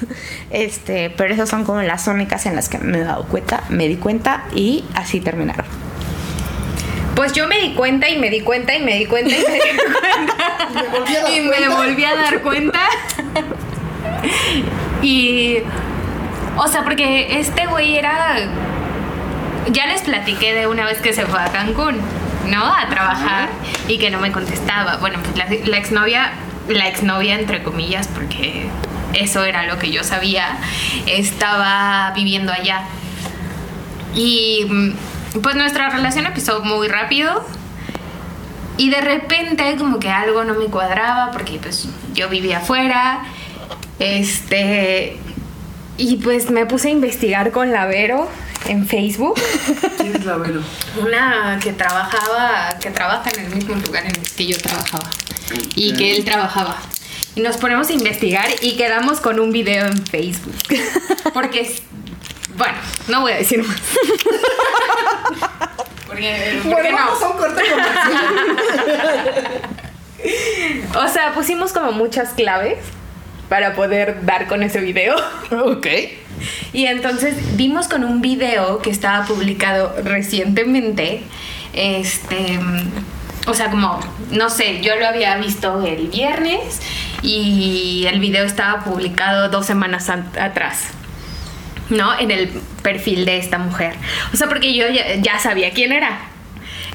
Este, 0.49 1.09
pero 1.09 1.33
esas 1.33 1.49
son 1.49 1.65
como 1.65 1.81
las 1.81 2.07
únicas 2.07 2.45
en 2.45 2.55
las 2.55 2.69
que 2.69 2.77
me 2.77 2.99
he 2.99 3.03
dado 3.03 3.25
cuenta, 3.25 3.63
me 3.67 3.89
di 3.89 3.97
cuenta 3.97 4.45
y 4.55 4.85
así 4.93 5.19
terminaron. 5.19 5.65
Pues 7.17 7.33
yo 7.33 7.47
me 7.47 7.57
di 7.59 7.73
cuenta 7.73 8.07
y 8.07 8.17
me 8.19 8.29
di 8.29 8.41
cuenta 8.41 8.75
y 8.75 8.79
me 8.79 8.95
di 8.95 9.07
cuenta 9.07 9.35
y 9.35 9.39
me 9.39 9.53
di 9.55 9.59
cuenta. 9.59 10.69
Me 10.71 10.83
volví 10.87 11.15
a 11.15 11.23
dar 11.23 11.31
y 11.33 11.39
me 11.41 11.47
cuenta. 11.49 11.75
volví 11.75 12.05
a 12.05 12.15
dar 12.15 12.41
cuenta. 12.41 12.79
y. 15.01 15.57
O 16.57 16.67
sea, 16.67 16.83
porque 16.83 17.39
este 17.39 17.65
güey 17.65 17.97
era. 17.97 18.37
Ya 19.71 19.87
les 19.87 20.01
platiqué 20.03 20.53
de 20.53 20.67
una 20.67 20.85
vez 20.85 21.01
que 21.01 21.11
se 21.11 21.25
fue 21.25 21.41
a 21.41 21.47
Cancún, 21.51 21.99
¿no? 22.45 22.63
A 22.63 22.87
trabajar 22.87 23.49
y 23.87 23.97
que 23.97 24.11
no 24.11 24.19
me 24.19 24.31
contestaba. 24.31 24.97
Bueno, 24.97 25.17
pues 25.23 25.35
la, 25.35 25.45
la 25.65 25.77
exnovia, 25.77 26.33
la 26.69 26.87
exnovia 26.87 27.33
entre 27.39 27.63
comillas, 27.63 28.07
porque 28.07 28.67
eso 29.13 29.43
era 29.43 29.63
lo 29.65 29.79
que 29.79 29.89
yo 29.91 30.03
sabía, 30.03 30.59
estaba 31.07 32.11
viviendo 32.15 32.53
allá. 32.53 32.83
Y 34.13 34.65
mm, 34.69 34.91
pues 35.41 35.55
nuestra 35.55 35.89
relación 35.89 36.25
empezó 36.25 36.63
muy 36.63 36.87
rápido. 36.87 37.45
Y 38.77 38.89
de 38.91 39.01
repente 39.01 39.75
como 39.77 39.99
que 39.99 40.09
algo 40.09 40.43
no 40.43 40.53
me 40.53 40.65
cuadraba 40.65 41.31
porque 41.31 41.59
pues 41.59 41.87
yo 42.13 42.29
vivía 42.29 42.59
afuera. 42.59 43.23
Este 43.99 45.17
y 45.97 46.17
pues 46.17 46.51
me 46.51 46.65
puse 46.65 46.89
a 46.89 46.91
investigar 46.91 47.51
con 47.51 47.71
la 47.71 47.87
Vero 47.87 48.29
en 48.67 48.87
Facebook, 48.87 49.35
¿Quién 49.97 50.15
es 50.15 50.25
la 50.25 50.37
Vero? 50.37 50.61
una 51.01 51.59
que 51.61 51.73
trabajaba, 51.73 52.77
que 52.79 52.91
trabaja 52.91 53.29
en 53.35 53.45
el 53.45 53.55
mismo 53.55 53.75
lugar 53.75 54.03
en 54.05 54.11
el 54.11 54.35
que 54.35 54.45
yo 54.45 54.57
trabajaba 54.57 55.09
y 55.75 55.93
que 55.93 56.15
él 56.15 56.25
trabajaba. 56.25 56.77
Y 57.35 57.41
nos 57.41 57.57
ponemos 57.57 57.89
a 57.89 57.93
investigar 57.93 58.47
y 58.61 58.75
quedamos 58.75 59.19
con 59.19 59.39
un 59.39 59.51
video 59.51 59.85
en 59.85 60.05
Facebook. 60.05 60.55
Porque 61.33 61.75
bueno, 62.57 62.73
no 63.07 63.21
voy 63.21 63.31
a 63.33 63.35
decir 63.37 63.63
más. 63.63 63.77
Porque, 66.07 66.59
porque 66.63 66.69
Bueno, 66.69 66.89
no. 66.91 66.97
vamos 66.97 67.23
a 67.23 67.27
un 67.29 67.37
corte 67.37 67.61
comercial. 67.69 69.61
O 70.95 71.07
sea, 71.07 71.33
pusimos 71.33 71.71
como 71.73 71.91
muchas 71.91 72.29
claves 72.33 72.79
para 73.49 73.75
poder 73.75 74.25
dar 74.25 74.47
con 74.47 74.63
ese 74.63 74.79
video. 74.81 75.15
Ok. 75.51 75.85
Y 76.73 76.85
entonces 76.87 77.55
vimos 77.55 77.87
con 77.87 78.03
un 78.03 78.19
video 78.21 78.79
que 78.79 78.89
estaba 78.89 79.25
publicado 79.25 79.95
recientemente. 80.03 81.21
Este. 81.73 82.59
O 83.45 83.53
sea, 83.53 83.69
como, 83.69 83.99
no 84.31 84.49
sé, 84.49 84.81
yo 84.81 84.95
lo 84.97 85.07
había 85.07 85.37
visto 85.37 85.85
el 85.85 86.07
viernes 86.07 86.81
y 87.21 88.05
el 88.11 88.19
video 88.19 88.43
estaba 88.43 88.83
publicado 88.83 89.49
dos 89.49 89.65
semanas 89.67 90.09
an- 90.09 90.31
atrás. 90.39 90.87
¿No? 91.89 92.17
En 92.19 92.31
el 92.31 92.49
perfil 92.81 93.25
de 93.25 93.37
esta 93.37 93.57
mujer. 93.57 93.95
O 94.33 94.37
sea, 94.37 94.47
porque 94.47 94.75
yo 94.75 94.87
ya, 94.89 95.15
ya 95.15 95.39
sabía 95.39 95.71
quién 95.71 95.91
era. 95.91 96.19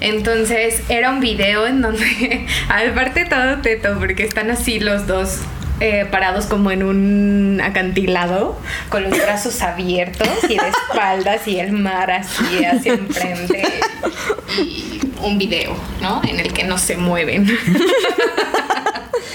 Entonces 0.00 0.82
era 0.88 1.10
un 1.10 1.20
video 1.20 1.66
en 1.66 1.80
donde, 1.80 2.46
aparte 2.68 3.24
todo 3.24 3.58
teto, 3.58 3.96
porque 3.98 4.24
están 4.24 4.50
así 4.50 4.80
los 4.80 5.06
dos 5.06 5.40
eh, 5.80 6.06
parados 6.10 6.46
como 6.46 6.70
en 6.70 6.82
un 6.82 7.60
acantilado, 7.62 8.56
con 8.88 9.02
los 9.02 9.16
brazos 9.16 9.62
abiertos 9.62 10.28
y 10.44 10.56
de 10.56 10.68
espaldas 10.68 11.48
y 11.48 11.58
el 11.58 11.72
mar 11.72 12.10
así 12.10 12.64
hacia 12.64 12.94
enfrente. 12.94 13.64
Y 14.58 15.00
un 15.22 15.38
video, 15.38 15.76
¿no? 16.00 16.20
En 16.24 16.38
el 16.38 16.52
que 16.52 16.64
no 16.64 16.78
se 16.78 16.96
mueven. 16.96 17.50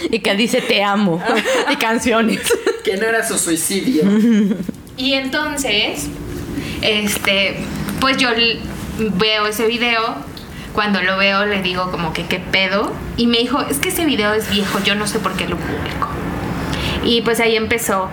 Y 0.10 0.20
que 0.20 0.36
dice 0.36 0.62
te 0.62 0.84
amo. 0.84 1.22
y 1.70 1.76
canciones. 1.76 2.40
Que 2.84 2.96
no 2.96 3.08
era 3.08 3.28
su 3.28 3.38
suicidio. 3.38 4.04
Y 4.98 5.14
entonces, 5.14 6.08
este, 6.82 7.58
pues 8.00 8.18
yo 8.18 8.30
veo 8.98 9.48
ese 9.48 9.68
video. 9.68 10.16
Cuando 10.74 11.02
lo 11.02 11.18
veo 11.18 11.46
le 11.46 11.62
digo 11.62 11.90
como 11.92 12.14
que 12.14 12.26
qué 12.26 12.40
pedo. 12.40 12.92
Y 13.16 13.28
me 13.28 13.38
dijo, 13.38 13.62
es 13.62 13.78
que 13.78 13.90
ese 13.90 14.06
video 14.06 14.34
es 14.34 14.50
viejo, 14.50 14.80
yo 14.84 14.96
no 14.96 15.08
sé 15.08 15.20
por 15.20 15.34
qué 15.34 15.48
lo 15.48 15.58
publico. 15.58 16.10
Y 17.04 17.22
pues 17.22 17.40
ahí 17.40 17.56
empezó 17.56 18.10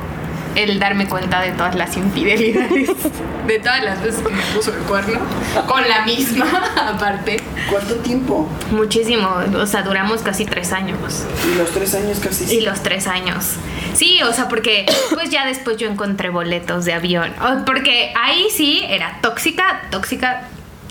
el 0.54 0.78
darme 0.78 1.08
cuenta 1.08 1.40
de 1.40 1.52
todas 1.52 1.74
las 1.74 1.96
infidelidades. 1.96 2.90
De 3.46 3.58
todas 3.58 3.84
las 3.84 4.02
veces 4.02 4.22
que 4.22 4.32
me 4.32 4.42
puso 4.54 4.72
el 4.72 4.78
cuerno. 4.84 5.20
Con 5.68 5.86
la 5.86 6.06
misma, 6.06 6.46
aparte. 6.88 7.42
¿Cuánto 7.70 7.96
tiempo? 7.96 8.48
Muchísimo. 8.70 9.28
O 9.58 9.66
sea, 9.66 9.82
duramos 9.82 10.22
casi 10.22 10.46
tres 10.46 10.72
años. 10.72 11.26
Y 11.52 11.58
los 11.58 11.70
tres 11.70 11.94
años 11.94 12.20
casi. 12.20 12.56
Y 12.56 12.60
los 12.62 12.82
tres 12.82 13.06
años. 13.06 13.56
Sí, 13.92 14.22
o 14.22 14.32
sea, 14.32 14.48
porque 14.48 14.86
pues 15.12 15.28
ya 15.28 15.46
después 15.46 15.76
yo 15.76 15.90
encontré 15.90 16.30
boletos 16.30 16.86
de 16.86 16.94
avión. 16.94 17.34
Porque 17.66 18.14
ahí 18.16 18.46
sí 18.50 18.82
era 18.88 19.18
tóxica, 19.20 19.82
tóxica, 19.90 20.48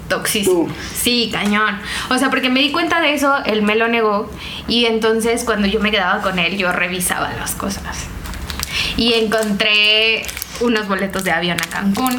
toxísima. 0.08 0.54
Tú. 0.54 0.70
Sí, 0.94 1.30
cañón. 1.34 1.80
O 2.10 2.18
sea, 2.20 2.30
porque 2.30 2.50
me 2.50 2.60
di 2.60 2.72
cuenta 2.72 3.02
de 3.02 3.16
eso, 3.16 3.36
él 3.46 3.64
me 3.64 3.76
lo 3.76 3.88
negó. 3.88 4.30
Y 4.68 4.86
entonces 4.86 5.44
cuando 5.44 5.68
yo 5.68 5.80
me 5.80 5.90
quedaba 5.90 6.22
con 6.22 6.38
él, 6.38 6.56
yo 6.56 6.72
revisaba 6.72 7.34
las 7.34 7.56
cosas. 7.56 8.08
Y 8.98 9.14
encontré 9.14 10.26
unos 10.62 10.88
boletos 10.88 11.24
de 11.24 11.32
avión 11.32 11.58
a 11.62 11.70
Cancún. 11.70 12.16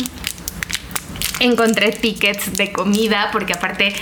Encontré 1.40 1.92
tickets 1.92 2.56
de 2.56 2.72
comida, 2.72 3.30
porque 3.32 3.54
aparte 3.54 3.94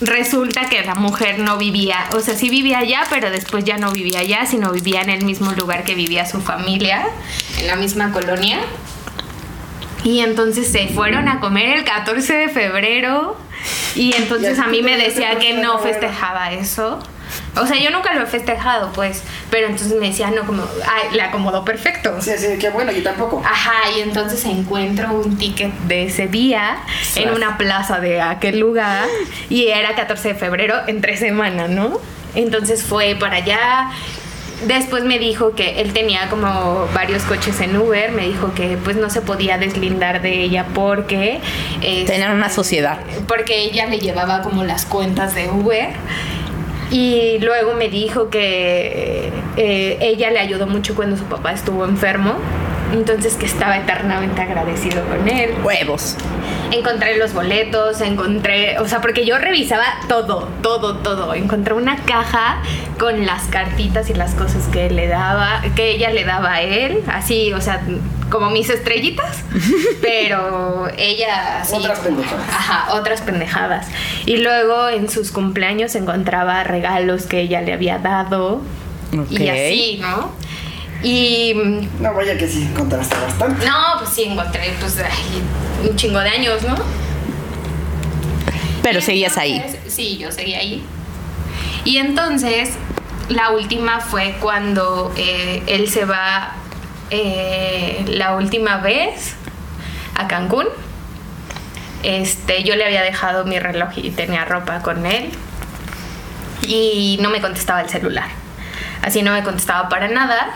resulta 0.00 0.68
que 0.68 0.82
la 0.82 0.94
mujer 0.94 1.38
no 1.38 1.58
vivía, 1.58 2.08
o 2.12 2.20
sea, 2.20 2.34
sí 2.34 2.50
vivía 2.50 2.78
allá, 2.78 3.04
pero 3.08 3.30
después 3.30 3.64
ya 3.64 3.78
no 3.78 3.92
vivía 3.92 4.20
allá, 4.20 4.46
sino 4.46 4.72
vivía 4.72 5.00
en 5.02 5.10
el 5.10 5.24
mismo 5.24 5.52
lugar 5.52 5.84
que 5.84 5.94
vivía 5.94 6.26
su 6.26 6.40
familia, 6.40 7.06
en 7.58 7.66
la 7.68 7.76
misma 7.76 8.12
colonia. 8.12 8.58
Y 10.04 10.20
entonces 10.20 10.70
se 10.70 10.88
fueron 10.88 11.28
a 11.28 11.38
comer 11.38 11.78
el 11.78 11.84
14 11.84 12.34
de 12.34 12.48
febrero. 12.48 13.36
Y 13.94 14.14
entonces 14.16 14.58
a 14.58 14.66
mí 14.66 14.82
me 14.82 14.96
decía 14.96 15.38
que 15.38 15.54
no 15.54 15.78
festejaba 15.78 16.52
eso. 16.52 16.98
O 17.56 17.66
sea, 17.66 17.78
yo 17.78 17.90
nunca 17.90 18.14
lo 18.14 18.22
he 18.22 18.26
festejado, 18.26 18.92
pues. 18.92 19.22
Pero 19.50 19.66
entonces 19.66 19.98
me 19.98 20.08
decía, 20.08 20.30
no, 20.30 20.44
como, 20.44 20.62
ay, 20.62 21.14
le 21.14 21.22
acomodó 21.22 21.64
perfecto. 21.64 22.20
Sí, 22.20 22.32
sí, 22.38 22.46
qué 22.58 22.70
bueno, 22.70 22.92
yo 22.92 23.02
tampoco. 23.02 23.42
Ajá, 23.44 23.90
y 23.96 24.00
entonces 24.00 24.44
encuentro 24.44 25.12
un 25.12 25.36
ticket 25.36 25.72
de 25.86 26.04
ese 26.06 26.28
día 26.28 26.78
en 27.16 27.30
una 27.30 27.58
plaza 27.58 28.00
de 28.00 28.20
aquel 28.20 28.58
lugar 28.58 29.06
y 29.50 29.68
era 29.68 29.94
14 29.94 30.28
de 30.28 30.34
febrero 30.34 30.76
entre 30.86 31.16
semana, 31.16 31.68
¿no? 31.68 31.98
Entonces 32.34 32.82
fue 32.82 33.16
para 33.18 33.36
allá. 33.36 33.90
Después 34.66 35.02
me 35.02 35.18
dijo 35.18 35.56
que 35.56 35.80
él 35.80 35.92
tenía 35.92 36.28
como 36.28 36.86
varios 36.94 37.24
coches 37.24 37.60
en 37.60 37.76
Uber, 37.76 38.12
me 38.12 38.28
dijo 38.28 38.54
que 38.54 38.78
pues 38.84 38.96
no 38.96 39.10
se 39.10 39.20
podía 39.20 39.58
deslindar 39.58 40.22
de 40.22 40.40
ella 40.40 40.66
porque 40.72 41.40
este, 41.80 42.12
Tenían 42.12 42.30
una 42.36 42.48
sociedad. 42.48 43.00
porque 43.26 43.62
ella 43.64 43.86
le 43.86 43.98
llevaba 43.98 44.40
como 44.42 44.62
las 44.62 44.86
cuentas 44.86 45.34
de 45.34 45.50
Uber. 45.50 45.88
Y 46.92 47.38
luego 47.38 47.72
me 47.72 47.88
dijo 47.88 48.28
que 48.28 49.32
eh, 49.56 49.98
ella 50.00 50.30
le 50.30 50.38
ayudó 50.38 50.66
mucho 50.66 50.94
cuando 50.94 51.16
su 51.16 51.24
papá 51.24 51.52
estuvo 51.52 51.86
enfermo. 51.86 52.34
Entonces 52.92 53.34
que 53.36 53.46
estaba 53.46 53.78
eternamente 53.78 54.40
agradecido 54.40 55.02
con 55.04 55.26
él. 55.28 55.54
Huevos. 55.64 56.16
Encontré 56.70 57.16
los 57.16 57.32
boletos, 57.32 58.00
encontré, 58.00 58.78
o 58.78 58.86
sea, 58.86 59.00
porque 59.00 59.24
yo 59.24 59.38
revisaba 59.38 59.84
todo, 60.08 60.48
todo, 60.62 60.98
todo. 60.98 61.34
Encontré 61.34 61.74
una 61.74 61.96
caja 61.96 62.62
con 62.98 63.24
las 63.26 63.44
cartitas 63.44 64.10
y 64.10 64.14
las 64.14 64.34
cosas 64.34 64.68
que 64.68 64.90
le 64.90 65.08
daba, 65.08 65.62
que 65.74 65.90
ella 65.90 66.10
le 66.10 66.24
daba 66.24 66.54
a 66.54 66.62
él, 66.62 67.02
así, 67.08 67.52
o 67.52 67.60
sea, 67.60 67.82
como 68.30 68.50
mis 68.50 68.70
estrellitas, 68.70 69.42
pero 70.02 70.88
ella 70.96 71.60
así. 71.60 71.74
Otras 71.74 71.98
pendejadas. 72.00 72.48
Ajá, 72.48 72.94
otras 72.94 73.20
pendejadas. 73.20 73.86
Y 74.26 74.38
luego 74.38 74.88
en 74.88 75.08
sus 75.10 75.30
cumpleaños 75.32 75.94
encontraba 75.94 76.64
regalos 76.64 77.26
que 77.26 77.40
ella 77.40 77.60
le 77.60 77.72
había 77.72 77.98
dado. 77.98 78.62
Ok. 79.12 79.30
Y 79.30 79.48
así, 79.48 79.98
¿no? 80.00 80.32
Y 81.02 81.54
No, 81.98 82.14
vaya 82.14 82.36
que 82.38 82.46
sí, 82.46 82.62
encontraste 82.62 83.16
bastante. 83.16 83.66
no, 83.66 83.98
pues 83.98 84.10
sí 84.10 84.24
encontré 84.24 84.72
pues 84.80 84.98
ay, 84.98 85.88
un 85.88 85.96
chingo 85.96 86.20
de 86.20 86.28
años, 86.28 86.62
¿no? 86.62 86.76
Pero 88.82 88.98
Y 88.98 89.02
seguías 89.02 89.36
ahí. 89.36 89.64
Sí, 89.88 90.18
yo 90.18 90.30
seguía 90.32 90.58
ahí. 90.58 90.84
Y 91.84 91.98
entonces, 91.98 92.70
la 93.28 93.50
última 93.50 94.00
fue 94.00 94.36
cuando 94.40 95.12
eh, 95.16 95.62
él 95.66 95.88
se 95.88 96.04
va 96.04 96.52
eh, 97.10 98.04
la 98.08 98.36
última 98.36 98.78
vez 98.78 99.34
a 100.14 100.28
Cancún. 100.28 100.66
Este, 102.02 102.64
yo 102.64 102.74
le 102.74 102.84
había 102.84 103.02
dejado 103.02 103.44
mi 103.44 103.58
reloj 103.58 103.90
y 103.96 104.10
tenía 104.10 104.44
ropa 104.44 104.80
con 104.82 105.06
él. 105.06 105.30
Y 106.66 107.18
no 107.20 107.30
me 107.30 107.40
contestaba 107.40 107.80
el 107.80 107.88
celular. 107.88 108.28
Así 109.02 109.22
no 109.22 109.32
me 109.32 109.42
contestaba 109.42 109.88
para 109.88 110.08
nada. 110.08 110.48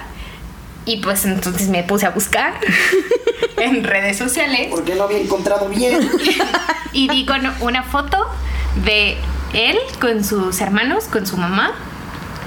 Y 0.87 0.99
pues 0.99 1.25
entonces 1.25 1.69
me 1.69 1.83
puse 1.83 2.07
a 2.07 2.11
buscar 2.11 2.55
en 3.59 3.83
redes 3.83 4.17
sociales 4.17 4.69
Porque 4.71 4.95
no 4.95 5.05
había 5.05 5.19
encontrado 5.19 5.69
bien. 5.69 6.09
y 6.93 7.09
di 7.09 7.27
con 7.27 7.43
una 7.61 7.83
foto 7.83 8.27
de 8.85 9.19
él 9.53 9.77
con 10.01 10.25
sus 10.25 10.61
hermanos, 10.61 11.05
con 11.05 11.27
su 11.27 11.37
mamá 11.37 11.73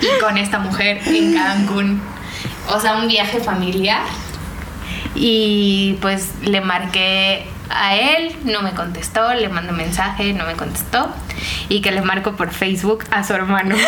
y 0.02 0.20
con 0.22 0.38
esta 0.38 0.60
mujer 0.60 1.02
en 1.06 1.34
Cancún. 1.34 2.02
O 2.70 2.80
sea, 2.80 2.98
un 2.98 3.08
viaje 3.08 3.40
familiar. 3.40 4.04
Y 5.16 5.98
pues 6.02 6.30
le 6.44 6.62
marqué 6.62 7.46
a 7.70 7.96
él, 7.96 8.36
no 8.44 8.62
me 8.62 8.72
contestó, 8.72 9.34
le 9.34 9.50
mandé 9.50 9.72
mensaje, 9.74 10.34
no 10.34 10.46
me 10.46 10.54
contestó. 10.54 11.10
Y 11.68 11.82
que 11.82 11.92
le 11.92 12.02
marco 12.02 12.36
por 12.36 12.52
Facebook 12.52 13.04
a 13.12 13.24
su 13.24 13.34
hermano. 13.34 13.76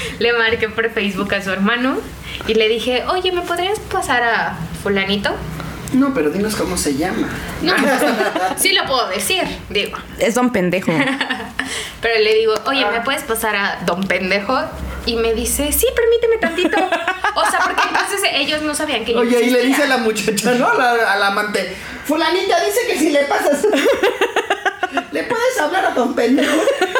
le 0.18 0.32
marqué 0.32 0.68
por 0.68 0.90
Facebook 0.90 1.34
a 1.34 1.42
su 1.42 1.50
hermano 1.50 1.98
y 2.46 2.54
le 2.54 2.68
dije, 2.68 3.04
oye, 3.08 3.32
¿me 3.32 3.42
podrías 3.42 3.78
pasar 3.78 4.22
a 4.22 4.58
fulanito? 4.82 5.30
No, 5.92 6.14
pero 6.14 6.30
dinos 6.30 6.54
cómo 6.54 6.76
se 6.76 6.96
llama. 6.96 7.28
No, 7.62 7.74
sí 8.56 8.72
lo 8.72 8.84
puedo 8.86 9.08
decir, 9.08 9.42
digo. 9.70 9.98
Es 10.18 10.34
don 10.34 10.52
pendejo. 10.52 10.92
Pero 12.00 12.22
le 12.22 12.34
digo, 12.34 12.54
oye, 12.66 12.86
¿me 12.90 13.00
puedes 13.02 13.22
pasar 13.24 13.54
a 13.56 13.82
don 13.84 14.04
pendejo? 14.04 14.58
Y 15.04 15.16
me 15.16 15.34
dice, 15.34 15.72
sí, 15.72 15.86
permíteme 15.94 16.38
tantito. 16.38 16.78
O 17.34 17.50
sea, 17.50 17.60
porque 17.64 17.82
entonces 17.88 18.20
ellos 18.32 18.62
no 18.62 18.74
sabían 18.74 19.04
que 19.04 19.12
yo 19.12 19.20
Oye, 19.20 19.42
y 19.42 19.50
le 19.50 19.62
dice 19.62 19.82
a 19.82 19.86
la 19.86 19.98
muchacha, 19.98 20.54
¿no? 20.54 20.68
A 20.68 20.74
la, 20.74 21.12
a 21.12 21.16
la 21.18 21.26
amante. 21.28 21.76
Fulanita 22.04 22.64
dice 22.64 22.80
que 22.86 22.98
si 22.98 23.10
le 23.10 23.24
pasas. 23.24 23.66
¿Le 25.12 25.22
puedes 25.24 25.60
hablar 25.60 25.84
a 25.86 25.90
don 25.90 26.14
pendejo? 26.14 26.54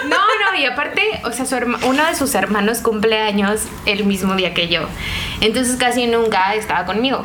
No, 0.09 0.17
no, 0.17 0.59
y 0.59 0.65
aparte, 0.67 1.03
o 1.25 1.33
sea, 1.33 1.45
su 1.47 1.55
herma- 1.57 1.79
uno 1.85 2.05
de 2.07 2.15
sus 2.15 2.35
hermanos 2.35 2.79
cumple 2.79 3.19
años 3.21 3.63
el 3.87 4.05
mismo 4.05 4.35
día 4.35 4.55
que 4.55 4.69
yo. 4.69 4.83
Entonces 5.41 5.77
casi 5.77 6.07
nunca 6.07 6.55
estaba 6.55 6.85
conmigo 6.87 7.25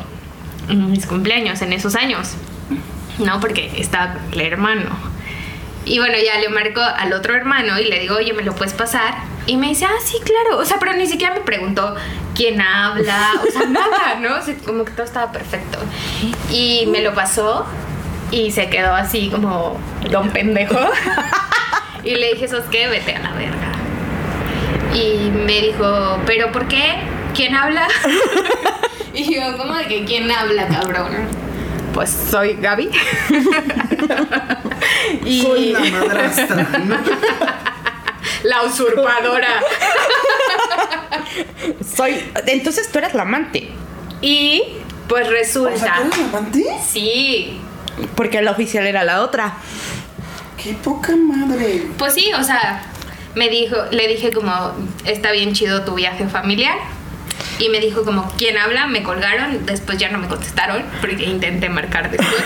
en 0.68 0.90
mis 0.90 1.06
cumpleaños, 1.06 1.62
en 1.62 1.72
esos 1.72 1.94
años. 1.94 2.34
No, 3.18 3.40
porque 3.40 3.72
estaba 3.78 4.14
con 4.14 4.32
el 4.32 4.40
hermano. 4.40 4.90
Y 5.84 6.00
bueno, 6.00 6.16
ya 6.18 6.40
le 6.40 6.48
marco 6.48 6.80
al 6.80 7.12
otro 7.12 7.34
hermano 7.34 7.78
y 7.78 7.84
le 7.84 8.00
digo, 8.00 8.16
oye, 8.16 8.32
¿me 8.32 8.42
lo 8.42 8.54
puedes 8.54 8.74
pasar? 8.74 9.14
Y 9.46 9.56
me 9.56 9.68
dice, 9.68 9.84
ah, 9.84 10.00
sí, 10.04 10.18
claro. 10.24 10.58
O 10.58 10.64
sea, 10.64 10.78
pero 10.80 10.92
ni 10.94 11.06
siquiera 11.06 11.32
me 11.32 11.40
preguntó 11.40 11.94
quién 12.34 12.60
habla, 12.60 13.30
o 13.40 13.50
sea, 13.52 13.66
nada, 13.68 14.16
¿no? 14.20 14.30
Como 14.66 14.84
que 14.84 14.90
todo 14.90 15.04
estaba 15.04 15.30
perfecto. 15.30 15.78
Y 16.50 16.86
me 16.88 17.02
lo 17.02 17.14
pasó 17.14 17.64
y 18.30 18.50
se 18.50 18.68
quedó 18.68 18.94
así 18.94 19.30
como 19.30 19.78
don 20.10 20.30
pendejo. 20.30 20.78
Y 22.04 22.14
le 22.14 22.34
dije, 22.34 22.46
¿sos 22.46 22.62
qué? 22.70 22.86
Vete 22.86 23.16
a 23.16 23.18
la 23.18 23.32
verga. 23.32 23.72
Y 24.94 25.28
me 25.30 25.60
dijo, 25.60 26.20
¿pero 26.24 26.52
por 26.52 26.68
qué? 26.68 26.94
¿Quién 27.34 27.52
habla? 27.56 27.88
y 29.12 29.34
yo, 29.34 29.56
¿cómo 29.56 29.74
de 29.74 29.86
que 29.88 30.04
quién 30.04 30.30
habla, 30.30 30.68
cabrón? 30.68 31.10
Pues 31.92 32.10
soy 32.30 32.52
Gaby. 32.60 32.90
y 35.24 35.42
Soy 35.42 35.72
la 35.72 35.80
madrastra. 35.80 36.66
la 38.44 38.62
usurpadora. 38.62 39.48
Soy. 41.96 42.22
Entonces 42.46 42.90
tú 42.92 42.98
eras 42.98 43.14
la 43.14 43.22
amante. 43.22 43.70
y 44.22 44.62
pues 45.08 45.26
O 45.26 45.30
resulta. 45.30 45.76
sea, 45.78 45.94
¿tú 45.96 46.02
eres 46.06 46.18
la 46.18 46.24
amante? 46.38 46.64
Sí. 46.86 47.60
Porque 48.14 48.42
la 48.42 48.52
oficial 48.52 48.86
era 48.86 49.04
la 49.04 49.22
otra. 49.22 49.54
Qué 50.62 50.74
poca 50.74 51.14
madre. 51.16 51.86
Pues 51.98 52.14
sí, 52.14 52.30
o 52.38 52.42
sea, 52.42 52.82
me 53.34 53.48
dijo, 53.48 53.76
le 53.90 54.08
dije 54.08 54.32
como, 54.32 54.72
está 55.04 55.30
bien 55.30 55.52
chido 55.52 55.84
tu 55.84 55.94
viaje 55.94 56.26
familiar. 56.26 56.78
Y 57.58 57.68
me 57.68 57.80
dijo 57.80 58.04
como, 58.04 58.30
¿quién 58.36 58.58
habla? 58.58 58.86
Me 58.86 59.02
colgaron, 59.02 59.64
después 59.64 59.98
ya 59.98 60.10
no 60.10 60.18
me 60.18 60.26
contestaron 60.26 60.82
porque 61.00 61.24
intenté 61.24 61.68
marcar 61.68 62.10
después. 62.10 62.42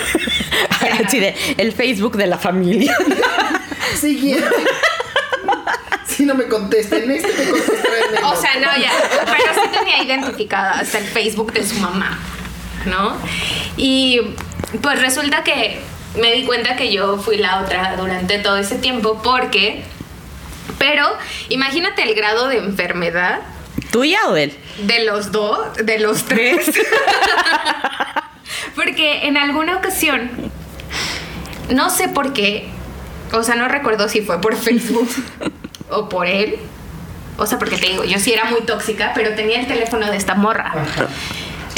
Así 1.06 1.18
de 1.18 1.34
el 1.56 1.72
Facebook 1.72 2.16
de 2.16 2.26
la 2.26 2.38
familia. 2.38 2.96
Siguiente. 4.00 4.46
Si 6.06 6.26
no 6.26 6.34
me 6.34 6.46
contesten, 6.46 7.10
este 7.10 7.28
me 7.28 7.50
contestará 7.50 8.28
O 8.28 8.36
sea, 8.40 8.54
no, 8.56 8.80
ya. 8.80 8.92
Pero 9.24 9.62
sí 9.62 9.68
tenía 9.72 10.02
identificada 10.02 10.72
hasta 10.72 10.98
el 10.98 11.04
Facebook 11.04 11.52
de 11.52 11.66
su 11.66 11.76
mamá, 11.76 12.18
¿no? 12.86 13.16
Y 13.76 14.20
pues 14.82 15.00
resulta 15.00 15.44
que 15.44 15.80
me 16.20 16.32
di 16.32 16.44
cuenta 16.44 16.76
que 16.76 16.92
yo 16.92 17.18
fui 17.18 17.36
la 17.36 17.60
otra 17.60 17.96
durante 17.96 18.38
todo 18.38 18.56
ese 18.56 18.76
tiempo 18.76 19.20
porque... 19.22 19.84
Pero 20.78 21.06
imagínate 21.48 22.02
el 22.02 22.14
grado 22.14 22.48
de 22.48 22.58
enfermedad 22.58 23.40
¿Tuya 23.90 24.20
o 24.28 24.36
él? 24.36 24.56
de 24.78 25.04
los 25.04 25.32
dos, 25.32 25.76
de 25.76 25.98
los 25.98 26.24
tres. 26.24 26.70
Porque 28.74 29.26
en 29.26 29.36
alguna 29.36 29.76
ocasión, 29.76 30.30
no 31.70 31.90
sé 31.90 32.08
por 32.08 32.32
qué, 32.32 32.68
o 33.32 33.42
sea, 33.42 33.56
no 33.56 33.68
recuerdo 33.68 34.08
si 34.08 34.22
fue 34.22 34.40
por 34.40 34.56
Facebook 34.56 35.08
o 35.90 36.08
por 36.08 36.26
él. 36.26 36.56
O 37.36 37.46
sea, 37.46 37.58
porque 37.58 37.78
te 37.78 37.86
digo, 37.86 38.04
yo 38.04 38.18
sí 38.18 38.34
era 38.34 38.44
muy 38.44 38.60
tóxica, 38.62 39.12
pero 39.14 39.34
tenía 39.34 39.60
el 39.60 39.66
teléfono 39.66 40.10
de 40.10 40.16
esta 40.16 40.34
morra. 40.34 40.74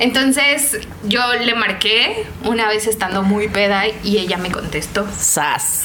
Entonces 0.02 0.78
yo 1.04 1.20
le 1.34 1.54
marqué 1.54 2.26
una 2.42 2.66
vez 2.66 2.88
estando 2.88 3.22
muy 3.22 3.46
peda 3.46 3.84
y 4.02 4.18
ella 4.18 4.36
me 4.36 4.50
contestó 4.50 5.06
Sas. 5.16 5.84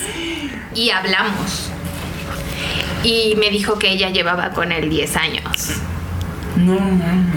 y 0.73 0.89
hablamos. 0.89 1.69
Y 3.03 3.35
me 3.37 3.51
dijo 3.51 3.77
que 3.77 3.89
ella 3.91 4.09
llevaba 4.09 4.49
con 4.53 4.71
él 4.71 4.89
10 4.89 5.15
años. 5.17 5.69
No 6.55 6.79
mames. 6.79 7.35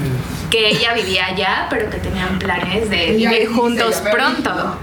que 0.51 0.69
ella 0.71 0.95
vivía 0.95 1.27
allá, 1.27 1.67
pero 1.69 1.91
que 1.91 1.99
tenían 1.99 2.39
planes 2.39 2.89
de 2.89 3.11
vivir 3.13 3.49
juntos 3.53 3.97
pronto, 4.11 4.79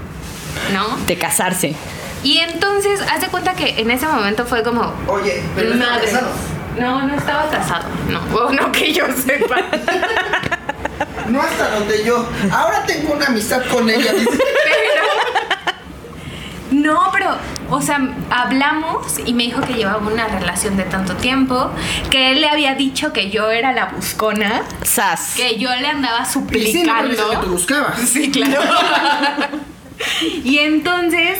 no. 0.72 0.88
¿no? 0.90 0.96
De 1.04 1.16
casarse. 1.18 1.74
Y 2.22 2.38
entonces, 2.38 3.00
haz 3.12 3.20
de 3.22 3.26
cuenta 3.26 3.54
que 3.54 3.80
en 3.80 3.90
ese 3.90 4.06
momento 4.06 4.46
fue 4.46 4.62
como, 4.62 4.94
Oye, 5.08 5.42
pero 5.56 5.74
no 5.74 5.84
madre. 5.84 6.06
casado. 6.06 6.28
No, 6.78 7.08
no 7.08 7.14
estaba 7.16 7.50
casado, 7.50 7.88
no, 8.08 8.20
o 8.38 8.52
no 8.52 8.70
que 8.70 8.92
yo 8.92 9.04
sepa. 9.12 9.56
No 11.28 11.40
hasta 11.42 11.70
donde 11.78 12.04
yo. 12.04 12.28
Ahora 12.52 12.84
tengo 12.86 13.12
una 13.14 13.26
amistad 13.26 13.62
con 13.70 13.88
ella. 13.88 14.12
dice. 14.12 14.30
No, 16.70 17.08
pero, 17.12 17.30
o 17.70 17.80
sea, 17.80 17.98
hablamos 18.30 19.18
y 19.24 19.32
me 19.32 19.44
dijo 19.44 19.60
que 19.62 19.72
llevaba 19.74 19.98
una 20.06 20.28
relación 20.28 20.76
de 20.76 20.84
tanto 20.84 21.16
tiempo, 21.16 21.70
que 22.10 22.30
él 22.32 22.40
le 22.42 22.48
había 22.48 22.74
dicho 22.74 23.12
que 23.12 23.30
yo 23.30 23.50
era 23.50 23.72
la 23.72 23.86
buscona, 23.86 24.62
Sas. 24.82 25.32
que 25.36 25.58
yo 25.58 25.74
le 25.74 25.88
andaba 25.88 26.20
Y 26.22 26.24
sí, 26.72 26.82
no 26.84 26.94
que 27.02 27.08
tú 27.08 27.16
suplicando. 27.16 27.46
buscabas. 27.48 27.98
Sí, 28.00 28.30
claro. 28.30 28.60
y 30.44 30.58
entonces 30.58 31.38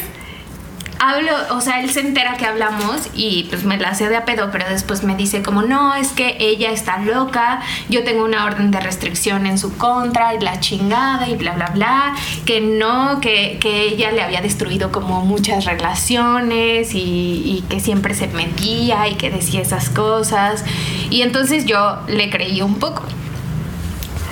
hablo, 0.98 1.32
o 1.50 1.60
sea, 1.60 1.80
él 1.80 1.90
se 1.90 2.00
entera 2.00 2.36
que 2.36 2.46
hablamos 2.46 3.08
y 3.14 3.44
pues 3.44 3.64
me 3.64 3.76
la 3.76 3.90
hace 3.90 4.08
de 4.08 4.16
a 4.16 4.24
pedo, 4.24 4.50
pero 4.50 4.68
después 4.68 5.04
me 5.04 5.16
dice 5.16 5.42
como, 5.42 5.62
no, 5.62 5.94
es 5.94 6.08
que 6.08 6.36
ella 6.40 6.70
está 6.70 6.98
loca, 6.98 7.60
yo 7.88 8.04
tengo 8.04 8.24
una 8.24 8.44
orden 8.44 8.70
de 8.70 8.80
restricción 8.80 9.46
en 9.46 9.58
su 9.58 9.76
contra 9.76 10.34
y 10.34 10.40
la 10.40 10.60
chingada 10.60 11.28
y 11.28 11.36
bla, 11.36 11.52
bla, 11.52 11.66
bla, 11.66 12.14
que 12.44 12.60
no, 12.60 13.20
que, 13.20 13.58
que 13.60 13.82
ella 13.82 14.10
le 14.12 14.22
había 14.22 14.40
destruido 14.40 14.92
como 14.92 15.24
muchas 15.24 15.64
relaciones 15.64 16.94
y, 16.94 17.42
y 17.44 17.64
que 17.68 17.80
siempre 17.80 18.14
se 18.14 18.28
metía 18.28 19.08
y 19.08 19.14
que 19.14 19.30
decía 19.30 19.60
esas 19.60 19.90
cosas. 19.90 20.64
Y 21.10 21.22
entonces 21.22 21.64
yo 21.64 22.00
le 22.08 22.30
creí 22.30 22.62
un 22.62 22.74
poco. 22.76 23.02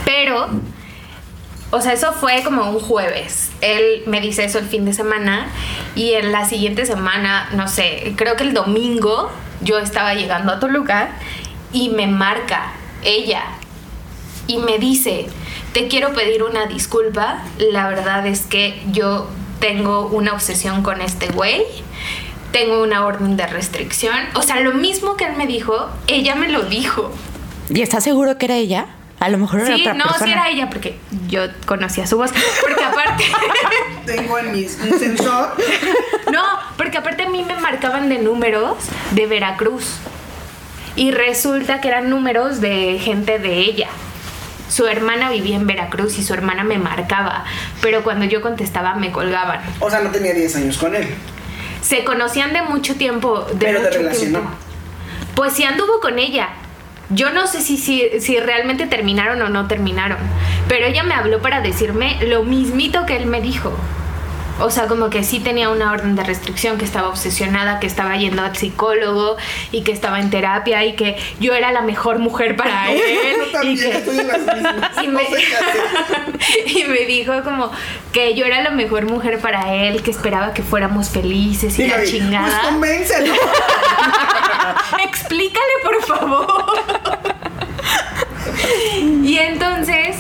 Pero 0.05 0.49
o 1.77 1.81
sea, 1.83 1.93
eso 1.93 2.13
fue 2.15 2.43
como 2.43 2.71
un 2.71 2.81
jueves. 2.81 3.51
Él 3.61 4.03
me 4.07 4.21
dice 4.23 4.45
eso 4.45 4.59
el 4.59 4.65
fin 4.65 4.87
de 4.87 4.95
semana 4.95 5.49
y 5.95 6.13
en 6.15 6.33
la 6.33 6.49
siguiente 6.49 6.87
semana, 6.87 7.51
no 7.53 7.69
sé, 7.69 8.15
creo 8.17 8.37
que 8.37 8.45
el 8.45 8.55
domingo 8.55 9.31
yo 9.61 9.79
estaba 9.79 10.15
llegando 10.15 10.53
a 10.53 10.59
Toluca 10.59 11.11
y 11.73 11.91
me 11.91 12.07
marca 12.07 12.73
ella 13.05 13.43
y 14.47 14.57
me 14.59 14.79
dice, 14.79 15.27
te 15.73 15.89
quiero 15.89 16.15
pedir 16.15 16.43
una 16.43 16.67
disculpa, 16.67 17.43
la 17.59 17.89
verdad 17.89 18.27
es 18.27 18.47
que 18.47 18.83
yo 18.93 19.29
tengo 19.61 20.07
una 20.07 20.33
obsesión 20.33 20.83
con 20.83 21.03
este 21.03 21.29
güey, 21.29 21.63
tengo 22.53 22.83
una 22.83 23.05
orden 23.05 23.37
de 23.37 23.47
restricción, 23.47 24.17
o 24.35 24.41
sea, 24.41 24.61
lo 24.61 24.73
mismo 24.73 25.17
que 25.17 25.27
él 25.27 25.37
me 25.37 25.47
dijo, 25.47 25.91
ella 26.07 26.37
me 26.37 26.49
lo 26.49 26.63
dijo. 26.63 27.11
¿Y 27.69 27.83
estás 27.83 28.05
seguro 28.05 28.39
que 28.39 28.47
era 28.47 28.57
ella? 28.57 28.96
A 29.19 29.29
lo 29.31 29.39
mejor 29.39 29.61
era 29.61 29.75
Sí, 29.77 29.81
otra 29.83 29.95
no, 29.95 30.05
persona. 30.05 30.25
sí 30.27 30.33
era 30.33 30.49
ella, 30.51 30.69
porque 30.71 30.99
yo 31.29 31.41
conocía 31.65 32.07
su 32.07 32.19
voz. 32.19 32.31
Porque 32.61 32.85
aparte. 32.85 33.25
Tengo 34.07 34.39
en 34.39 34.53
mi 34.53 34.65
un 34.65 34.99
sensor. 34.99 35.57
no, 36.31 36.43
porque 36.77 36.99
aparte 36.99 37.23
a 37.25 37.29
mí 37.31 37.43
me 37.43 37.57
marcaban 37.57 38.09
de 38.09 38.19
números 38.19 38.77
de 39.13 39.27
Veracruz. 39.27 39.95
Y 40.97 41.11
resulta 41.13 41.81
que 41.81 41.89
eran 41.89 42.09
números 42.11 42.61
de 42.61 42.99
gente 43.03 43.39
de 43.39 43.59
ella. 43.59 43.89
Su 44.69 44.87
hermana 44.87 45.31
vivía 45.31 45.57
en 45.57 45.67
Veracruz 45.67 46.19
y 46.19 46.23
su 46.25 46.35
hermana 46.35 46.65
me 46.65 46.79
marcaba. 46.79 47.45
Pero 47.81 48.03
cuando 48.03 48.25
yo 48.27 48.41
contestaba 48.43 48.95
me 48.95 49.13
colgaban. 49.13 49.61
O 49.81 49.91
sea, 49.91 50.01
no 50.01 50.11
tenía 50.11 50.33
10 50.35 50.57
años 50.57 50.77
con 50.79 50.95
él. 50.95 51.09
Se 51.83 52.05
conocían 52.05 52.53
de 52.53 52.63
mucho 52.63 52.97
tiempo. 52.97 53.43
De 53.53 53.55
Pero 53.67 53.79
te 53.81 53.87
mucho 53.87 53.99
relacionó. 53.99 54.39
tiempo. 54.41 54.51
Pues 55.35 55.53
sí 55.53 55.65
anduvo 55.65 56.01
con 56.01 56.19
ella. 56.19 56.49
Yo 57.11 57.31
no 57.31 57.47
sé 57.47 57.61
si, 57.61 57.77
si, 57.77 58.21
si 58.21 58.39
realmente 58.39 58.87
terminaron 58.87 59.41
o 59.43 59.49
no 59.49 59.69
terminaron. 59.69 60.19
Pero 60.69 60.87
ella 60.87 61.03
me 61.03 61.15
habló 61.15 61.41
para 61.41 61.61
decirme 61.61 62.19
lo 62.27 62.43
mismito 62.43 63.07
que 63.07 63.17
él 63.17 63.27
me 63.27 63.41
dijo. 63.41 63.77
O 64.59 64.71
sea, 64.71 64.87
como 64.87 65.11
que 65.11 65.23
sí 65.23 65.41
tenía 65.41 65.69
una 65.69 65.93
orden 65.93 66.17
de 66.17 66.25
restricción, 66.25 66.79
que 66.79 66.85
estaba 66.87 67.09
obsesionada, 67.09 67.79
que 67.79 67.87
estaba 67.87 68.17
yendo 68.17 68.43
al 68.43 68.57
psicólogo 68.57 69.37
y 69.71 69.83
que 69.83 69.93
estaba 69.93 70.19
en 70.19 70.31
terapia 70.31 70.83
y 70.85 70.95
que 70.97 71.17
yo 71.41 71.53
era 71.55 71.73
la 71.73 71.83
mejor 71.83 72.19
mujer 72.19 72.57
para 72.57 72.91
él. 72.91 72.99
Yo 73.37 73.45
y 73.49 73.53
también 73.53 73.79
que- 73.79 73.91
estoy 73.99 74.19
en 74.21 74.29
las 74.29 74.39
mismas. 74.41 74.91
y 75.03 76.85
me, 76.85 77.01
y 77.03 77.05
dijo 77.07 77.33
como 77.45 77.71
que 78.13 78.35
yo 78.35 78.47
era 78.47 78.63
la 78.63 78.71
mejor 78.71 79.05
mujer 79.05 79.41
para 79.41 79.75
él, 79.75 80.03
que 80.03 80.11
esperaba 80.11 80.55
que 80.55 80.63
fuéramos 80.63 81.11
felices 81.11 81.79
y 81.79 81.83
Y 81.83 81.89
la 81.89 81.97
Gaby, 81.99 82.09
chingada. 82.11 82.47
Pues 82.61 82.73
convéncelo. 82.73 83.35
Explícale, 85.05 85.73
por 85.85 86.03
favor. 86.03 86.47
y 89.23 89.39
entonces, 89.39 90.17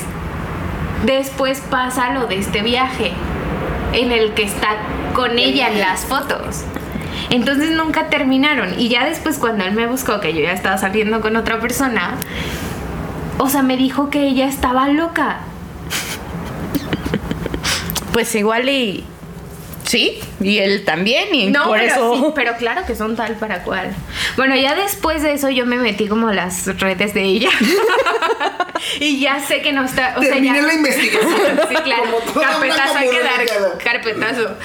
después 1.04 1.60
pasa 1.70 2.10
lo 2.12 2.26
de 2.26 2.36
este 2.38 2.62
viaje, 2.62 3.12
en 3.96 4.12
el 4.12 4.34
que 4.34 4.44
está 4.44 4.76
con 5.14 5.38
ella 5.38 5.68
en 5.68 5.80
las 5.80 6.04
fotos. 6.04 6.64
Entonces 7.30 7.70
nunca 7.72 8.08
terminaron. 8.08 8.78
Y 8.78 8.88
ya 8.88 9.04
después 9.04 9.38
cuando 9.38 9.64
él 9.64 9.72
me 9.72 9.86
buscó, 9.86 10.20
que 10.20 10.32
yo 10.32 10.40
ya 10.40 10.52
estaba 10.52 10.78
saliendo 10.78 11.20
con 11.20 11.36
otra 11.36 11.58
persona, 11.58 12.14
o 13.38 13.48
sea, 13.48 13.62
me 13.62 13.76
dijo 13.76 14.10
que 14.10 14.28
ella 14.28 14.46
estaba 14.46 14.88
loca. 14.88 15.38
Pues 18.12 18.34
igual 18.34 18.68
y. 18.68 19.04
Sí, 19.86 20.18
y 20.40 20.58
él 20.58 20.84
también, 20.84 21.32
y 21.32 21.46
No, 21.46 21.64
por 21.66 21.78
pero, 21.78 21.92
eso. 21.92 22.16
sí, 22.16 22.24
pero 22.34 22.56
claro 22.56 22.84
que 22.84 22.96
son 22.96 23.14
tal 23.14 23.36
para 23.36 23.62
cual. 23.62 23.94
Bueno, 24.36 24.56
ya 24.56 24.74
después 24.74 25.22
de 25.22 25.32
eso 25.32 25.48
yo 25.48 25.64
me 25.64 25.76
metí 25.76 26.08
como 26.08 26.26
a 26.28 26.34
las 26.34 26.66
redes 26.80 27.14
de 27.14 27.22
ella. 27.22 27.50
y 29.00 29.20
ya 29.20 29.38
sé 29.38 29.62
que 29.62 29.72
no 29.72 29.84
está. 29.84 30.16
O 30.18 30.22
sea, 30.22 30.36
ya, 30.38 30.54
la 30.60 30.74
investigación. 30.74 31.60
Sí, 31.68 31.74
claro. 31.84 32.02
Carpetazo 32.34 32.98
hay 32.98 33.10
que 33.10 33.20
dar 33.20 33.78
carpetazo. 33.82 34.56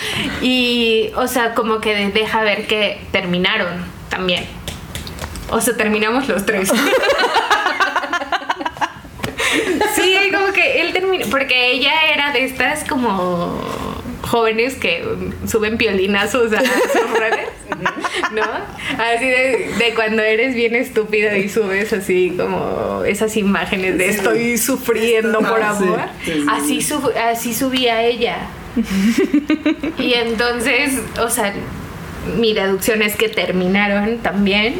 Y, 0.41 1.11
o 1.15 1.27
sea, 1.27 1.53
como 1.53 1.79
que 1.81 1.93
de- 1.93 2.09
deja 2.09 2.41
ver 2.41 2.65
que 2.65 2.99
terminaron 3.11 3.85
también. 4.09 4.45
O 5.51 5.61
sea, 5.61 5.77
terminamos 5.77 6.27
los 6.27 6.45
tres. 6.47 6.71
sí, 9.95 10.17
como 10.33 10.51
que 10.53 10.81
él 10.81 10.93
terminó. 10.93 11.25
Porque 11.29 11.71
ella 11.73 11.91
era 12.13 12.31
de 12.31 12.45
estas 12.45 12.83
como 12.85 13.61
jóvenes 14.31 14.75
que 14.75 15.03
suben 15.45 15.77
piolinazos 15.77 16.53
a 16.53 16.59
sus 16.61 17.19
redes, 17.19 17.49
¿no? 18.31 18.43
Así 19.03 19.25
de, 19.25 19.71
de 19.77 19.93
cuando 19.93 20.21
eres 20.23 20.55
bien 20.55 20.73
estúpida 20.75 21.37
y 21.37 21.49
subes 21.49 21.91
así 21.91 22.33
como 22.37 23.03
esas 23.03 23.35
imágenes 23.35 23.97
de 23.97 24.05
Sí. 24.11 24.17
estoy 24.17 24.57
sufriendo 24.57 25.39
por 25.39 25.61
Ah, 25.61 25.69
amor. 25.71 25.99
sí, 26.23 26.31
sí, 26.33 26.45
Así, 26.49 26.81
sub- 26.81 27.13
así 27.17 27.53
subía 27.53 28.03
ella. 28.03 28.37
y 29.97 30.13
entonces, 30.13 30.93
o 31.19 31.29
sea, 31.29 31.53
mi 32.37 32.53
deducción 32.53 33.01
es 33.01 33.15
que 33.17 33.27
terminaron 33.29 34.19
también. 34.19 34.75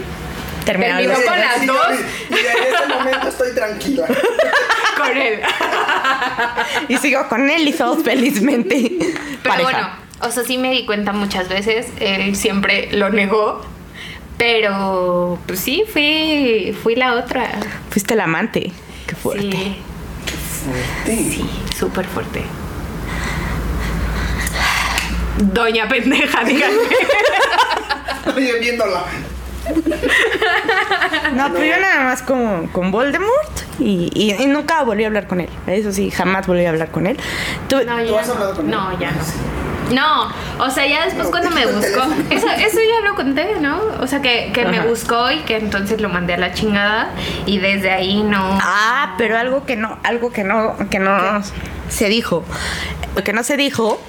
Terminaron 0.66 1.12
con 1.24 1.40
las 1.40 1.66
dos. 1.68 1.88
Y 2.30 2.34
en 2.34 2.64
este 2.74 2.94
momento 2.96 3.28
estoy 3.28 3.54
tranquila. 3.54 4.08
con 5.02 5.18
él. 5.18 5.40
Y 6.90 6.98
sigo 6.98 7.28
con 7.28 7.50
él 7.50 7.68
y 7.68 7.74
todos 7.74 8.04
felizmente. 8.04 8.92
Pero 9.00 9.16
pareja. 9.44 9.64
bueno, 9.72 9.90
o 10.22 10.32
sea, 10.32 10.44
sí 10.44 10.58
me 10.58 10.72
di 10.72 10.86
cuenta 10.86 11.12
muchas 11.14 11.50
veces, 11.50 11.88
él 12.00 12.36
siempre 12.36 12.90
lo 12.92 13.10
negó, 13.10 13.62
pero 14.38 15.38
pues 15.46 15.60
sí, 15.60 15.84
fui, 15.92 16.76
fui 16.84 16.96
la 16.96 17.16
otra. 17.16 17.50
Fuiste 17.90 18.14
el 18.14 18.20
amante. 18.22 18.72
Qué 19.08 19.16
fuerte. 19.16 19.50
Sí, 19.52 19.78
Sí. 21.06 21.32
sí, 21.32 21.50
súper 21.78 22.06
fuerte. 22.06 22.44
Doña 25.40 25.88
pendeja, 25.88 26.44
díganme. 26.44 26.78
Oye, 28.36 28.60
viéndola. 28.60 29.06
No, 31.34 31.52
pero 31.54 31.66
yo 31.66 31.80
nada 31.80 32.04
más 32.04 32.22
con, 32.22 32.68
con 32.68 32.92
Voldemort 32.92 33.62
y, 33.82 34.10
y- 34.14 34.42
y 34.42 34.48
nunca 34.48 34.84
volví 34.84 35.04
a 35.04 35.08
hablar 35.08 35.28
con 35.28 35.42
él. 35.42 35.50
Eso 35.68 35.92
sí, 35.92 36.12
jamás 36.12 36.48
volví 36.48 36.66
a 36.66 36.70
hablar 36.70 36.92
con 36.92 37.08
él. 37.08 37.18
Tú- 37.68 37.78
No, 37.86 37.98
¿Tú 37.98 38.06
ya 38.14 38.20
has 38.22 38.30
hablado 38.30 38.56
con 38.56 38.66
él? 38.66 38.72
No, 38.72 39.00
ya 39.00 39.12
no. 39.12 39.18
No, 39.92 40.32
o 40.66 40.70
sea, 40.70 40.88
ya 40.88 41.04
después 41.04 41.26
No, 41.26 41.32
cuando 41.32 41.50
me 41.56 41.66
buscó, 41.66 42.02
eso, 42.30 42.48
eso 42.48 42.78
ya 42.80 43.06
lo 43.10 43.14
conté, 43.16 43.56
¿no? 43.60 43.78
O 44.00 44.08
sea, 44.08 44.22
que, 44.22 44.52
que 44.54 44.64
me 44.66 44.80
buscó 44.88 45.30
y 45.32 45.40
que 45.40 45.58
entonces 45.58 46.00
lo 46.00 46.08
mandé 46.08 46.36
a 46.36 46.38
la 46.38 46.54
chingada 46.54 47.10
y 47.46 47.58
desde 47.58 47.92
ahí 47.92 48.24
no... 48.24 48.58
Ah, 48.62 49.16
pero 49.18 49.38
algo 49.38 49.66
que 49.66 49.76
no, 49.76 49.98
algo 50.04 50.32
que 50.32 50.46
no, 50.46 50.76
que 50.90 51.00
no 51.00 51.42
se 51.90 52.08
dijo. 52.08 52.46
Lo 53.18 53.24
que 53.26 53.34
no 53.34 53.44
se 53.44 53.58
dijo 53.58 54.00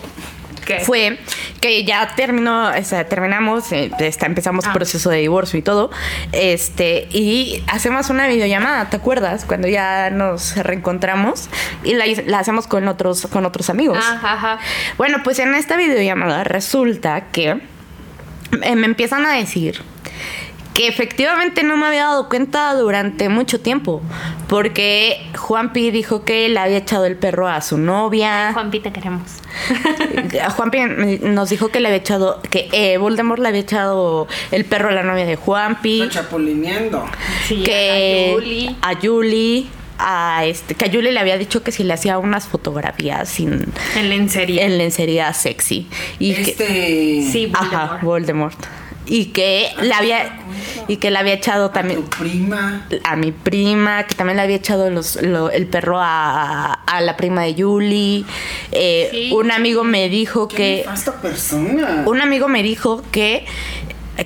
¿Qué? 0.65 0.81
fue 0.81 1.19
que 1.61 1.85
ya 1.85 2.15
terminó, 2.15 2.69
o 2.71 2.85
sea, 2.85 3.09
terminamos, 3.09 3.71
eh, 3.73 3.91
está- 3.99 4.27
empezamos 4.27 4.67
Ah. 4.67 4.73
proceso 4.73 5.11
de 5.11 5.19
divorcio 5.19 5.59
y 5.59 5.63
todo, 5.63 5.91
este, 6.33 7.09
y 7.11 7.63
hacemos 7.69 8.11
una 8.11 8.27
videollamada, 8.29 8.89
¿te 8.91 8.97
acuerdas? 8.97 9.45
Cuando 9.45 9.69
ya 9.69 10.11
nos 10.11 10.57
reencontramos 10.57 11.49
y 11.85 11.95
la, 11.95 12.05
la 12.27 12.39
hacemos 12.39 12.67
con 12.67 12.87
otros, 12.89 13.27
con 13.31 13.45
otros 13.47 13.71
amigos. 13.71 13.99
Ajá, 13.99 14.33
ajá. 14.35 14.59
Bueno, 14.99 15.19
pues 15.25 15.39
en 15.39 15.55
esta 15.55 15.77
videollamada 15.77 16.45
resulta 16.45 17.23
que 17.33 17.61
eh, 18.63 18.77
me 18.77 18.87
empiezan 18.87 19.25
a 19.27 19.33
decir 19.33 19.81
que 20.75 20.89
efectivamente 20.89 21.63
no 21.63 21.77
me 21.77 21.87
había 21.87 22.05
dado 22.05 22.29
cuenta 22.29 22.73
durante 22.75 23.29
mucho 23.29 23.61
tiempo, 23.61 24.01
porque 24.49 25.23
Juanpi 25.37 25.91
dijo 25.91 26.25
que 26.25 26.49
le 26.49 26.59
había 26.59 26.79
echado 26.79 27.05
el 27.05 27.17
perro 27.17 27.47
a 27.49 27.61
su 27.61 27.77
novia. 27.79 28.53
Juanpi, 28.55 28.81
te 28.81 28.91
queremos. 28.93 29.23
Juanpi 30.57 30.79
nos 31.21 31.51
dijo 31.51 31.69
que 31.69 31.81
le 31.81 31.89
había 31.89 31.99
echado, 31.99 32.41
que 32.51 32.69
eh, 32.73 32.97
Voldemort 32.99 33.41
le 33.43 33.49
había 33.49 33.61
echado 33.61 34.27
el 34.51 34.65
perro 34.65 34.89
a 34.89 34.93
la 34.93 35.03
novia 35.03 35.27
de 35.27 35.37
Juanpi, 35.37 36.03
Estoy 36.03 36.23
chapulineando. 36.23 37.05
Sí, 37.47 37.63
que 37.63 38.31
a 38.31 38.35
Yuli. 38.35 38.77
a 38.81 38.93
Yuli, 39.01 39.69
a 39.99 40.45
este, 40.47 40.75
que 40.75 40.87
a 40.87 40.89
Yuli 40.89 41.11
le 41.11 41.21
había 41.21 41.37
dicho 41.37 41.63
que 41.63 41.71
si 41.71 41.85
le 41.85 41.93
hacía 41.93 42.19
unas 42.19 42.47
fotografías 42.47 43.29
sin 43.29 43.67
En 43.95 44.09
lencería. 44.09 44.65
en 44.65 44.79
lencería 44.79 45.33
sexy 45.35 45.87
y 46.19 46.33
que 46.35 46.41
Este. 46.43 47.29
Sí, 47.31 47.53
Ajá, 47.55 47.99
Voldemort. 48.03 48.59
Voldemort. 49.05 49.11
Y 49.11 49.27
que 49.33 49.69
le 49.81 49.93
había 49.95 50.39
y 50.89 50.97
que 50.97 51.17
había 51.17 51.35
echado 51.35 51.69
Tu 51.69 51.75
también 51.75 52.03
prima. 52.05 52.87
a 53.05 53.17
mi 53.17 53.33
prima, 53.33 54.05
que 54.05 54.15
también 54.15 54.37
le 54.37 54.43
había 54.43 54.57
echado 54.57 54.91
los, 54.91 55.21
lo- 55.23 55.51
el 55.51 55.67
perro 55.67 55.99
a, 56.01 56.73
a 56.75 57.01
la 57.01 57.17
prima 57.17 57.43
de 57.43 57.55
Yuli. 57.55 58.25
Eh, 58.73 59.09
Sí. 59.13 59.33
Un 59.33 59.51
amigo 59.51 59.85
me 59.85 60.09
dijo 60.09 60.49
Qué 60.49 60.85
que 60.87 61.13
persona. 61.21 62.05
un 62.07 62.21
amigo 62.21 62.49
me 62.49 62.63
dijo 62.63 63.03
que 63.13 63.45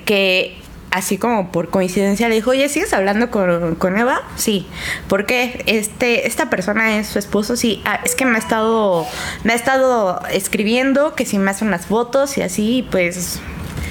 que 0.05 0.57
así 0.91 1.19
como 1.19 1.53
por 1.53 1.69
coincidencia 1.71 2.29
le 2.29 2.37
dijo, 2.37 2.51
oye, 2.51 2.69
¿sigues 2.69 2.93
hablando 2.93 3.31
con, 3.31 3.75
con 3.77 3.99
Eva? 3.99 4.23
Sí. 4.37 4.67
¿Por 5.09 5.27
qué? 5.27 5.63
Este, 5.67 6.27
esta 6.27 6.49
persona 6.51 6.99
es 6.99 7.07
su 7.09 7.19
esposo, 7.19 7.57
sí. 7.57 7.83
Ah, 7.85 8.01
es 8.05 8.15
que 8.15 8.25
me 8.25 8.37
ha 8.37 8.39
estado, 8.39 9.07
me 9.45 9.53
ha 9.53 9.57
estado 9.57 10.21
escribiendo 10.31 11.15
que 11.15 11.27
si 11.27 11.39
me 11.39 11.51
hacen 11.51 11.71
las 11.71 11.87
fotos 11.87 12.39
y 12.39 12.43
así, 12.43 12.87
pues. 12.91 13.41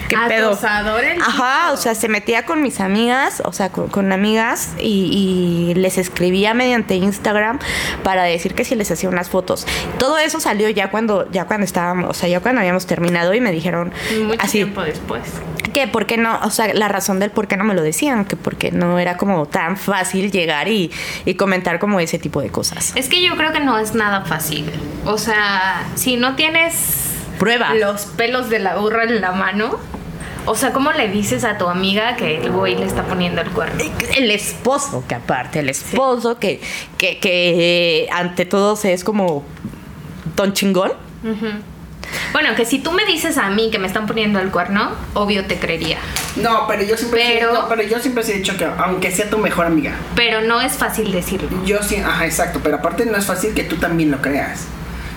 ¿Qué 0.08 0.16
pedo? 0.28 0.58
El 1.02 1.22
Ajá, 1.22 1.72
o 1.72 1.78
sea, 1.78 1.96
se 1.96 2.08
metía 2.08 2.46
con 2.46 2.62
mis 2.62 2.80
amigas, 2.80 3.42
o 3.46 3.52
sea, 3.52 3.70
con, 3.70 3.88
con 3.88 4.12
amigas 4.12 4.74
y, 4.80 5.72
y 5.72 5.74
les 5.76 5.98
escribía 5.98 6.54
mediante 6.54 6.96
Instagram 6.96 7.60
para 8.04 8.24
decir 8.24 8.54
que 8.54 8.64
si 8.66 8.76
les 8.76 8.92
hacía 8.92 9.10
unas 9.10 9.30
fotos. 9.30 9.66
Todo 9.98 10.18
eso 10.18 10.40
salió 10.40 10.70
ya 10.70 10.92
cuando, 10.92 11.30
ya 11.32 11.46
cuando 11.46 11.66
estábamos, 11.66 12.10
o 12.10 12.14
sea, 12.14 12.30
ya 12.30 12.40
cuando 12.40 12.62
habíamos 12.62 12.86
terminado 12.86 13.34
y 13.34 13.42
me 13.42 13.52
dijeron 13.52 13.92
Mucho 14.26 14.40
así 14.42 14.60
tiempo 14.60 14.82
después. 14.82 15.24
que 15.74 15.88
por 15.88 16.06
qué 16.06 16.18
no, 16.18 16.40
o 16.44 16.50
sea, 16.50 16.74
la 16.74 16.88
razón 16.88 17.20
del 17.20 17.32
por 17.32 17.48
qué 17.48 17.58
no 17.58 17.64
me 17.64 17.74
lo 17.74 17.82
decían, 17.82 18.26
que 18.26 18.36
porque 18.36 18.72
no 18.72 19.00
era 19.00 19.18
como 19.18 19.46
tan 19.48 19.78
fácil 19.78 20.32
llegar 20.32 20.68
y, 20.68 20.92
y 21.26 21.36
comentar 21.36 21.80
como 21.80 22.00
ese 22.00 22.20
tipo 22.20 22.42
de 22.42 22.50
cosas. 22.50 22.94
Es 22.96 23.10
que 23.10 23.24
yo 23.24 23.36
creo 23.36 23.52
que 23.52 23.60
no 23.60 23.78
es 23.80 23.96
nada 23.96 24.22
fácil. 24.26 24.72
O 25.06 25.18
sea, 25.18 25.84
si 25.96 26.18
no 26.18 26.36
tienes 26.36 27.15
Prueba. 27.40 27.74
los 27.76 28.06
pelos 28.06 28.50
de 28.50 28.60
la 28.60 28.76
burra 28.78 29.04
en 29.04 29.22
la 29.22 29.32
mano, 29.32 29.80
O 30.48 30.54
sea, 30.56 30.74
¿cómo 30.74 30.92
le 30.92 31.08
dices 31.08 31.44
a 31.44 31.58
tu 31.58 31.68
amiga 31.68 32.16
que 32.18 32.38
el 32.38 32.52
güey 32.52 32.76
le 32.76 32.86
está 32.86 33.02
poniendo 33.04 33.42
el 33.42 33.50
cuerno? 33.50 33.84
El 34.16 34.30
esposo, 34.30 35.04
que 35.08 35.16
aparte, 35.16 35.60
el 35.60 35.70
esposo 35.70 36.38
que, 36.38 36.62
que, 37.00 37.18
que 37.20 38.08
ante 38.14 38.46
todo 38.46 38.76
se 38.76 38.94
es 38.94 39.04
como 39.04 39.44
don 40.36 40.54
chingón. 40.54 40.92
Bueno, 42.32 42.54
que 42.56 42.66
si 42.66 42.78
tú 42.80 42.92
me 42.92 43.06
dices 43.06 43.38
a 43.40 43.50
mí 43.50 43.72
que 43.72 43.80
me 43.80 43.88
están 43.88 44.06
poniendo 44.06 44.40
el 44.40 44.52
cuerno, 44.52 44.92
obvio 45.16 45.46
te 45.46 45.58
creería. 45.58 45.98
No, 46.36 46.68
pero 46.68 46.84
yo 46.84 46.96
siempre 46.96 47.24
Pero- 47.40 47.54
no, 47.54 47.68
pero 47.68 47.82
yo 47.82 47.98
siempre 48.00 48.24
he 48.24 48.34
dicho 48.38 48.56
que 48.56 48.66
aunque 48.66 49.10
sea 49.12 49.30
tu 49.30 49.38
mejor 49.40 49.66
amiga, 49.66 49.96
Pero 50.16 50.42
no 50.42 50.62
es 50.62 50.74
fácil 50.74 51.12
decirlo. 51.12 51.50
yo 51.66 51.82
sí, 51.82 51.96
ajá, 51.96 52.26
exacto, 52.26 52.60
pero 52.64 52.76
aparte 52.78 53.06
no 53.06 53.18
es 53.18 53.26
fácil 53.26 53.54
que 53.56 53.64
tú 53.64 53.78
también 53.78 54.12
lo 54.12 54.22
creas. 54.22 54.66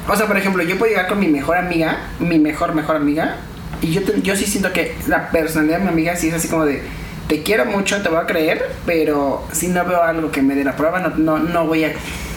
O 0.09 0.17
sea, 0.17 0.27
por 0.27 0.37
ejemplo, 0.39 0.63
yo 0.63 0.79
puedo 0.79 0.91
llegar 0.91 1.07
con 1.09 1.21
mi 1.21 1.29
mejor 1.29 1.57
amiga, 1.59 1.99
mi 2.19 2.39
mejor 2.39 2.75
mejor 2.75 2.97
amiga, 2.97 3.37
y 3.83 3.93
yo 3.93 4.03
te- 4.03 4.21
yo 4.23 4.35
sí 4.37 4.47
siento 4.47 4.73
que 4.73 4.97
la 5.07 5.31
personalidad 5.31 5.79
de 5.79 5.85
mi 5.85 5.91
amiga 5.91 6.17
sí 6.17 6.29
es 6.29 6.35
así 6.35 6.49
como 6.49 6.65
de 6.65 6.83
te 7.29 7.43
quiero 7.43 7.67
mucho, 7.67 8.01
te 8.03 8.09
voy 8.09 8.19
a 8.19 8.27
creer, 8.27 8.71
pero 8.87 9.47
si 9.53 9.69
no 9.69 9.85
veo 9.85 10.03
algo 10.03 10.31
que 10.31 10.41
me 10.41 10.55
dé 10.55 10.65
la 10.65 10.75
prueba, 10.77 10.99
no, 11.01 11.11
no, 11.11 11.39
no 11.39 11.67
voy 11.67 11.85
a 11.85 11.93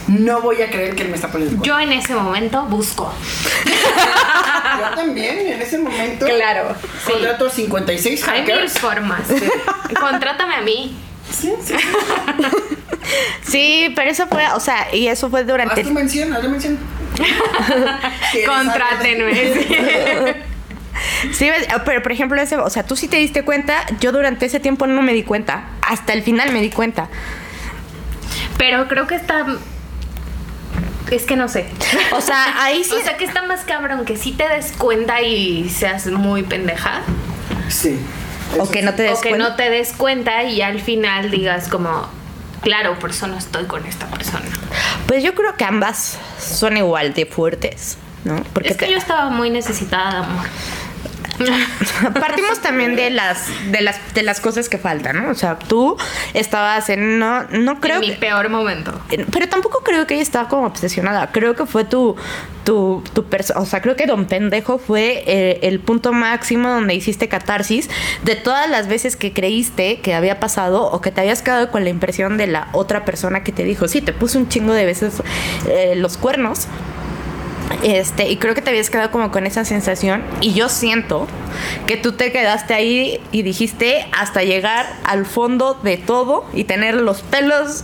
no 0.08 0.42
voy 0.42 0.62
a 0.62 0.70
creer 0.70 0.96
que 0.96 1.04
él 1.04 1.10
me 1.10 1.16
está 1.16 1.30
poniendo. 1.30 1.64
Yo 1.64 1.80
en 1.80 1.94
ese 1.94 2.14
momento 2.16 2.64
busco. 2.66 3.14
Yo 4.80 4.96
también, 4.96 5.40
en 5.48 5.62
ese 5.62 5.78
momento. 5.78 6.26
Claro, 6.26 6.76
sí. 7.06 7.12
Contrato 7.14 7.50
56 7.50 8.28
Hay 8.28 8.42
mil 8.42 8.52
hackers. 8.52 8.80
formas. 8.80 9.22
Contrátame 9.98 10.56
a 10.56 10.62
mí. 10.62 10.98
Sí, 11.32 11.54
sí. 11.64 11.74
Sí, 13.44 13.92
pero 13.96 14.10
eso 14.12 14.28
fue, 14.28 14.44
o 14.54 14.60
sea, 14.60 14.94
y 14.94 15.08
eso 15.08 15.30
fue 15.30 15.44
durante... 15.44 15.82
Haz 15.82 15.88
tu 15.88 15.94
mención, 15.94 16.32
haz 16.34 16.42
tu 16.42 16.50
mención. 16.50 16.78
¿Quieres 18.32 18.50
Contrátenme. 18.50 20.52
Sí, 21.34 21.50
ves, 21.50 21.68
pero 21.86 22.04
por 22.04 22.12
ejemplo, 22.12 22.40
ese, 22.42 22.58
o 22.58 22.70
sea, 22.70 22.84
tú 22.84 22.96
sí 22.96 23.08
te 23.08 23.18
diste 23.18 23.44
cuenta, 23.44 23.86
yo 24.00 24.12
durante 24.12 24.46
ese 24.46 24.60
tiempo 24.60 24.88
no 24.88 25.02
me 25.02 25.14
di 25.14 25.24
cuenta, 25.24 25.66
hasta 25.82 26.14
el 26.14 26.22
final 26.22 26.52
me 26.52 26.62
di 26.62 26.70
cuenta. 26.70 27.10
Pero 28.58 28.88
creo 28.88 29.08
que 29.08 29.16
está. 29.16 29.46
Es 31.10 31.24
que 31.24 31.36
no 31.36 31.48
sé. 31.48 31.66
O 32.12 32.22
sea, 32.22 32.64
ahí 32.64 32.84
sí... 32.84 32.96
O 32.96 33.04
sea, 33.04 33.18
que 33.18 33.26
está 33.26 33.44
más 33.44 33.62
cabrón 33.62 34.06
que 34.06 34.18
sí 34.18 34.32
te 34.32 34.48
des 34.48 34.72
cuenta 34.74 35.22
y 35.22 35.70
seas 35.70 36.08
muy 36.08 36.44
pendeja. 36.44 37.02
Sí. 37.70 38.00
o 38.58 38.70
que 38.70 38.82
no 38.82 38.94
te 38.94 39.04
des 39.04 39.18
o 39.18 39.22
que 39.22 39.30
cuenta. 39.30 39.50
no 39.50 39.56
te 39.56 39.70
des 39.70 39.94
cuenta 39.94 40.44
y 40.44 40.62
al 40.62 40.80
final 40.80 41.32
digas 41.32 41.68
como, 41.68 42.08
claro, 42.62 42.98
por 43.00 43.10
eso 43.12 43.28
no 43.28 43.38
estoy 43.38 43.66
con 43.66 43.86
esta 43.86 44.08
persona. 44.08 44.46
Pues 45.08 45.24
yo 45.24 45.34
creo 45.36 45.56
que 45.56 45.64
ambas 45.66 46.18
son 46.40 46.78
igual 46.78 47.14
de 47.14 47.26
fuertes, 47.26 47.98
¿no? 48.24 48.44
Porque 48.54 48.70
es 48.70 48.78
que 48.78 48.86
te- 48.86 48.92
yo 48.92 48.98
estaba 48.98 49.30
muy 49.30 49.50
necesitada 49.50 50.12
de 50.12 50.18
amor. 50.18 50.46
partimos 52.20 52.60
también 52.62 52.96
de 52.96 53.10
las 53.10 53.48
de 53.72 53.82
las 53.82 54.14
de 54.14 54.24
las 54.24 54.40
cosas 54.42 54.70
que 54.70 54.78
faltan, 54.78 55.24
¿no? 55.24 55.30
O 55.32 55.36
sea, 55.36 55.58
tú 55.58 55.98
estabas 56.34 56.90
en 56.90 57.20
no 57.20 57.44
no 57.50 57.80
creo 57.80 57.96
en 57.96 58.02
mi 58.02 58.10
que- 58.12 58.16
peor 58.16 58.50
momento. 58.50 59.00
pero 59.32 59.48
tampoco 59.50 59.82
creo 59.84 60.08
que 60.08 60.16
ella 60.16 60.24
estaba 60.24 60.48
como 60.50 60.66
obsesionada. 60.68 61.32
Creo 61.32 61.56
que 61.56 61.66
fue 61.66 61.84
tu 61.86 62.16
tu 62.64 63.04
tu 63.14 63.26
o 63.56 63.66
sea, 63.66 63.82
creo 63.82 63.96
que 63.96 64.06
Don 64.06 64.26
Pendejo 64.26 64.78
fue 64.78 65.24
eh, 65.26 65.60
el 65.64 65.80
punto 65.80 66.14
máximo 66.14 66.70
donde 66.70 66.94
hiciste 66.94 67.28
catarsis 67.28 67.90
de 68.24 68.36
todas 68.36 68.70
las 68.70 68.88
veces 68.88 69.16
que 69.16 69.34
creíste 69.34 70.00
que 70.02 70.14
había 70.14 70.40
pasado 70.40 70.84
o 70.92 71.02
que 71.02 71.12
te 71.12 71.22
habías 71.22 71.42
quedado 71.42 71.72
con 71.72 71.84
la 71.84 71.90
impresión 71.90 72.38
de 72.38 72.48
la 72.48 72.68
otra 72.74 73.04
persona 73.06 73.44
que 73.44 73.52
te 73.52 73.64
dijo, 73.64 73.88
sí, 73.88 74.02
te 74.02 74.14
puse 74.14 74.38
un 74.38 74.48
chingo 74.48 74.74
de 74.74 74.86
veces 74.86 75.14
eh, 75.68 75.94
los 75.96 76.18
cuernos. 76.18 76.68
Este, 77.84 78.30
y 78.30 78.38
creo 78.38 78.54
que 78.54 78.62
te 78.62 78.70
habías 78.70 78.90
quedado 78.90 79.12
como 79.12 79.32
con 79.32 79.46
esa 79.46 79.66
sensación. 79.66 80.24
Y 80.42 80.54
yo 80.54 80.70
siento 80.70 81.28
que 81.88 81.98
tú 81.98 82.14
te 82.14 82.32
quedaste 82.32 82.74
ahí 82.74 83.20
y 83.32 83.42
dijiste 83.44 84.08
hasta 84.12 84.44
llegar 84.44 84.88
al 85.04 85.26
fondo 85.26 85.74
de 85.82 85.98
todo 85.98 86.46
y 86.54 86.64
tener 86.66 86.96
los 86.96 87.22
pelos. 87.22 87.84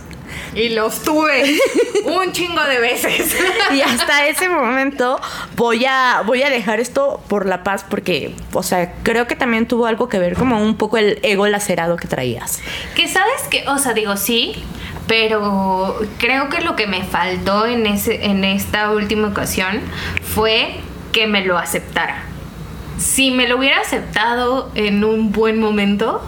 Y 0.54 0.70
los 0.70 1.02
tuve 1.02 1.58
un 2.04 2.32
chingo 2.32 2.62
de 2.64 2.80
veces. 2.80 3.34
Y 3.74 3.82
hasta 3.82 4.26
ese 4.26 4.48
momento 4.48 5.20
voy 5.56 5.84
a, 5.84 6.22
voy 6.24 6.42
a 6.42 6.48
dejar 6.48 6.80
esto 6.80 7.20
por 7.28 7.44
la 7.44 7.62
paz 7.62 7.84
porque, 7.88 8.34
o 8.52 8.62
sea, 8.62 8.94
creo 9.02 9.26
que 9.26 9.36
también 9.36 9.66
tuvo 9.66 9.86
algo 9.86 10.08
que 10.08 10.18
ver 10.18 10.34
como 10.34 10.62
un 10.62 10.76
poco 10.76 10.96
el 10.96 11.18
ego 11.22 11.46
lacerado 11.48 11.96
que 11.96 12.08
traías. 12.08 12.60
Que 12.94 13.08
sabes 13.08 13.42
que, 13.50 13.68
o 13.68 13.78
sea, 13.78 13.92
digo 13.92 14.16
sí, 14.16 14.54
pero 15.08 15.98
creo 16.18 16.50
que 16.50 16.60
lo 16.60 16.76
que 16.76 16.86
me 16.86 17.02
faltó 17.02 17.66
en 17.66 17.86
ese, 17.86 18.26
en 18.26 18.44
esta 18.44 18.90
última 18.90 19.28
ocasión 19.28 19.80
fue 20.22 20.76
que 21.12 21.26
me 21.26 21.44
lo 21.44 21.58
aceptara. 21.58 22.22
Si 22.98 23.30
me 23.30 23.48
lo 23.48 23.56
hubiera 23.56 23.80
aceptado 23.80 24.70
en 24.74 25.02
un 25.02 25.32
buen 25.32 25.58
momento, 25.58 26.22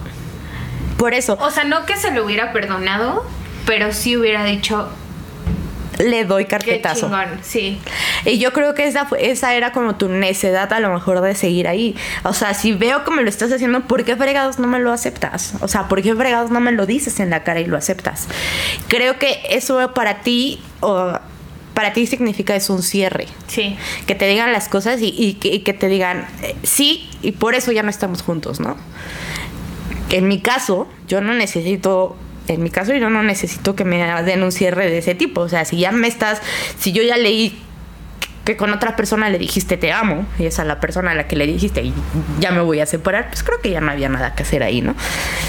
Por 0.97 1.15
eso 1.15 1.37
o 1.41 1.51
sea, 1.51 1.65
no 1.65 1.87
que 1.87 1.97
se 1.97 2.11
lo 2.11 2.25
hubiera 2.25 2.53
perdonado, 2.53 3.25
pero 3.67 3.93
sí 3.93 4.17
hubiera 4.17 4.45
dicho 4.45 4.89
le 6.05 6.25
doy 6.25 6.45
qué 6.45 6.51
carpetazo. 6.51 7.03
chingón, 7.07 7.29
sí. 7.43 7.79
Y 8.25 8.39
yo 8.39 8.53
creo 8.53 8.75
que 8.75 8.87
esa, 8.87 9.05
fue- 9.07 9.31
esa 9.31 9.55
era 9.55 9.73
como 9.73 9.97
tu 9.97 10.09
necedad 10.09 10.73
a 10.73 10.81
lo 10.81 10.93
mejor 10.93 11.21
de 11.21 11.35
seguir 11.35 11.69
ahí. 11.69 11.95
O 12.25 12.33
sea, 12.35 12.55
si 12.55 12.73
veo 12.73 13.05
que 13.05 13.11
me 13.11 13.23
lo 13.23 13.29
estás 13.29 13.53
haciendo, 13.53 13.83
¿por 13.83 14.05
qué 14.05 14.17
fregados 14.17 14.59
no 14.59 14.67
me 14.67 14.79
lo 14.81 14.93
aceptas? 14.93 15.55
O 15.61 15.69
sea, 15.69 15.89
¿por 15.89 16.03
qué 16.03 16.15
fregados 16.15 16.51
no 16.51 16.61
me 16.61 16.73
lo 16.73 16.87
dices 16.87 17.21
en 17.21 17.31
la 17.31 17.43
cara 17.45 17.61
y 17.61 17.67
lo 17.67 17.77
aceptas? 17.77 18.27
Creo 18.89 19.19
que 19.19 19.41
eso 19.51 19.93
para 19.95 20.21
ti, 20.23 20.61
o 20.81 21.13
para 21.75 21.93
ti 21.93 22.07
significa 22.07 22.57
es 22.57 22.69
un 22.69 22.83
cierre. 22.83 23.27
Sí. 23.47 23.77
Que 24.07 24.15
te 24.15 24.27
digan 24.27 24.53
las 24.53 24.69
cosas 24.69 25.01
y, 25.01 25.15
y 25.17 25.35
que, 25.35 25.49
y 25.49 25.61
que 25.61 25.73
te 25.73 25.89
digan 25.89 26.27
eh, 26.43 26.57
sí 26.63 27.09
y 27.23 27.33
por 27.33 27.55
eso 27.55 27.71
ya 27.73 27.83
no 27.83 27.91
estamos 27.91 28.23
juntos, 28.23 28.59
¿no? 28.61 28.77
En 30.11 30.27
mi 30.27 30.41
caso, 30.41 30.89
yo 31.07 31.21
no 31.21 31.35
necesito, 31.35 32.17
en 32.49 32.63
mi 32.63 32.71
caso 32.71 32.95
yo 32.95 33.11
no 33.11 33.23
necesito 33.23 33.75
que 33.77 33.85
me 33.85 33.99
den 34.23 34.43
un 34.43 34.53
cierre 34.53 34.91
de 34.91 34.99
ese 34.99 35.15
tipo. 35.15 35.41
O 35.43 35.49
sea, 35.49 35.65
si 35.65 35.79
ya 35.79 35.93
me 35.93 36.09
estás, 36.09 36.41
si 36.79 36.93
yo 36.93 37.03
ya 37.03 37.17
leí 37.17 37.59
que 38.45 38.57
con 38.57 38.73
otra 38.73 38.97
persona 38.97 39.29
le 39.29 39.39
dijiste 39.39 39.77
te 39.77 39.93
amo 39.93 40.27
y 40.39 40.47
es 40.47 40.59
a 40.59 40.65
la 40.65 40.81
persona 40.81 41.11
a 41.11 41.15
la 41.15 41.29
que 41.29 41.37
le 41.37 41.47
dijiste 41.47 41.83
y 41.83 41.93
ya 42.41 42.51
me 42.51 42.63
voy 42.63 42.81
a 42.81 42.87
separar, 42.87 43.29
pues 43.29 43.43
creo 43.43 43.61
que 43.61 43.71
ya 43.71 43.81
no 43.81 43.91
había 43.93 44.09
nada 44.09 44.35
que 44.35 44.43
hacer 44.43 44.63
ahí, 44.63 44.81
¿no? 44.81 44.95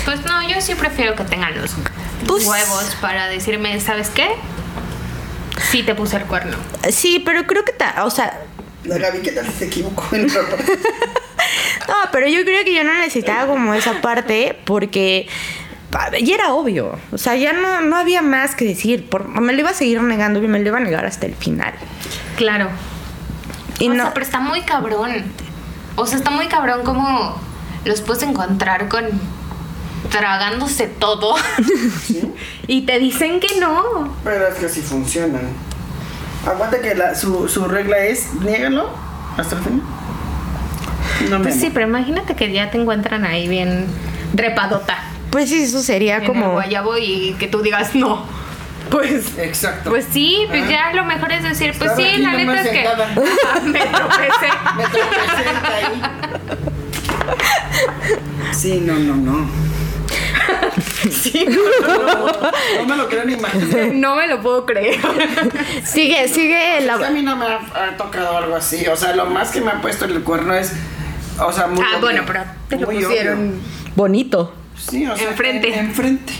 Pues 0.05 0.23
no, 0.25 0.47
yo 0.47 0.59
sí 0.61 0.75
prefiero 0.75 1.15
que 1.15 1.23
tengan 1.23 1.59
los 1.59 1.71
Pues- 2.27 2.45
huevos 2.45 2.95
para 2.99 3.27
decirme, 3.29 3.79
¿sabes 3.79 4.09
qué? 4.09 4.27
Sí 5.71 5.83
te 5.83 5.95
puse 5.95 6.17
el 6.17 6.23
cuerno. 6.23 6.57
Sí, 6.91 7.21
pero 7.25 7.47
creo 7.47 7.63
que, 7.63 7.71
ta- 7.71 8.03
o 8.05 8.09
sea, 8.11 8.41
La 8.83 8.97
Gaby, 8.97 9.19
¿qué 9.19 9.31
tal 9.31 9.45
si 9.45 9.51
se 9.53 9.65
equivocó? 9.65 10.07
en? 10.15 10.27
No, 11.87 11.95
pero 12.11 12.27
yo 12.27 12.43
creo 12.43 12.63
que 12.63 12.73
yo 12.73 12.83
no 12.83 12.93
necesitaba 12.93 13.47
como 13.47 13.73
esa 13.73 13.99
parte 14.01 14.57
porque 14.65 15.27
ya 16.23 16.35
era 16.35 16.53
obvio. 16.53 16.97
O 17.11 17.17
sea, 17.17 17.35
ya 17.35 17.53
no, 17.53 17.81
no 17.81 17.95
había 17.97 18.21
más 18.21 18.55
que 18.55 18.65
decir. 18.65 19.09
Por- 19.09 19.27
me 19.27 19.53
lo 19.53 19.59
iba 19.59 19.69
a 19.71 19.73
seguir 19.73 20.01
negando 20.01 20.41
y 20.43 20.47
me 20.47 20.59
lo 20.59 20.67
iba 20.67 20.77
a 20.77 20.81
negar 20.81 21.05
hasta 21.05 21.25
el 21.25 21.35
final. 21.35 21.73
Claro. 22.37 22.69
Y 23.79 23.89
o 23.89 23.93
no. 23.93 24.03
sea, 24.03 24.13
pero 24.13 24.25
está 24.25 24.39
muy 24.39 24.61
cabrón. 24.61 25.11
O 25.95 26.05
sea, 26.05 26.17
está 26.17 26.29
muy 26.29 26.47
cabrón 26.47 26.83
como 26.83 27.39
los 27.85 28.01
puedes 28.01 28.23
encontrar 28.23 28.87
con 28.87 29.05
tragándose 30.09 30.87
todo 30.87 31.35
y 32.67 32.81
te 32.85 32.99
dicen 32.99 33.39
que 33.39 33.59
no. 33.59 34.13
Pero 34.23 34.47
es 34.47 34.55
que 34.55 34.65
así 34.67 34.81
funcionan. 34.81 35.41
Aguanta 36.45 36.81
que 36.81 36.95
la, 36.95 37.15
su, 37.15 37.47
su 37.47 37.65
regla 37.65 37.99
es 37.99 38.33
niégalo 38.35 38.89
hasta 39.37 39.55
el 39.57 39.61
final. 39.63 39.81
No 41.29 41.39
me 41.39 41.43
Pues 41.45 41.59
sí, 41.59 41.69
pero 41.73 41.87
imagínate 41.87 42.35
que 42.35 42.51
ya 42.51 42.71
te 42.71 42.79
encuentran 42.81 43.25
ahí 43.25 43.47
bien 43.47 43.85
repadota 44.33 44.97
Pues 45.31 45.49
sí, 45.49 45.63
eso 45.63 45.81
sería 45.81 46.17
en 46.17 46.21
el 46.23 46.27
como. 46.27 46.51
guayabo 46.51 46.97
y 46.97 47.35
que 47.39 47.47
tú 47.47 47.61
digas 47.61 47.95
no. 47.95 48.25
Pues 48.89 49.37
Exacto. 49.37 49.89
Pues 49.89 50.05
sí, 50.11 50.45
pues 50.49 50.63
Ah. 50.65 50.69
ya 50.69 50.93
lo 50.93 51.05
mejor 51.05 51.31
es 51.31 51.43
decir, 51.43 51.73
pues 51.77 51.91
Estaba 51.91 52.09
sí, 52.09 52.17
la 52.21 52.33
neta 52.33 52.61
es 52.61 52.67
que 52.69 52.83
me 53.69 53.79
tropecé. 53.79 54.49
Me 54.77 54.83
representa 54.83 55.75
ahí. 55.75 56.01
Sí, 58.53 58.81
no, 58.85 58.93
no, 58.95 59.15
no. 59.15 59.49
Sí, 61.11 61.45
No 61.47 62.85
me 62.85 62.95
lo 62.97 63.07
creo 63.07 63.25
ni 63.25 63.33
imaginar. 63.33 63.87
no 63.93 64.15
me 64.15 64.27
lo 64.27 64.41
puedo 64.41 64.65
creer. 64.65 64.99
Sigue, 65.83 66.27
sigue 66.27 66.77
Es 66.77 66.83
que 66.85 66.91
a 66.91 66.97
la. 66.97 67.09
mí 67.09 67.21
no 67.23 67.35
me 67.35 67.45
ha, 67.45 67.59
ha 67.73 67.97
tocado 67.97 68.37
algo 68.37 68.55
así. 68.55 68.85
O 68.87 68.95
sea, 68.95 69.15
lo 69.15 69.25
más 69.25 69.49
que 69.51 69.61
me 69.61 69.71
ha 69.71 69.81
puesto 69.81 70.05
el 70.05 70.21
cuerno 70.23 70.53
es. 70.53 70.73
O 71.39 71.51
sea, 71.51 71.67
muy. 71.67 71.79
Ah, 71.81 71.89
obvio. 71.97 72.01
bueno, 72.01 72.23
pero 72.27 72.43
te 72.69 72.77
lo 72.77 72.87
pusieron. 72.87 73.39
obvio. 73.39 73.59
Bonito. 73.95 74.53
Sí, 74.89 75.05
o 75.07 75.15
sea. 75.15 75.29
Enfrente. 75.29 75.67
en- 75.73 75.85
Enfrente. 75.87 76.33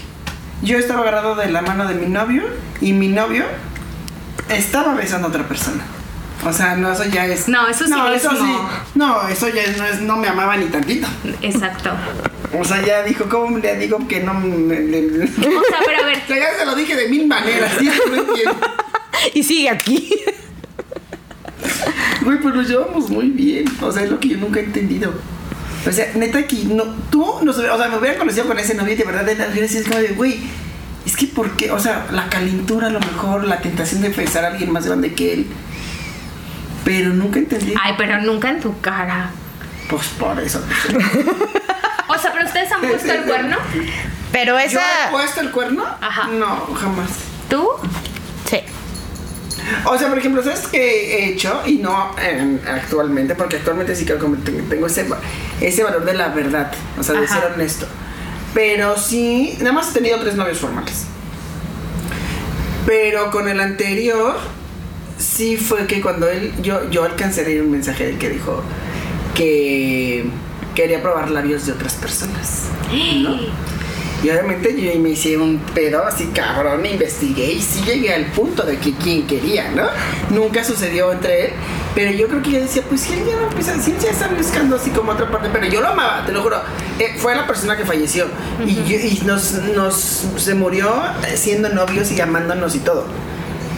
Yo 0.62 0.78
estaba 0.78 1.02
agarrado 1.02 1.36
de 1.36 1.50
la 1.52 1.62
mano 1.62 1.88
de 1.88 1.96
mi 1.96 2.08
novio 2.08 2.44
y 2.82 2.94
mi 2.94 3.08
novio 3.08 3.46
estaba 4.50 4.94
besando 4.94 5.28
a 5.28 5.30
otra 5.30 5.48
persona. 5.48 5.84
O 6.46 6.52
sea, 6.54 6.76
no, 6.76 6.92
eso 6.92 7.04
ya 7.06 7.26
es. 7.28 7.48
No, 7.48 7.68
eso 7.68 7.86
sí 7.86 7.92
no, 7.92 8.08
es 8.12 8.24
eso 8.24 8.36
sí. 8.36 8.52
no. 8.96 9.28
Eso 9.28 9.48
ya 9.50 9.62
no 9.78 9.86
es. 9.86 10.02
No 10.02 10.18
me 10.18 10.28
amaba 10.28 10.58
ni 10.58 10.66
tantito. 10.66 11.08
Exacto. 11.42 11.92
O 12.60 12.64
sea, 12.66 12.82
ya 12.86 13.04
dijo, 13.04 13.30
¿cómo 13.30 13.58
le 13.60 13.76
digo 13.78 14.08
que 14.08 14.20
no 14.22 14.34
me. 14.34 14.80
le- 14.80 15.02
le- 15.02 15.24
O 15.24 15.28
sea, 15.28 15.80
pero 15.86 16.04
a 16.04 16.06
ver, 16.06 16.18
O 16.24 16.28
sea, 16.28 16.38
ya 16.38 16.58
se 16.60 16.66
lo 16.66 16.76
dije 16.76 16.96
de 16.96 17.10
mil 17.10 17.28
maneras, 17.28 17.72
¿sí? 17.80 17.90
Y 19.36 19.44
sigue 19.44 19.70
aquí. 19.70 20.10
Güey, 22.24 22.40
pues 22.40 22.56
nos 22.56 22.68
llevamos 22.68 23.10
muy 23.10 23.30
bien. 23.30 23.66
O 23.82 23.92
sea, 23.92 24.04
es 24.04 24.10
lo 24.12 24.20
que 24.20 24.30
yo 24.30 24.38
nunca 24.38 24.60
he 24.60 24.64
entendido. 24.64 25.14
O 25.88 25.92
sea, 25.92 26.12
neta 26.16 26.38
aquí, 26.40 26.66
no, 26.72 26.84
tú, 27.10 27.40
nos, 27.44 27.58
o 27.58 27.78
sea, 27.78 27.90
me 27.90 27.98
hubieran 27.98 28.20
conocido 28.20 28.46
con 28.46 28.60
ese 28.60 28.76
novio 28.76 28.94
y 28.94 28.98
de 28.98 29.04
verdad, 29.04 29.24
de 29.26 29.34
hubiera 29.34 29.68
sido 29.68 29.84
como 29.86 29.98
de, 29.98 30.10
güey, 30.10 30.40
es 31.06 31.16
que 31.16 31.28
¿por 31.28 31.50
qué? 31.52 31.72
O 31.72 31.80
sea, 31.80 32.06
la 32.12 32.30
calentura 32.30 32.88
a 32.88 32.90
lo 32.92 33.00
mejor, 33.00 33.46
la 33.46 33.60
tentación 33.62 34.02
de 34.02 34.10
besar 34.10 34.46
a 34.46 34.50
alguien 34.50 34.72
más 34.72 34.86
grande 34.86 35.14
que 35.14 35.34
él. 35.34 35.48
Pero 36.84 37.10
nunca 37.10 37.40
entendí. 37.40 37.74
Ay, 37.82 37.94
pero 37.98 38.22
nunca 38.22 38.50
en 38.50 38.60
tu 38.60 38.80
cara. 38.82 39.32
Pues 39.90 40.08
por 40.20 40.40
eso. 40.40 40.64
O 42.08 42.18
sea, 42.18 42.32
pero 42.34 42.46
ustedes 42.46 42.72
han 42.72 42.82
puesto 42.82 43.12
el 43.12 43.24
cuerno. 43.24 43.58
Pero 44.32 44.54
¿Yo 44.54 44.60
esa. 44.60 45.08
he 45.08 45.12
puesto 45.12 45.42
el 45.42 45.52
cuerno? 45.52 45.86
Ajá. 46.02 46.28
No, 46.28 46.68
jamás. 46.76 47.10
¿Tú? 47.50 47.68
Sí. 48.50 48.60
O 49.86 49.98
sea, 49.98 50.10
por 50.10 50.18
ejemplo, 50.18 50.44
¿sabes 50.44 50.68
qué 50.72 51.18
he 51.18 51.30
hecho? 51.30 51.62
Y 51.66 51.76
no 51.78 52.16
eh, 52.22 52.60
actualmente, 52.68 53.36
porque 53.36 53.58
actualmente 53.58 53.96
sí 53.96 54.06
creo 54.06 54.20
que 54.20 54.26
tengo- 54.70 54.88
ese, 54.88 55.06
ese 55.60 55.84
valor 55.84 56.06
de 56.06 56.14
la 56.14 56.30
verdad, 56.30 56.72
o 57.00 57.04
sea, 57.04 57.20
de 57.20 57.26
Ajá. 57.26 57.40
ser 57.42 57.52
honesto. 57.54 57.86
Pero 58.54 58.98
sí, 58.98 59.56
nada 59.60 59.72
más 59.74 59.90
he 59.92 59.94
tenido 59.94 60.20
tres 60.20 60.36
novios 60.36 60.58
formales. 60.60 61.06
Pero 62.86 63.32
con 63.32 63.48
el 63.48 63.60
anterior, 63.60 64.36
sí 65.18 65.56
fue 65.58 65.86
que 65.88 66.02
cuando 66.02 66.28
él, 66.30 66.52
yo, 66.62 66.90
yo 66.90 67.04
alcancé 67.04 67.42
a 67.42 67.44
leer 67.46 67.62
un 67.62 67.72
mensaje 67.72 68.06
de 68.06 68.10
él 68.12 68.18
que 68.18 68.30
dijo 68.30 68.62
que 69.36 70.26
quería 70.76 71.02
probar 71.02 71.30
labios 71.32 71.66
de 71.66 71.74
otras 71.74 71.94
personas. 71.94 72.64
¿no? 73.22 73.38
Y 74.24 74.30
obviamente 74.30 74.80
yo 74.80 75.00
me 75.00 75.10
hice 75.10 75.36
un 75.38 75.58
pedo 75.74 76.06
así 76.06 76.26
cabrón, 76.28 76.86
investigué 76.86 77.54
y 77.54 77.62
sí 77.62 77.82
llegué 77.84 78.14
al 78.14 78.26
punto 78.28 78.62
de 78.64 78.78
que 78.78 78.94
quien 78.94 79.26
quería, 79.26 79.72
¿no? 79.72 79.88
Nunca 80.30 80.64
sucedió 80.64 81.12
entre 81.12 81.46
él, 81.46 81.52
pero 81.96 82.12
yo 82.12 82.28
creo 82.28 82.42
que 82.44 82.52
yo 82.52 82.60
decía, 82.62 82.84
pues 82.88 83.02
si 83.02 83.14
él 83.14 83.22
ya 83.28 83.36
no 83.38 83.48
empieza, 83.48 83.82
si 83.82 83.92
él 83.92 83.98
ya 84.00 84.12
está 84.12 84.28
buscando 84.28 84.76
así 84.76 84.92
como 84.92 85.12
otra 85.14 85.30
parte, 85.32 85.50
pero 85.52 85.66
yo 85.66 85.82
lo 85.82 85.88
amaba, 85.88 86.24
te 86.26 86.32
lo 86.34 86.44
juro, 86.44 86.58
Eh, 87.00 87.16
fue 87.18 87.36
la 87.36 87.48
persona 87.48 87.76
que 87.76 87.84
falleció 87.84 88.28
y, 88.68 88.76
yo- 88.84 89.00
y 89.00 89.24
nos, 89.26 89.54
nos, 89.76 89.96
se 90.38 90.54
murió 90.54 90.94
eh, 91.28 91.36
siendo 91.36 91.70
novios 91.70 92.12
y 92.12 92.22
amándonos 92.22 92.76
y 92.76 92.80
todo. 92.80 93.06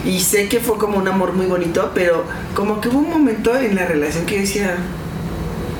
Y 0.04 0.20
sé 0.20 0.48
que 0.50 0.60
fue 0.60 0.76
como 0.76 0.98
un 0.98 1.08
amor 1.08 1.32
muy 1.32 1.46
bonito, 1.46 1.90
pero 1.94 2.24
como 2.54 2.82
que 2.82 2.88
hubo 2.90 2.98
un 2.98 3.08
momento 3.08 3.56
en 3.56 3.74
la 3.76 3.86
relación 3.86 4.26
que 4.26 4.34
yo 4.34 4.40
decía, 4.42 4.76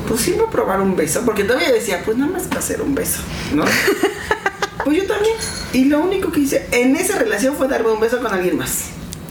pues 0.07 0.21
sí 0.21 0.31
voy 0.31 0.47
a 0.47 0.49
probar 0.49 0.81
un 0.81 0.95
beso, 0.95 1.21
porque 1.23 1.43
todavía 1.43 1.71
decía, 1.71 2.01
pues 2.03 2.17
nada 2.17 2.31
más 2.31 2.47
va 2.51 2.57
a 2.57 2.61
ser 2.63 2.81
un 2.81 2.95
beso, 2.95 3.21
¿no? 3.53 3.63
pues 4.85 4.97
yo 4.97 5.07
también. 5.07 5.35
Y 5.73 5.85
lo 5.85 5.99
único 5.99 6.31
que 6.31 6.41
hice 6.41 6.67
en 6.71 6.95
esa 6.95 7.17
relación 7.17 7.55
fue 7.55 7.67
darme 7.67 7.89
un 7.91 7.99
beso 7.99 8.21
con 8.21 8.31
alguien 8.31 8.55
más, 8.55 8.85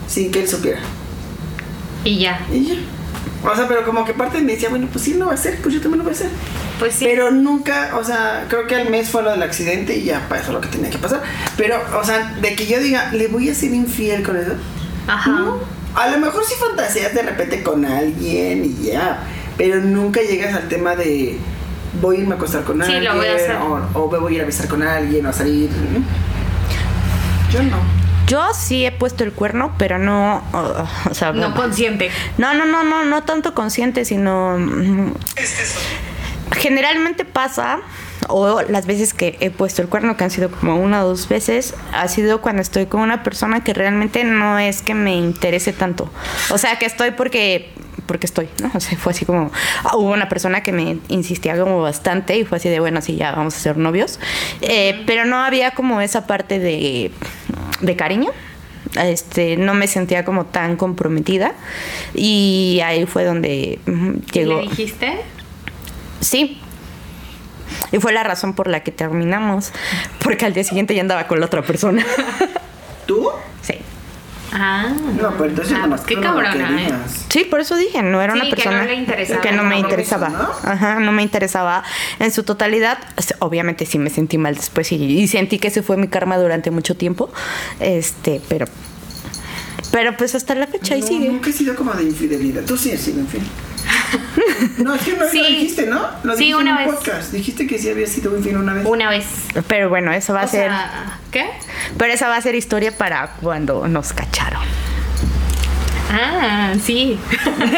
sin 0.09 0.30
que 0.30 0.40
él 0.40 0.48
supiera. 0.48 0.80
Y 2.05 2.18
ya. 2.18 2.44
Y 2.52 2.66
ya. 2.66 2.74
O 3.50 3.55
sea, 3.55 3.68
pero 3.68 3.84
como 3.84 4.05
que 4.05 4.14
parte 4.14 4.40
me 4.40 4.52
decía, 4.52 4.68
bueno, 4.68 4.88
pues 4.90 5.05
sí 5.05 5.14
lo 5.14 5.26
va 5.26 5.32
a 5.32 5.34
hacer, 5.34 5.61
pues 5.62 5.74
yo 5.74 5.80
también 5.80 5.98
lo 5.98 6.05
voy 6.05 6.12
a 6.12 6.16
hacer. 6.16 6.30
Pues 6.78 6.94
sí. 6.94 7.05
Pero 7.05 7.30
nunca, 7.30 7.96
o 7.96 8.05
sea, 8.05 8.46
creo 8.48 8.66
que 8.66 8.74
al 8.74 8.90
mes 8.90 9.09
fue 9.09 9.22
lo 9.22 9.30
del 9.30 9.42
accidente 9.42 9.96
y 9.96 10.05
ya 10.05 10.28
pasó 10.28 10.52
lo 10.52 10.61
que 10.61 10.68
tenía 10.68 10.90
que 10.90 10.98
pasar. 10.98 11.22
Pero, 11.57 11.76
o 11.98 12.05
sea, 12.05 12.34
de 12.40 12.57
que 12.57 12.66
yo 12.66 12.80
diga, 12.80 13.12
le 13.12 13.28
voy 13.28 13.48
a 13.48 13.55
ser 13.55 13.72
infiel 13.72 14.22
con 14.22 14.36
eso. 14.36 14.52
Ajá. 15.07 15.30
No. 15.30 15.61
A 15.94 16.09
lo 16.09 16.18
mejor 16.18 16.44
sí 16.44 16.55
fantaseas 16.59 17.14
de 17.14 17.22
repente 17.22 17.62
con 17.62 17.84
alguien 17.84 18.64
y 18.64 18.86
ya. 18.86 19.22
Pero 19.57 19.80
nunca 19.80 20.20
llegas 20.20 20.55
al 20.55 20.68
tema 20.68 20.96
de 20.96 21.38
voy 22.01 22.16
a 22.16 22.20
irme 22.20 22.34
a 22.34 22.36
acostar 22.36 22.64
con 22.64 22.76
Sí, 22.84 22.90
lo 22.92 22.97
alguien. 23.12 23.16
voy 23.16 23.26
a 23.26 23.34
hacer. 23.34 23.57
O, 23.57 24.01
o 24.05 24.11
me 24.11 24.18
voy 24.18 24.32
a 24.34 24.36
ir 24.36 24.42
a 24.42 24.47
besar 24.47 24.68
con 24.68 24.82
alguien 24.82 25.24
o 25.26 25.28
a 25.30 25.32
salir. 25.32 25.70
¿no? 25.70 26.05
Yo 27.53 27.62
no. 27.62 27.76
Yo 28.26 28.42
sí 28.55 28.86
he 28.86 28.90
puesto 28.92 29.22
el 29.22 29.32
cuerno, 29.32 29.74
pero 29.78 29.99
no. 29.99 30.42
uh, 30.55 31.11
o 31.11 31.14
sea, 31.14 31.32
No 31.32 31.55
consciente. 31.55 32.11
No, 32.38 32.55
no, 32.55 32.64
no, 32.64 32.82
no, 32.82 33.05
no 33.05 33.22
tanto 33.22 33.55
consciente, 33.55 34.05
sino. 34.05 34.57
mm, 34.59 35.12
Generalmente 36.53 37.24
pasa, 37.24 37.80
o 38.28 38.62
las 38.62 38.86
veces 38.86 39.12
que 39.12 39.36
he 39.40 39.51
puesto 39.51 39.82
el 39.82 39.88
cuerno, 39.88 40.16
que 40.16 40.24
han 40.24 40.30
sido 40.30 40.51
como 40.51 40.76
una 40.76 41.05
o 41.05 41.09
dos 41.09 41.28
veces, 41.28 41.74
ha 41.92 42.07
sido 42.09 42.40
cuando 42.40 42.62
estoy 42.62 42.86
con 42.86 43.01
una 43.01 43.22
persona 43.22 43.64
que 43.64 43.74
realmente 43.74 44.24
no 44.24 44.59
es 44.59 44.80
que 44.82 44.95
me 44.95 45.14
interese 45.16 45.72
tanto. 45.72 46.09
O 46.51 46.59
sea, 46.59 46.78
que 46.78 46.86
estoy 46.86 47.11
porque 47.12 47.72
porque 48.07 48.26
estoy, 48.26 48.48
¿no? 48.62 48.70
O 48.74 48.80
sea, 48.80 48.96
fue 48.98 49.12
así 49.12 49.24
como, 49.24 49.50
ah, 49.84 49.96
hubo 49.96 50.12
una 50.12 50.28
persona 50.28 50.62
que 50.62 50.72
me 50.72 50.98
insistía 51.09 51.59
como 51.59 51.80
bastante 51.82 52.36
y 52.36 52.44
fue 52.44 52.59
así 52.59 52.68
de, 52.68 52.80
bueno, 52.80 53.00
sí, 53.00 53.16
ya 53.16 53.32
vamos 53.32 53.55
a 53.57 53.59
ser 53.59 53.76
novios, 53.76 54.18
Eh, 54.61 55.02
pero 55.07 55.24
no 55.24 55.36
había 55.38 55.72
como 55.72 56.00
esa 56.00 56.26
parte 56.26 56.59
de, 56.59 57.11
de 57.80 57.96
cariño, 57.96 58.30
este, 59.00 59.57
no 59.57 59.74
me 59.74 59.86
sentía 59.88 60.24
como 60.24 60.46
tan 60.46 60.76
comprometida 60.76 61.52
y 62.14 62.80
ahí 62.84 63.07
fue 63.07 63.24
donde 63.24 63.78
ujú, 63.86 64.20
¿Y 64.26 64.32
llegó. 64.32 64.61
le 64.61 64.68
dijiste? 64.68 65.20
Sí. 66.20 66.61
Y 67.90 67.98
fue 67.98 68.12
la 68.12 68.22
razón 68.22 68.55
por 68.55 68.68
la 68.68 68.80
que 68.84 68.92
terminamos, 68.92 69.72
porque 70.22 70.44
al 70.46 70.52
día 70.55 70.62
siguiente 70.64 70.94
ya 70.94 71.00
andaba 71.00 71.26
con 71.26 71.40
la 71.40 71.46
otra 71.46 71.62
persona. 71.62 72.05
¿Tú? 73.07 73.28
Sí. 73.62 73.74
Ah. 74.55 74.94
No, 75.20 75.32
pero 75.32 75.46
entonces 75.50 75.76
Ah, 75.78 75.86
pues 75.88 76.02
qué 76.02 76.20
cabrona, 76.20 76.82
¿eh? 76.82 76.92
Sí, 77.28 77.44
por 77.44 77.61
eso 77.61 77.76
dije, 77.76 78.02
no 78.02 78.22
era 78.22 78.34
Sí, 78.34 78.38
una 78.40 78.44
que 78.44 78.50
no 78.50 78.57
persona 78.57 78.84
le 78.84 78.94
interesaba 78.94 79.40
que 79.40 79.52
no 79.52 79.64
me 79.64 79.78
interesaba. 79.78 80.28
¿no? 80.28 80.48
Ajá, 80.62 81.00
no 81.00 81.11
me 81.12 81.22
interesaba 81.22 81.82
en 82.20 82.30
su 82.30 82.44
totalidad. 82.44 82.98
Obviamente 83.40 83.84
sí 83.84 83.98
me 83.98 84.11
sentí 84.11 84.38
mal 84.38 84.55
después 84.55 84.92
y, 84.92 84.96
y 84.96 85.26
sentí 85.28 85.59
que 85.59 85.68
ese 85.68 85.82
fue 85.82 85.96
mi 85.96 86.07
karma 86.09 86.38
durante 86.38 86.70
mucho 86.70 86.96
tiempo. 86.96 87.30
Este, 87.80 88.40
pero 88.48 88.66
pero 89.90 90.16
pues 90.16 90.34
hasta 90.34 90.55
la 90.55 90.66
fecha 90.66 90.94
ahí 90.94 91.00
no, 91.02 91.07
sigue. 91.07 91.28
Nunca 91.28 91.50
he 91.50 91.52
sido 91.52 91.74
como 91.74 91.92
de 91.92 92.05
infidelidad. 92.05 92.62
Tú 92.64 92.76
sí 92.76 92.90
has 92.92 93.00
sido 93.00 93.20
infiel. 93.20 93.42
No, 94.79 94.95
es 94.95 95.03
que 95.03 95.15
vez 95.15 95.31
Sí. 95.31 95.39
lo 95.39 95.49
dijiste, 95.49 95.87
¿no? 95.87 96.01
Lo 96.23 96.33
Sí, 96.37 96.45
dijiste 96.45 96.55
una 96.62 96.71
en 96.71 96.77
un 96.77 96.85
vez. 96.87 96.95
podcast. 96.95 97.33
Dijiste 97.33 97.67
que 97.67 97.79
sí 97.79 97.89
había 97.91 98.07
sido 98.07 98.37
infiel 98.37 98.57
una 98.57 98.75
vez. 98.75 98.85
Una 98.87 99.09
vez. 99.11 99.27
Pero 99.69 99.89
bueno, 99.89 100.12
eso 100.12 100.33
va 100.35 100.43
a 100.43 100.47
ser 100.49 100.71
sea, 100.71 101.19
¿qué? 101.31 101.51
pero 101.99 102.12
esa 102.12 102.29
va 102.29 102.37
a 102.37 102.41
ser 102.41 102.55
historia 102.55 102.97
para 102.97 103.29
cuando 103.43 103.87
nos 103.89 104.12
cacharon. 104.12 104.62
Ah, 106.17 106.75
sí. 106.81 107.19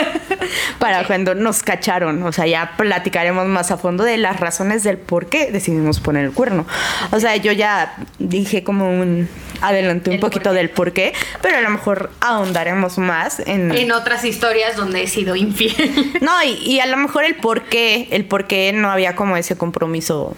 Para 0.79 1.07
cuando 1.07 1.35
nos 1.35 1.63
cacharon, 1.63 2.23
o 2.23 2.33
sea, 2.33 2.47
ya 2.47 2.75
platicaremos 2.77 3.47
más 3.47 3.71
a 3.71 3.79
fondo 3.79 4.05
de 4.05 4.19
las 4.19 4.41
razones 4.41 4.83
del 4.83 4.99
por 4.99 5.27
qué 5.27 5.51
decidimos 5.51 6.01
poner 6.01 6.27
el 6.27 6.33
cuerno. 6.33 6.67
O 7.13 7.19
sea, 7.19 7.37
yo 7.37 7.53
ya 7.53 7.97
dije 8.19 8.63
como 8.63 8.89
un 8.91 9.29
adelanté 9.63 10.11
un 10.11 10.15
El 10.17 10.21
poquito 10.21 10.51
por 10.51 10.55
del 10.55 10.69
por 10.69 10.93
qué, 10.93 11.15
pero 11.41 11.57
a 11.57 11.61
lo 11.63 11.71
mejor 11.71 12.11
ahondaremos 12.21 12.99
más 12.99 13.41
en, 13.41 13.73
En 13.73 13.91
otras 13.91 14.25
historias 14.25 14.77
donde 14.77 15.03
he 15.03 15.07
sido 15.07 15.35
infiel. 15.35 15.75
No, 16.21 16.33
y, 16.45 16.59
y 16.63 16.81
a 16.81 16.87
lo 16.87 16.97
mejor 16.97 17.25
el 17.25 17.37
por 17.37 17.65
qué, 17.65 18.09
el 18.11 18.25
por 18.25 18.47
qué 18.47 18.73
no 18.73 18.91
había 18.91 19.17
como 19.17 19.37
ese 19.37 19.57
compromiso 19.57 20.37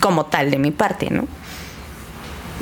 como 0.00 0.26
tal 0.26 0.50
de 0.50 0.58
mi 0.58 0.70
parte, 0.70 1.10
¿no? 1.10 1.26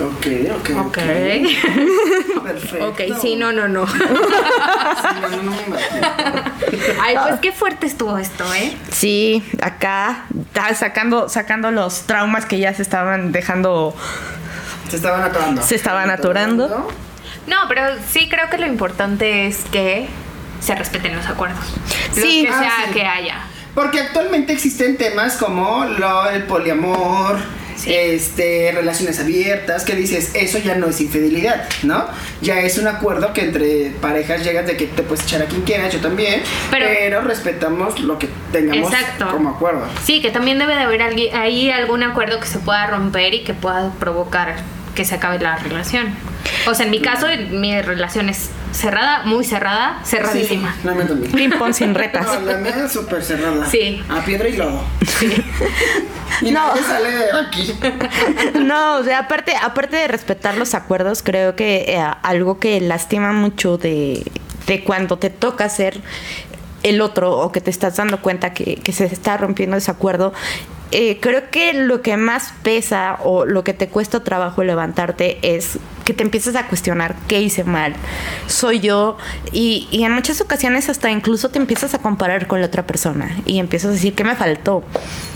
Ok, 0.00 0.26
ok. 0.56 0.86
Ok. 0.86 0.98
Perfecto. 2.44 2.88
ok, 2.88 3.00
sí, 3.20 3.36
no, 3.36 3.52
no, 3.52 3.66
no. 3.68 3.86
Sí, 3.86 3.94
no, 3.98 5.28
no, 5.28 5.42
no 5.42 5.50
me. 5.52 5.76
Ay, 7.02 7.16
pues 7.22 7.40
qué 7.40 7.52
fuerte 7.52 7.86
estuvo 7.86 8.16
esto, 8.18 8.44
¿eh? 8.54 8.76
Sí, 8.90 9.42
acá 9.60 10.24
sacando, 10.76 11.28
sacando 11.28 11.70
los 11.70 12.02
traumas 12.02 12.46
que 12.46 12.58
ya 12.58 12.72
se 12.74 12.82
estaban 12.82 13.32
dejando 13.32 13.94
Se 14.88 14.96
estaban 14.96 15.22
atorando. 15.22 15.62
Se 15.62 15.74
estaban 15.74 16.10
atorando. 16.10 16.88
No, 17.46 17.56
pero 17.68 17.82
sí 18.10 18.28
creo 18.28 18.48
que 18.50 18.58
lo 18.58 18.66
importante 18.66 19.46
es 19.46 19.58
que 19.72 20.06
se 20.60 20.74
respeten 20.74 21.16
los 21.16 21.26
acuerdos. 21.26 21.64
Los 22.14 22.24
Sí. 22.24 22.42
que 22.42 22.50
Ah, 22.50 22.58
sea 22.60 22.72
sí. 22.88 22.92
que 22.94 23.04
haya. 23.06 23.40
Porque 23.74 24.00
actualmente 24.00 24.52
existen 24.52 24.96
temas 24.96 25.36
como 25.36 25.84
lo, 25.84 26.28
el 26.30 26.42
poliamor, 26.44 27.38
Sí. 27.78 27.94
este, 27.94 28.72
relaciones 28.74 29.20
abiertas, 29.20 29.84
que 29.84 29.94
dices, 29.94 30.32
eso 30.34 30.58
ya 30.58 30.74
no 30.74 30.88
es 30.88 31.00
infidelidad, 31.00 31.68
¿no? 31.84 32.06
Ya 32.42 32.60
es 32.60 32.76
un 32.78 32.88
acuerdo 32.88 33.32
que 33.32 33.42
entre 33.42 33.92
parejas 34.00 34.44
llegas 34.44 34.66
de 34.66 34.76
que 34.76 34.86
te 34.86 35.02
puedes 35.02 35.24
echar 35.24 35.42
a 35.42 35.44
quien 35.46 35.62
quieras, 35.62 35.92
yo 35.92 36.00
también, 36.00 36.42
Pero- 36.70 36.86
pero, 36.88 37.20
respetamos 37.22 38.00
lo 38.00 38.18
que 38.18 38.28
tengamos 38.52 38.92
Exacto. 38.92 39.28
como 39.30 39.50
acuerdo. 39.50 39.86
Sí, 40.04 40.20
que 40.20 40.30
también 40.30 40.58
debe 40.58 40.74
de 40.74 40.80
haber 40.80 41.02
ahí 41.34 41.70
algún 41.70 42.02
acuerdo 42.02 42.40
que 42.40 42.46
se 42.46 42.58
pueda 42.58 42.86
romper 42.88 43.32
y 43.34 43.44
que 43.44 43.54
pueda 43.54 43.92
provocar 44.00 44.56
que 44.98 45.04
se 45.04 45.14
acabe 45.14 45.38
la 45.38 45.54
relación. 45.54 46.08
O 46.66 46.74
sea, 46.74 46.84
en 46.86 46.90
mi 46.90 47.00
caso, 47.00 47.28
mi 47.52 47.80
relación 47.80 48.28
es 48.28 48.50
cerrada, 48.72 49.22
muy 49.26 49.44
cerrada, 49.44 50.00
cerradísima. 50.04 50.72
Sí, 50.74 50.80
la 50.88 50.92
mía 50.94 51.06
también. 51.06 51.30
ping 51.32 51.50
pong 51.56 51.72
sin 51.72 51.94
retas. 51.94 52.26
No, 52.26 52.40
la 52.40 52.56
mía 52.56 52.84
es 52.84 52.90
súper 52.92 53.22
cerrada. 53.22 53.64
Sí. 53.70 54.02
A 54.08 54.24
piedra 54.24 54.48
y 54.48 54.56
lodo. 54.56 54.82
y 56.42 56.50
No. 56.50 56.66
nadie 56.66 56.82
sale 56.82 57.10
de 57.12 57.24
aquí. 57.46 57.74
No, 58.60 58.96
o 58.96 59.04
sea, 59.04 59.20
aparte, 59.20 59.54
aparte 59.56 59.94
de 59.96 60.08
respetar 60.08 60.56
los 60.56 60.74
acuerdos, 60.74 61.22
creo 61.22 61.54
que 61.54 61.84
eh, 61.86 62.04
algo 62.22 62.58
que 62.58 62.80
lastima 62.80 63.32
mucho 63.32 63.78
de, 63.78 64.24
de 64.66 64.82
cuando 64.82 65.16
te 65.18 65.30
toca 65.30 65.68
ser 65.68 66.00
el 66.82 67.00
otro 67.00 67.38
o 67.38 67.52
que 67.52 67.60
te 67.60 67.70
estás 67.70 67.96
dando 67.96 68.20
cuenta 68.20 68.52
que, 68.52 68.74
que 68.76 68.90
se 68.92 69.04
está 69.04 69.36
rompiendo 69.36 69.76
ese 69.76 69.92
acuerdo, 69.92 70.32
eh, 70.90 71.18
creo 71.20 71.50
que 71.50 71.74
lo 71.74 72.00
que 72.00 72.16
más 72.16 72.54
pesa 72.62 73.18
o 73.22 73.44
lo 73.44 73.62
que 73.64 73.74
te 73.74 73.88
cuesta 73.88 74.24
trabajo 74.24 74.64
levantarte 74.64 75.38
es 75.42 75.78
que 76.04 76.14
te 76.14 76.22
empiezas 76.22 76.56
a 76.56 76.66
cuestionar 76.66 77.14
qué 77.28 77.42
hice 77.42 77.64
mal, 77.64 77.94
soy 78.46 78.80
yo, 78.80 79.18
y, 79.52 79.86
en 79.92 80.12
muchas 80.12 80.40
ocasiones 80.40 80.88
hasta 80.88 81.10
incluso 81.10 81.50
te 81.50 81.58
empiezas 81.58 81.92
a 81.92 81.98
comparar 81.98 82.46
con 82.46 82.60
la 82.60 82.66
otra 82.66 82.86
persona 82.86 83.36
y 83.44 83.58
empiezas 83.58 83.90
a 83.90 83.92
decir 83.92 84.14
qué 84.14 84.24
me 84.24 84.34
faltó. 84.34 84.82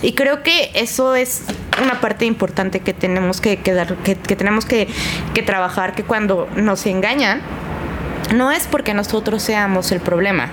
Y 0.01 0.13
creo 0.15 0.43
que 0.43 0.71
eso 0.75 1.15
es 1.15 1.43
una 1.83 2.01
parte 2.01 2.25
importante 2.25 2.81
que 2.81 2.95
tenemos 2.95 3.43
que, 3.43 3.59
que 3.59 3.75
dar- 3.75 3.97
que, 3.97 4.17
que 4.17 4.37
tenemos 4.37 4.65
que 4.65 4.89
trabajar, 5.45 5.95
que 5.95 6.05
cuando 6.05 6.49
nos 6.57 6.87
engañan, 6.87 7.43
no 8.35 8.51
es 8.51 8.67
porque 8.67 8.95
nosotros 8.95 9.43
seamos 9.43 9.93
el 9.93 10.01
problema, 10.01 10.49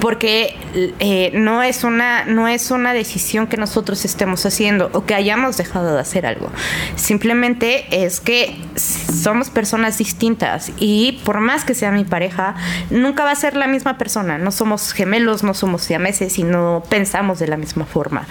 porque 0.00 0.56
eh, 1.00 1.30
no 1.34 1.62
es 1.62 1.84
una 1.84 2.24
no 2.24 2.48
es 2.48 2.70
una 2.70 2.92
decisión 2.92 3.46
que 3.46 3.56
nosotros 3.56 4.04
estemos 4.04 4.44
haciendo 4.46 4.90
o 4.92 5.04
que 5.04 5.14
hayamos 5.14 5.56
dejado 5.56 5.94
de 5.94 6.00
hacer 6.00 6.26
algo. 6.26 6.50
Simplemente 6.96 8.04
es 8.04 8.20
que 8.20 8.56
somos 8.76 9.50
personas 9.50 9.98
distintas 9.98 10.72
y 10.78 11.20
por 11.24 11.40
más 11.40 11.64
que 11.64 11.74
sea 11.74 11.90
mi 11.90 12.04
pareja 12.04 12.54
nunca 12.90 13.24
va 13.24 13.32
a 13.32 13.36
ser 13.36 13.56
la 13.56 13.66
misma 13.66 13.98
persona. 13.98 14.38
No 14.38 14.52
somos 14.52 14.92
gemelos 14.92 15.42
no 15.42 15.54
somos 15.54 15.82
siameses 15.82 16.38
y 16.38 16.44
no 16.44 16.82
pensamos 16.88 17.38
de 17.38 17.48
la 17.48 17.56
misma 17.56 17.84
forma. 17.84 18.26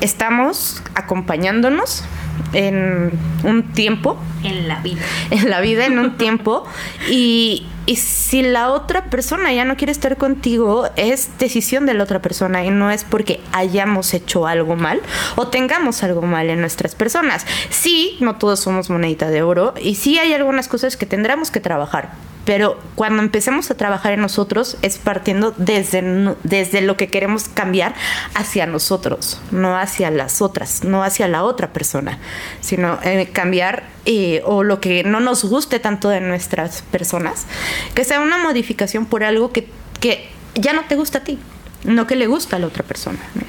Estamos 0.00 0.82
acompañándonos 0.94 2.04
en 2.52 3.12
un 3.44 3.62
tiempo. 3.72 4.18
En 4.42 4.68
la 4.68 4.80
vida. 4.80 5.02
en 5.30 5.48
la 5.48 5.60
vida 5.60 5.86
en 5.86 5.98
un 5.98 6.16
tiempo. 6.16 6.64
Y, 7.10 7.66
y 7.86 7.96
si 7.96 8.42
la 8.42 8.70
otra 8.70 9.06
persona 9.06 9.52
ya 9.52 9.64
no 9.64 9.76
quiere 9.76 9.92
estar 9.92 10.16
contigo 10.16 10.88
es 10.96 11.38
decisión 11.38 11.86
de 11.86 11.94
la 11.94 12.04
otra 12.04 12.22
persona 12.22 12.64
y 12.64 12.70
no 12.70 12.90
es 12.90 13.04
porque 13.04 13.40
hayamos 13.52 14.14
hecho 14.14 14.46
algo 14.46 14.76
mal 14.76 15.00
o 15.36 15.48
tengamos 15.48 16.02
algo 16.02 16.22
mal 16.22 16.50
en 16.50 16.60
nuestras 16.60 16.94
personas. 16.94 17.46
Sí, 17.70 18.16
no 18.20 18.36
todos 18.36 18.60
somos 18.60 18.90
monedita 18.90 19.30
de 19.30 19.42
oro 19.42 19.74
y 19.80 19.96
sí 19.96 20.18
hay 20.18 20.32
algunas 20.32 20.68
cosas 20.68 20.96
que 20.96 21.06
tendremos 21.06 21.50
que 21.50 21.60
trabajar. 21.60 22.12
Pero 22.44 22.78
cuando 22.96 23.22
empecemos 23.22 23.70
a 23.70 23.76
trabajar 23.76 24.12
en 24.12 24.20
nosotros 24.20 24.76
es 24.82 24.98
partiendo 24.98 25.54
desde, 25.56 26.34
desde 26.42 26.80
lo 26.80 26.96
que 26.96 27.08
queremos 27.08 27.48
cambiar 27.48 27.94
hacia 28.34 28.66
nosotros, 28.66 29.40
no 29.50 29.76
hacia 29.76 30.10
las 30.10 30.42
otras, 30.42 30.84
no 30.84 31.04
hacia 31.04 31.28
la 31.28 31.44
otra 31.44 31.72
persona, 31.72 32.18
sino 32.60 32.98
eh, 33.04 33.28
cambiar 33.32 33.84
eh, 34.04 34.42
o 34.44 34.64
lo 34.64 34.80
que 34.80 35.04
no 35.04 35.20
nos 35.20 35.44
guste 35.44 35.78
tanto 35.78 36.08
de 36.08 36.20
nuestras 36.20 36.82
personas, 36.82 37.46
que 37.94 38.04
sea 38.04 38.20
una 38.20 38.38
modificación 38.38 39.06
por 39.06 39.22
algo 39.22 39.52
que, 39.52 39.68
que 40.00 40.28
ya 40.54 40.72
no 40.72 40.82
te 40.88 40.96
gusta 40.96 41.18
a 41.18 41.24
ti, 41.24 41.38
no 41.84 42.06
que 42.06 42.16
le 42.16 42.26
gusta 42.26 42.56
a 42.56 42.58
la 42.58 42.66
otra 42.66 42.84
persona. 42.84 43.20
¿no? 43.34 43.42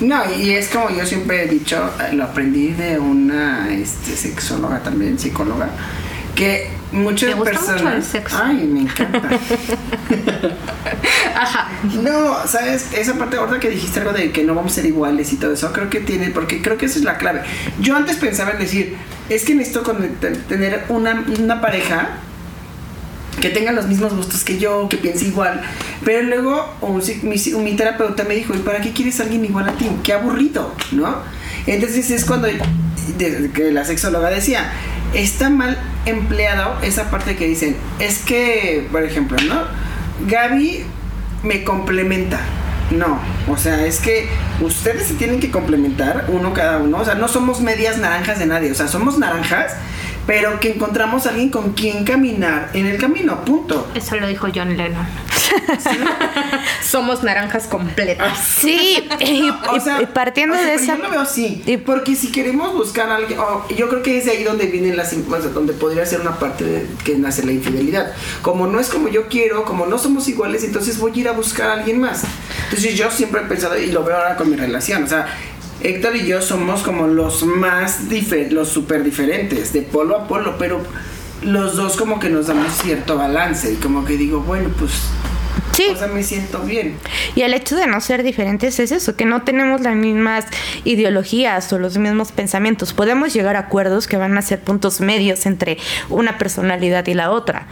No, 0.00 0.22
y 0.34 0.50
es 0.50 0.68
como 0.68 0.90
yo 0.90 1.06
siempre 1.06 1.44
he 1.44 1.48
dicho, 1.48 1.90
eh, 2.00 2.14
lo 2.14 2.24
aprendí 2.24 2.72
de 2.72 2.98
una 2.98 3.72
este, 3.72 4.16
sexóloga 4.16 4.80
también, 4.80 5.18
psicóloga, 5.18 5.70
que 6.34 6.70
muchas 6.92 7.30
¿Te 7.30 7.34
gusta 7.36 7.52
mucho 7.52 7.66
personas. 7.66 7.94
el 7.94 8.02
sexo? 8.04 8.36
Ay, 8.42 8.56
me 8.66 8.80
encanta. 8.82 9.28
Ajá. 11.36 11.68
No, 12.02 12.46
sabes, 12.46 12.92
esa 12.94 13.14
parte 13.14 13.36
ahorita 13.36 13.60
que 13.60 13.70
dijiste 13.70 14.00
algo 14.00 14.12
de 14.12 14.30
que 14.32 14.44
no 14.44 14.54
vamos 14.54 14.72
a 14.72 14.74
ser 14.76 14.86
iguales 14.86 15.32
y 15.32 15.36
todo 15.36 15.52
eso, 15.52 15.72
creo 15.72 15.90
que 15.90 16.00
tiene, 16.00 16.30
porque 16.30 16.62
creo 16.62 16.76
que 16.76 16.86
esa 16.86 16.98
es 16.98 17.04
la 17.04 17.18
clave. 17.18 17.42
Yo 17.80 17.96
antes 17.96 18.16
pensaba 18.16 18.52
en 18.52 18.58
decir, 18.58 18.96
es 19.28 19.44
que 19.44 19.54
necesito 19.54 19.82
con- 19.82 20.08
tener 20.48 20.84
una, 20.88 21.24
una 21.40 21.60
pareja 21.60 22.08
que 23.40 23.50
tenga 23.50 23.72
los 23.72 23.86
mismos 23.86 24.14
gustos 24.14 24.44
que 24.44 24.58
yo, 24.58 24.88
que 24.88 24.96
piense 24.96 25.26
igual. 25.26 25.60
Pero 26.04 26.22
luego 26.22 26.74
un 26.80 27.02
mi, 27.64 27.76
terapeuta 27.76 28.24
me 28.24 28.34
dijo, 28.34 28.54
¿y 28.54 28.58
para 28.58 28.80
qué 28.80 28.92
quieres 28.92 29.20
a 29.20 29.24
alguien 29.24 29.44
igual 29.44 29.68
a 29.68 29.72
ti? 29.72 29.88
Qué 30.02 30.12
aburrido, 30.12 30.72
¿no? 30.92 31.16
Entonces 31.66 32.10
es 32.10 32.24
cuando 32.24 32.48
que 33.18 33.72
la 33.72 33.84
sexóloga 33.84 34.30
decía, 34.30 34.70
está 35.14 35.50
mal 35.50 35.78
empleado 36.06 36.80
esa 36.82 37.10
parte 37.10 37.36
que 37.36 37.46
dicen, 37.46 37.76
es 37.98 38.18
que, 38.18 38.86
por 38.90 39.02
ejemplo, 39.02 39.36
¿no? 39.46 39.62
Gaby 40.26 40.84
me 41.42 41.64
complementa. 41.64 42.40
No, 42.90 43.18
o 43.48 43.56
sea, 43.56 43.86
es 43.86 43.98
que 43.98 44.28
ustedes 44.60 45.06
se 45.06 45.14
tienen 45.14 45.40
que 45.40 45.50
complementar 45.50 46.26
uno 46.28 46.52
cada 46.52 46.78
uno. 46.78 46.98
O 46.98 47.04
sea, 47.04 47.14
no 47.14 47.28
somos 47.28 47.60
medias 47.60 47.98
naranjas 47.98 48.38
de 48.38 48.46
nadie. 48.46 48.70
O 48.70 48.74
sea, 48.74 48.88
somos 48.88 49.18
naranjas, 49.18 49.74
pero 50.26 50.60
que 50.60 50.72
encontramos 50.72 51.26
a 51.26 51.30
alguien 51.30 51.50
con 51.50 51.72
quien 51.72 52.04
caminar 52.04 52.70
en 52.74 52.86
el 52.86 52.98
camino. 52.98 53.44
Punto. 53.44 53.90
Eso 53.94 54.16
lo 54.16 54.26
dijo 54.26 54.48
John 54.54 54.76
Lennon. 54.76 55.33
Somos 56.82 57.22
naranjas 57.22 57.66
completas. 57.66 58.38
Sí, 58.58 59.06
y, 59.20 59.50
O 59.70 59.80
sea, 59.80 60.02
y 60.02 60.06
partiendo 60.06 60.54
o 60.54 60.58
sea, 60.58 60.66
de 60.66 60.74
esa... 60.74 60.96
Yo 60.96 61.02
lo 61.02 61.10
veo 61.10 61.20
así. 61.20 61.62
y- 61.66 61.76
porque 61.78 62.14
si 62.14 62.30
queremos 62.30 62.74
buscar 62.74 63.08
a 63.10 63.16
alguien. 63.16 63.38
oh, 63.38 63.66
yo 63.76 63.88
creo 63.88 64.02
que 64.02 64.18
es 64.18 64.24
de 64.26 64.32
ahí 64.32 64.44
donde 64.44 64.66
vienen 64.66 64.96
las. 64.96 65.12
donde 65.54 65.72
podría 65.72 66.06
ser 66.06 66.20
una 66.20 66.38
parte 66.38 66.64
de 66.64 66.86
que 67.04 67.16
nace 67.16 67.44
la 67.44 67.52
infidelidad. 67.52 68.12
Como 68.42 68.66
no 68.66 68.80
es 68.80 68.88
como 68.88 69.08
yo 69.08 69.28
quiero, 69.28 69.64
como 69.64 69.86
no 69.86 69.98
somos 69.98 70.28
iguales, 70.28 70.64
entonces 70.64 70.98
voy 70.98 71.12
a 71.16 71.20
ir 71.20 71.28
a 71.28 71.32
buscar 71.32 71.70
a 71.70 71.72
alguien 71.74 72.00
más. 72.00 72.24
Entonces 72.64 72.94
yo 72.96 73.10
siempre 73.10 73.40
he 73.42 73.44
pensado, 73.44 73.78
y 73.78 73.86
lo 73.92 74.04
veo 74.04 74.16
ahora 74.16 74.36
con 74.36 74.50
mi 74.50 74.56
relación, 74.56 75.04
o 75.04 75.08
sea. 75.08 75.26
Héctor 75.80 76.16
y 76.16 76.26
yo 76.26 76.40
somos 76.40 76.82
como 76.82 77.08
los 77.08 77.42
más 77.44 78.08
difer 78.08 78.50
los 78.52 78.70
súper 78.70 79.02
diferentes, 79.04 79.72
de 79.74 79.82
polo 79.82 80.16
a 80.16 80.26
polo, 80.28 80.54
pero 80.58 80.80
los 81.44 81.76
dos 81.76 81.96
como 81.96 82.18
que 82.18 82.28
nos 82.30 82.46
damos 82.46 82.72
cierto 82.72 83.16
balance 83.16 83.72
y 83.72 83.76
como 83.76 84.04
que 84.04 84.16
digo, 84.16 84.40
bueno, 84.40 84.70
pues, 84.78 84.92
Sí. 85.72 85.86
o 85.92 85.96
sea, 85.96 86.06
me 86.06 86.22
siento 86.22 86.60
bien. 86.60 86.96
Y 87.34 87.42
el 87.42 87.52
hecho 87.52 87.74
de 87.74 87.86
no 87.88 88.00
ser 88.00 88.22
diferentes 88.22 88.78
es 88.78 88.92
eso, 88.92 89.16
que 89.16 89.24
no 89.24 89.42
tenemos 89.42 89.80
las 89.80 89.96
mismas 89.96 90.46
ideologías 90.84 91.72
o 91.72 91.78
los 91.78 91.98
mismos 91.98 92.30
pensamientos. 92.30 92.92
Podemos 92.92 93.34
llegar 93.34 93.56
a 93.56 93.60
acuerdos 93.60 94.06
que 94.06 94.16
van 94.16 94.38
a 94.38 94.42
ser 94.42 94.60
puntos 94.60 95.00
medios 95.00 95.46
entre 95.46 95.78
una 96.10 96.38
personalidad 96.38 97.06
y 97.08 97.14
la 97.14 97.30
otra. 97.32 97.66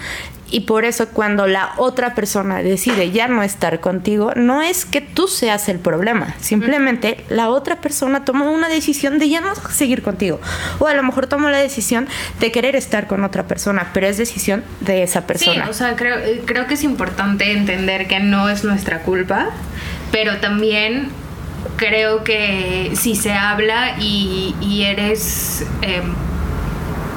Y 0.52 0.60
por 0.60 0.84
eso 0.84 1.08
cuando 1.08 1.46
la 1.46 1.72
otra 1.78 2.14
persona 2.14 2.62
decide 2.62 3.10
ya 3.10 3.26
no 3.26 3.42
estar 3.42 3.80
contigo, 3.80 4.32
no 4.36 4.60
es 4.60 4.84
que 4.84 5.00
tú 5.00 5.26
seas 5.26 5.70
el 5.70 5.78
problema, 5.78 6.34
simplemente 6.40 7.24
la 7.30 7.48
otra 7.48 7.80
persona 7.80 8.26
tomó 8.26 8.52
una 8.52 8.68
decisión 8.68 9.18
de 9.18 9.30
ya 9.30 9.40
no 9.40 9.54
seguir 9.54 10.02
contigo. 10.02 10.40
O 10.78 10.86
a 10.86 10.94
lo 10.94 11.02
mejor 11.02 11.26
tomó 11.26 11.48
la 11.48 11.56
decisión 11.56 12.06
de 12.38 12.52
querer 12.52 12.76
estar 12.76 13.06
con 13.06 13.24
otra 13.24 13.46
persona, 13.46 13.90
pero 13.94 14.06
es 14.06 14.18
decisión 14.18 14.62
de 14.80 15.02
esa 15.02 15.26
persona. 15.26 15.64
Sí, 15.64 15.70
o 15.70 15.72
sea, 15.72 15.96
creo, 15.96 16.18
creo 16.44 16.66
que 16.66 16.74
es 16.74 16.84
importante 16.84 17.50
entender 17.52 18.06
que 18.06 18.20
no 18.20 18.50
es 18.50 18.62
nuestra 18.62 19.00
culpa, 19.00 19.48
pero 20.10 20.36
también 20.36 21.08
creo 21.76 22.24
que 22.24 22.92
si 22.94 23.14
se 23.14 23.32
habla 23.32 23.96
y, 23.98 24.54
y 24.60 24.82
eres, 24.82 25.64
eh, 25.80 26.02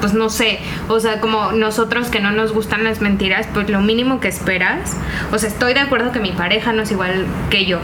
pues 0.00 0.12
no 0.14 0.30
sé, 0.30 0.58
o 0.88 1.00
sea, 1.00 1.20
como 1.20 1.52
nosotros 1.52 2.08
que 2.08 2.20
no 2.20 2.30
nos 2.32 2.52
gustan 2.52 2.84
las 2.84 3.00
mentiras, 3.00 3.46
pues 3.54 3.68
lo 3.70 3.80
mínimo 3.80 4.20
que 4.20 4.28
esperas, 4.28 4.96
o 5.32 5.38
sea, 5.38 5.48
estoy 5.48 5.74
de 5.74 5.80
acuerdo 5.80 6.12
que 6.12 6.20
mi 6.20 6.32
pareja 6.32 6.72
no 6.72 6.82
es 6.82 6.90
igual 6.90 7.26
que 7.50 7.64
yo. 7.66 7.78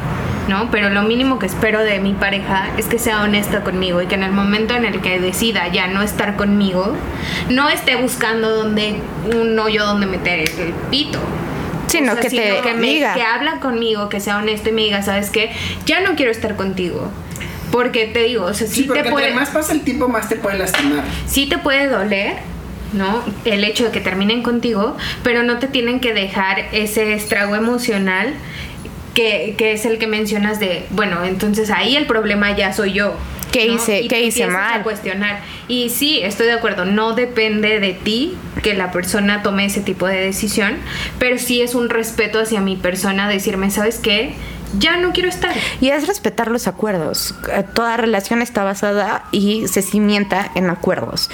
¿no? 0.49 0.73
Pero 0.73 0.91
lo 0.91 1.03
mínimo 1.03 1.39
que 1.39 1.47
espero 1.47 1.79
de 1.85 2.01
mi 2.01 2.15
pareja 2.15 2.71
es 2.77 2.87
que 2.87 2.99
sea 2.99 3.23
honesta 3.23 3.63
conmigo 3.63 4.03
y 4.03 4.07
que 4.09 4.17
en 4.17 4.25
el 4.25 4.33
momento 4.33 4.75
en 4.75 4.85
el 4.85 5.01
que 5.01 5.21
decida 5.21 5.69
ya 5.69 5.87
no 5.87 6.03
estar 6.03 6.35
conmigo, 6.35 6.97
no 7.49 7.69
esté 7.69 7.95
buscando 7.95 8.51
donde 8.51 8.97
un 9.33 9.57
hoyo 9.57 9.87
donde 9.87 10.07
meter 10.07 10.41
el 10.41 10.75
pito. 10.91 11.21
Sino 11.87 12.17
que 12.17 12.29
te 12.29 12.61
que, 12.61 12.75
me- 12.75 12.87
diga. 12.89 13.15
que 13.15 13.23
habla 13.23 13.61
conmigo, 13.61 14.09
que 14.09 14.19
sea 14.19 14.39
honesto 14.39 14.71
y 14.71 14.73
me 14.73 14.83
diga, 14.83 15.03
¿sabes 15.03 15.31
qué? 15.31 15.53
Ya 15.87 16.01
no 16.01 16.17
quiero 16.17 16.33
estar 16.33 16.57
contigo. 16.57 17.09
Porque 17.73 18.07
te 18.07 18.23
digo, 18.23 18.45
o 18.45 18.55
sea, 18.55 18.69
sí, 18.69 18.75
Sí, 18.75 18.83
porque 18.85 19.03
te 19.03 19.11
puede, 19.11 19.27
entre 19.31 19.41
más 19.41 19.51
pasa 19.51 19.73
el 19.73 19.81
tiempo, 19.81 20.07
más 20.07 20.29
te 20.29 20.37
puede 20.37 20.59
lastimar. 20.59 21.03
sí 21.27 21.47
te 21.49 21.59
puede 21.59 21.89
doler, 21.89 22.35
¿no? 22.93 23.25
El 23.45 23.65
hecho 23.65 23.85
de 23.87 23.91
que 23.91 24.01
terminen 24.01 24.43
contigo, 24.45 24.97
pero 25.25 25.43
no 25.43 25.59
te 25.59 25.67
tienen 25.67 25.99
que 25.99 26.13
dejar 26.15 26.67
ese 26.73 27.15
estrago 27.15 27.57
emocional 27.57 28.35
que, 29.15 29.55
que 29.59 29.73
es 29.73 29.85
el 29.85 29.99
que 29.99 30.07
mencionas 30.07 30.61
de, 30.61 30.87
bueno, 30.91 31.25
entonces 31.25 31.71
ahí 31.71 31.97
el 31.97 32.07
problema 32.07 32.55
ya 32.57 32.73
soy 32.73 32.93
yo. 32.93 33.15
¿Qué 33.53 33.67
¿no? 33.69 33.75
hice- 33.75 34.01
Y 34.01 34.09
qué 34.09 34.17
te 34.17 34.21
hice 34.23 34.43
empiezas 34.45 34.53
mal? 34.71 34.81
A 34.81 34.83
cuestionar. 34.83 35.41
Y 35.69 35.91
sí, 35.91 36.21
estoy 36.23 36.47
de 36.47 36.53
acuerdo, 36.53 36.87
no 36.87 37.15
depende 37.15 37.81
de 37.81 37.93
ti 37.93 38.35
que 38.63 38.73
la 38.75 38.91
persona 38.91 39.43
tome 39.43 39.67
ese 39.67 39.81
tipo 39.83 40.07
de 40.07 40.17
decisión, 40.19 40.77
pero 41.19 41.37
sí 41.39 41.61
es 41.61 41.75
un 41.75 41.91
respeto 41.91 42.39
hacia 42.41 42.61
mi 42.63 42.77
persona 42.77 43.29
decirme, 43.29 43.71
¿sabes 43.71 43.99
qué? 43.99 44.35
Ya 44.79 44.97
no 44.97 45.13
quiero 45.13 45.29
estar. 45.29 45.55
Y 45.81 45.89
es 45.89 46.07
respetar 46.07 46.51
los 46.51 46.67
acuerdos. 46.67 47.35
Eh, 47.51 47.65
Toda 47.75 47.97
relación 47.97 48.43
está 48.43 48.65
basada 48.65 49.25
y 49.33 49.69
se 49.69 49.83
cimienta 49.83 50.51
en 50.55 50.71
acuerdos. 50.71 51.31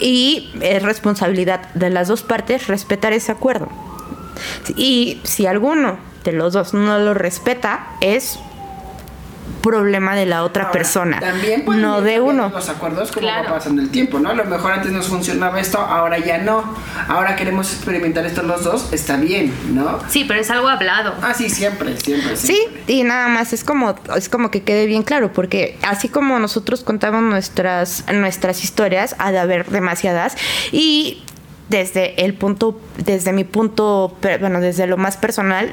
Y 0.00 0.50
es 0.60 0.82
responsabilidad 0.82 1.72
de 1.74 1.90
las 1.90 2.08
dos 2.08 2.22
partes 2.22 2.66
respetar 2.66 3.12
ese 3.12 3.32
acuerdo. 3.32 3.68
Y 4.76 5.20
si 5.24 5.46
alguno 5.46 5.98
de 6.24 6.32
los 6.32 6.52
dos 6.52 6.74
no 6.74 6.98
lo 6.98 7.14
respeta, 7.14 7.86
es 8.00 8.38
problema 9.62 10.14
de 10.14 10.26
la 10.26 10.42
otra 10.44 10.62
Ahora, 10.64 10.72
persona, 10.72 11.20
También 11.20 11.64
no 11.66 12.00
de 12.00 12.20
uno. 12.20 12.48
Los 12.54 12.68
acuerdos 12.68 13.10
como 13.12 13.26
Claro. 13.26 13.48
va 13.50 13.54
pasando 13.56 13.82
el 13.82 13.90
tiempo, 13.90 14.18
¿no? 14.18 14.30
A 14.30 14.34
lo 14.34 14.44
mejor 14.44 14.72
antes 14.72 14.90
nos 14.92 15.08
funcionaba 15.08 15.60
esto, 15.60 15.78
ahora 15.78 16.18
ya 16.18 16.38
no. 16.38 16.64
Ahora 17.08 17.36
queremos 17.36 17.72
experimentar 17.72 18.24
esto 18.26 18.42
los 18.42 18.64
dos, 18.64 18.92
está 18.92 19.16
bien, 19.16 19.52
¿no? 19.74 19.98
Sí, 20.08 20.24
pero 20.26 20.40
es 20.40 20.50
algo 20.50 20.68
hablado. 20.68 21.14
Ah, 21.22 21.34
sí, 21.34 21.50
siempre, 21.50 21.96
siempre, 22.00 22.36
Sí, 22.36 22.54
siempre. 22.54 22.82
y 22.92 23.02
nada 23.04 23.28
más 23.28 23.52
es 23.52 23.64
como 23.64 23.94
es 24.16 24.28
como 24.28 24.50
que 24.50 24.62
quede 24.62 24.86
bien 24.86 25.02
claro, 25.02 25.32
porque 25.32 25.78
así 25.82 26.08
como 26.08 26.38
nosotros 26.38 26.82
contamos 26.84 27.22
nuestras 27.22 28.04
nuestras 28.12 28.64
historias, 28.64 29.14
ha 29.18 29.32
de 29.32 29.38
haber 29.38 29.66
demasiadas 29.66 30.36
y 30.72 31.22
desde 31.68 32.24
el 32.24 32.34
punto, 32.34 32.80
desde 32.98 33.32
mi 33.32 33.44
punto, 33.44 34.16
bueno, 34.40 34.60
desde 34.60 34.86
lo 34.88 34.96
más 34.96 35.16
personal, 35.16 35.72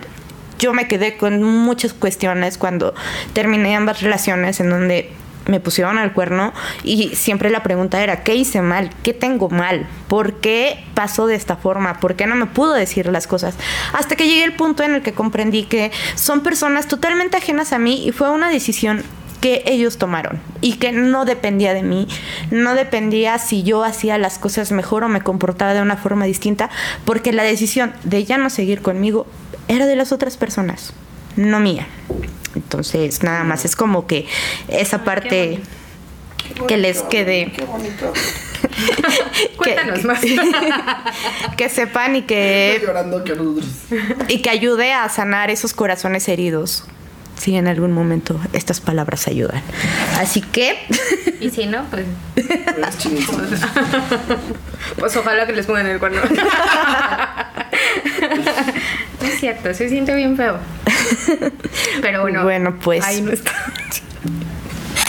yo 0.60 0.74
me 0.74 0.88
quedé 0.88 1.18
con 1.18 1.42
muchas 1.44 1.94
cuestiones 1.94 2.58
cuando 2.58 2.94
terminé 3.34 3.76
ambas 3.76 4.02
relaciones 4.02 4.60
en 4.60 4.70
donde 4.70 5.12
me 5.48 5.60
pusieron 5.60 5.98
al 5.98 6.14
cuerno 6.14 6.54
y 6.84 7.16
siempre 7.16 7.50
la 7.50 7.64
pregunta 7.64 8.04
era, 8.04 8.24
¿qué 8.24 8.36
hice 8.36 8.62
mal? 8.62 8.90
¿Qué 9.04 9.14
tengo 9.14 9.50
mal? 9.50 9.88
¿Por 10.08 10.36
qué 10.36 10.84
pasó 10.94 11.28
de 11.28 11.36
esta 11.36 11.56
forma? 11.56 12.00
¿Por 12.00 12.16
qué 12.16 12.28
no 12.28 12.36
me 12.36 12.46
pudo 12.46 12.74
decir 12.74 13.08
las 13.08 13.28
cosas? 13.28 13.56
Hasta 13.94 14.16
que 14.16 14.28
llegué 14.28 14.44
al 14.44 14.54
punto 14.54 14.84
en 14.84 14.96
el 14.96 15.02
que 15.02 15.14
comprendí 15.14 15.64
que 15.64 15.92
son 16.16 16.42
personas 16.42 16.88
totalmente 16.88 17.38
ajenas 17.38 17.74
a 17.74 17.80
mí 17.80 18.06
y 18.06 18.12
fue 18.12 18.30
una 18.30 18.50
decisión 18.50 19.04
que 19.42 19.62
ellos 19.68 19.98
tomaron 19.98 20.40
y 20.62 20.74
que 20.74 20.92
no 20.92 21.24
dependía 21.24 21.76
de 21.76 21.84
mí, 21.84 22.08
no 22.50 22.74
dependía 22.74 23.38
si 23.38 23.62
yo 23.62 23.84
hacía 23.84 24.18
las 24.18 24.40
cosas 24.40 24.72
mejor 24.72 25.04
o 25.04 25.10
me 25.10 25.22
comportaba 25.22 25.76
de 25.76 25.82
una 25.82 25.96
forma 25.96 26.26
distinta, 26.26 26.72
porque 27.06 27.32
la 27.32 27.44
decisión 27.44 27.94
de 28.04 28.26
ya 28.26 28.40
no 28.40 28.50
seguir 28.50 28.82
conmigo 28.82 29.28
era 29.68 29.86
de 29.86 29.96
las 29.96 30.12
otras 30.12 30.38
personas, 30.38 30.94
no 31.36 31.60
mía. 31.60 31.88
Entonces, 32.56 33.24
nada 33.24 33.44
más 33.44 33.66
es 33.66 33.76
como 33.76 34.08
que 34.08 34.26
esa 34.68 35.04
parte 35.04 35.60
que 36.68 36.78
les 36.78 37.02
quede. 37.04 37.52
Qué 37.56 37.66
bonito. 37.66 38.14
Cuéntanos 39.58 40.04
más. 40.04 40.22
que 41.58 41.70
sepan 41.70 42.16
y 42.16 42.22
que 42.24 42.82
llorando 42.84 43.24
que 43.24 43.38
y 44.28 44.42
que 44.42 44.50
ayude 44.50 44.94
a 44.94 45.08
sanar 45.10 45.50
esos 45.50 45.74
corazones 45.74 46.28
heridos. 46.28 46.86
Si 47.38 47.56
en 47.56 47.68
algún 47.68 47.92
momento 47.92 48.40
estas 48.54 48.82
palabras 48.82 49.28
ayudan. 49.28 49.62
Así 50.18 50.42
que 50.42 50.76
y 51.40 51.52
si 51.52 51.68
no, 51.68 51.84
pues, 51.92 52.06
Es 52.36 52.98
chinito. 52.98 53.40
pues 54.98 55.16
ojalá 55.16 55.46
que 55.46 55.54
les 55.54 55.68
pongan 55.68 55.86
el 55.86 56.00
cuerno. 56.00 56.22
No 59.22 59.28
es 59.28 59.40
cierto, 59.40 59.74
se 59.74 59.90
siente 59.90 60.16
bien 60.16 60.38
feo. 60.38 60.58
Pero 62.02 62.22
bueno. 62.22 62.44
Bueno, 62.44 62.76
pues. 62.80 63.04
Ahí 63.04 63.22
no 63.22 63.32
está. 63.32 63.52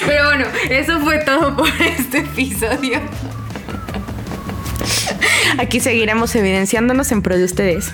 Pero 0.07 0.27
bueno, 0.27 0.47
eso 0.71 1.01
fue 1.01 1.19
todo 1.19 1.57
por 1.57 1.69
este 1.81 2.19
episodio. 2.19 3.01
Aquí 5.59 5.81
seguiremos 5.81 6.35
evidenciándonos 6.35 7.11
en 7.13 7.23
pro 7.23 7.37
de 7.37 7.45
ustedes. 7.45 7.93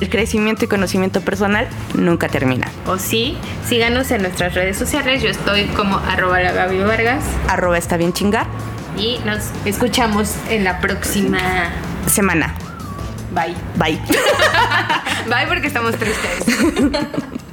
El 0.00 0.08
crecimiento 0.08 0.64
y 0.64 0.68
conocimiento 0.68 1.20
personal 1.20 1.68
nunca 1.94 2.28
termina. 2.28 2.68
O 2.86 2.98
sí, 2.98 3.36
síganos 3.68 4.10
en 4.10 4.22
nuestras 4.22 4.54
redes 4.54 4.78
sociales. 4.78 5.22
Yo 5.22 5.28
estoy 5.28 5.64
como 5.66 5.98
arroba 5.98 6.40
la 6.40 6.52
Gaby 6.52 6.78
Vargas. 6.78 7.22
Arroba 7.48 7.76
está 7.76 7.98
bien 7.98 8.12
chingar. 8.12 8.46
Y 8.96 9.18
nos 9.26 9.50
escuchamos 9.66 10.34
en 10.48 10.64
la 10.64 10.80
próxima. 10.80 11.38
Semana. 12.06 12.54
Bye. 13.32 13.54
Bye. 13.76 13.98
Bye 15.28 15.46
porque 15.46 15.68
estamos 15.68 15.94
tristes. 15.96 16.44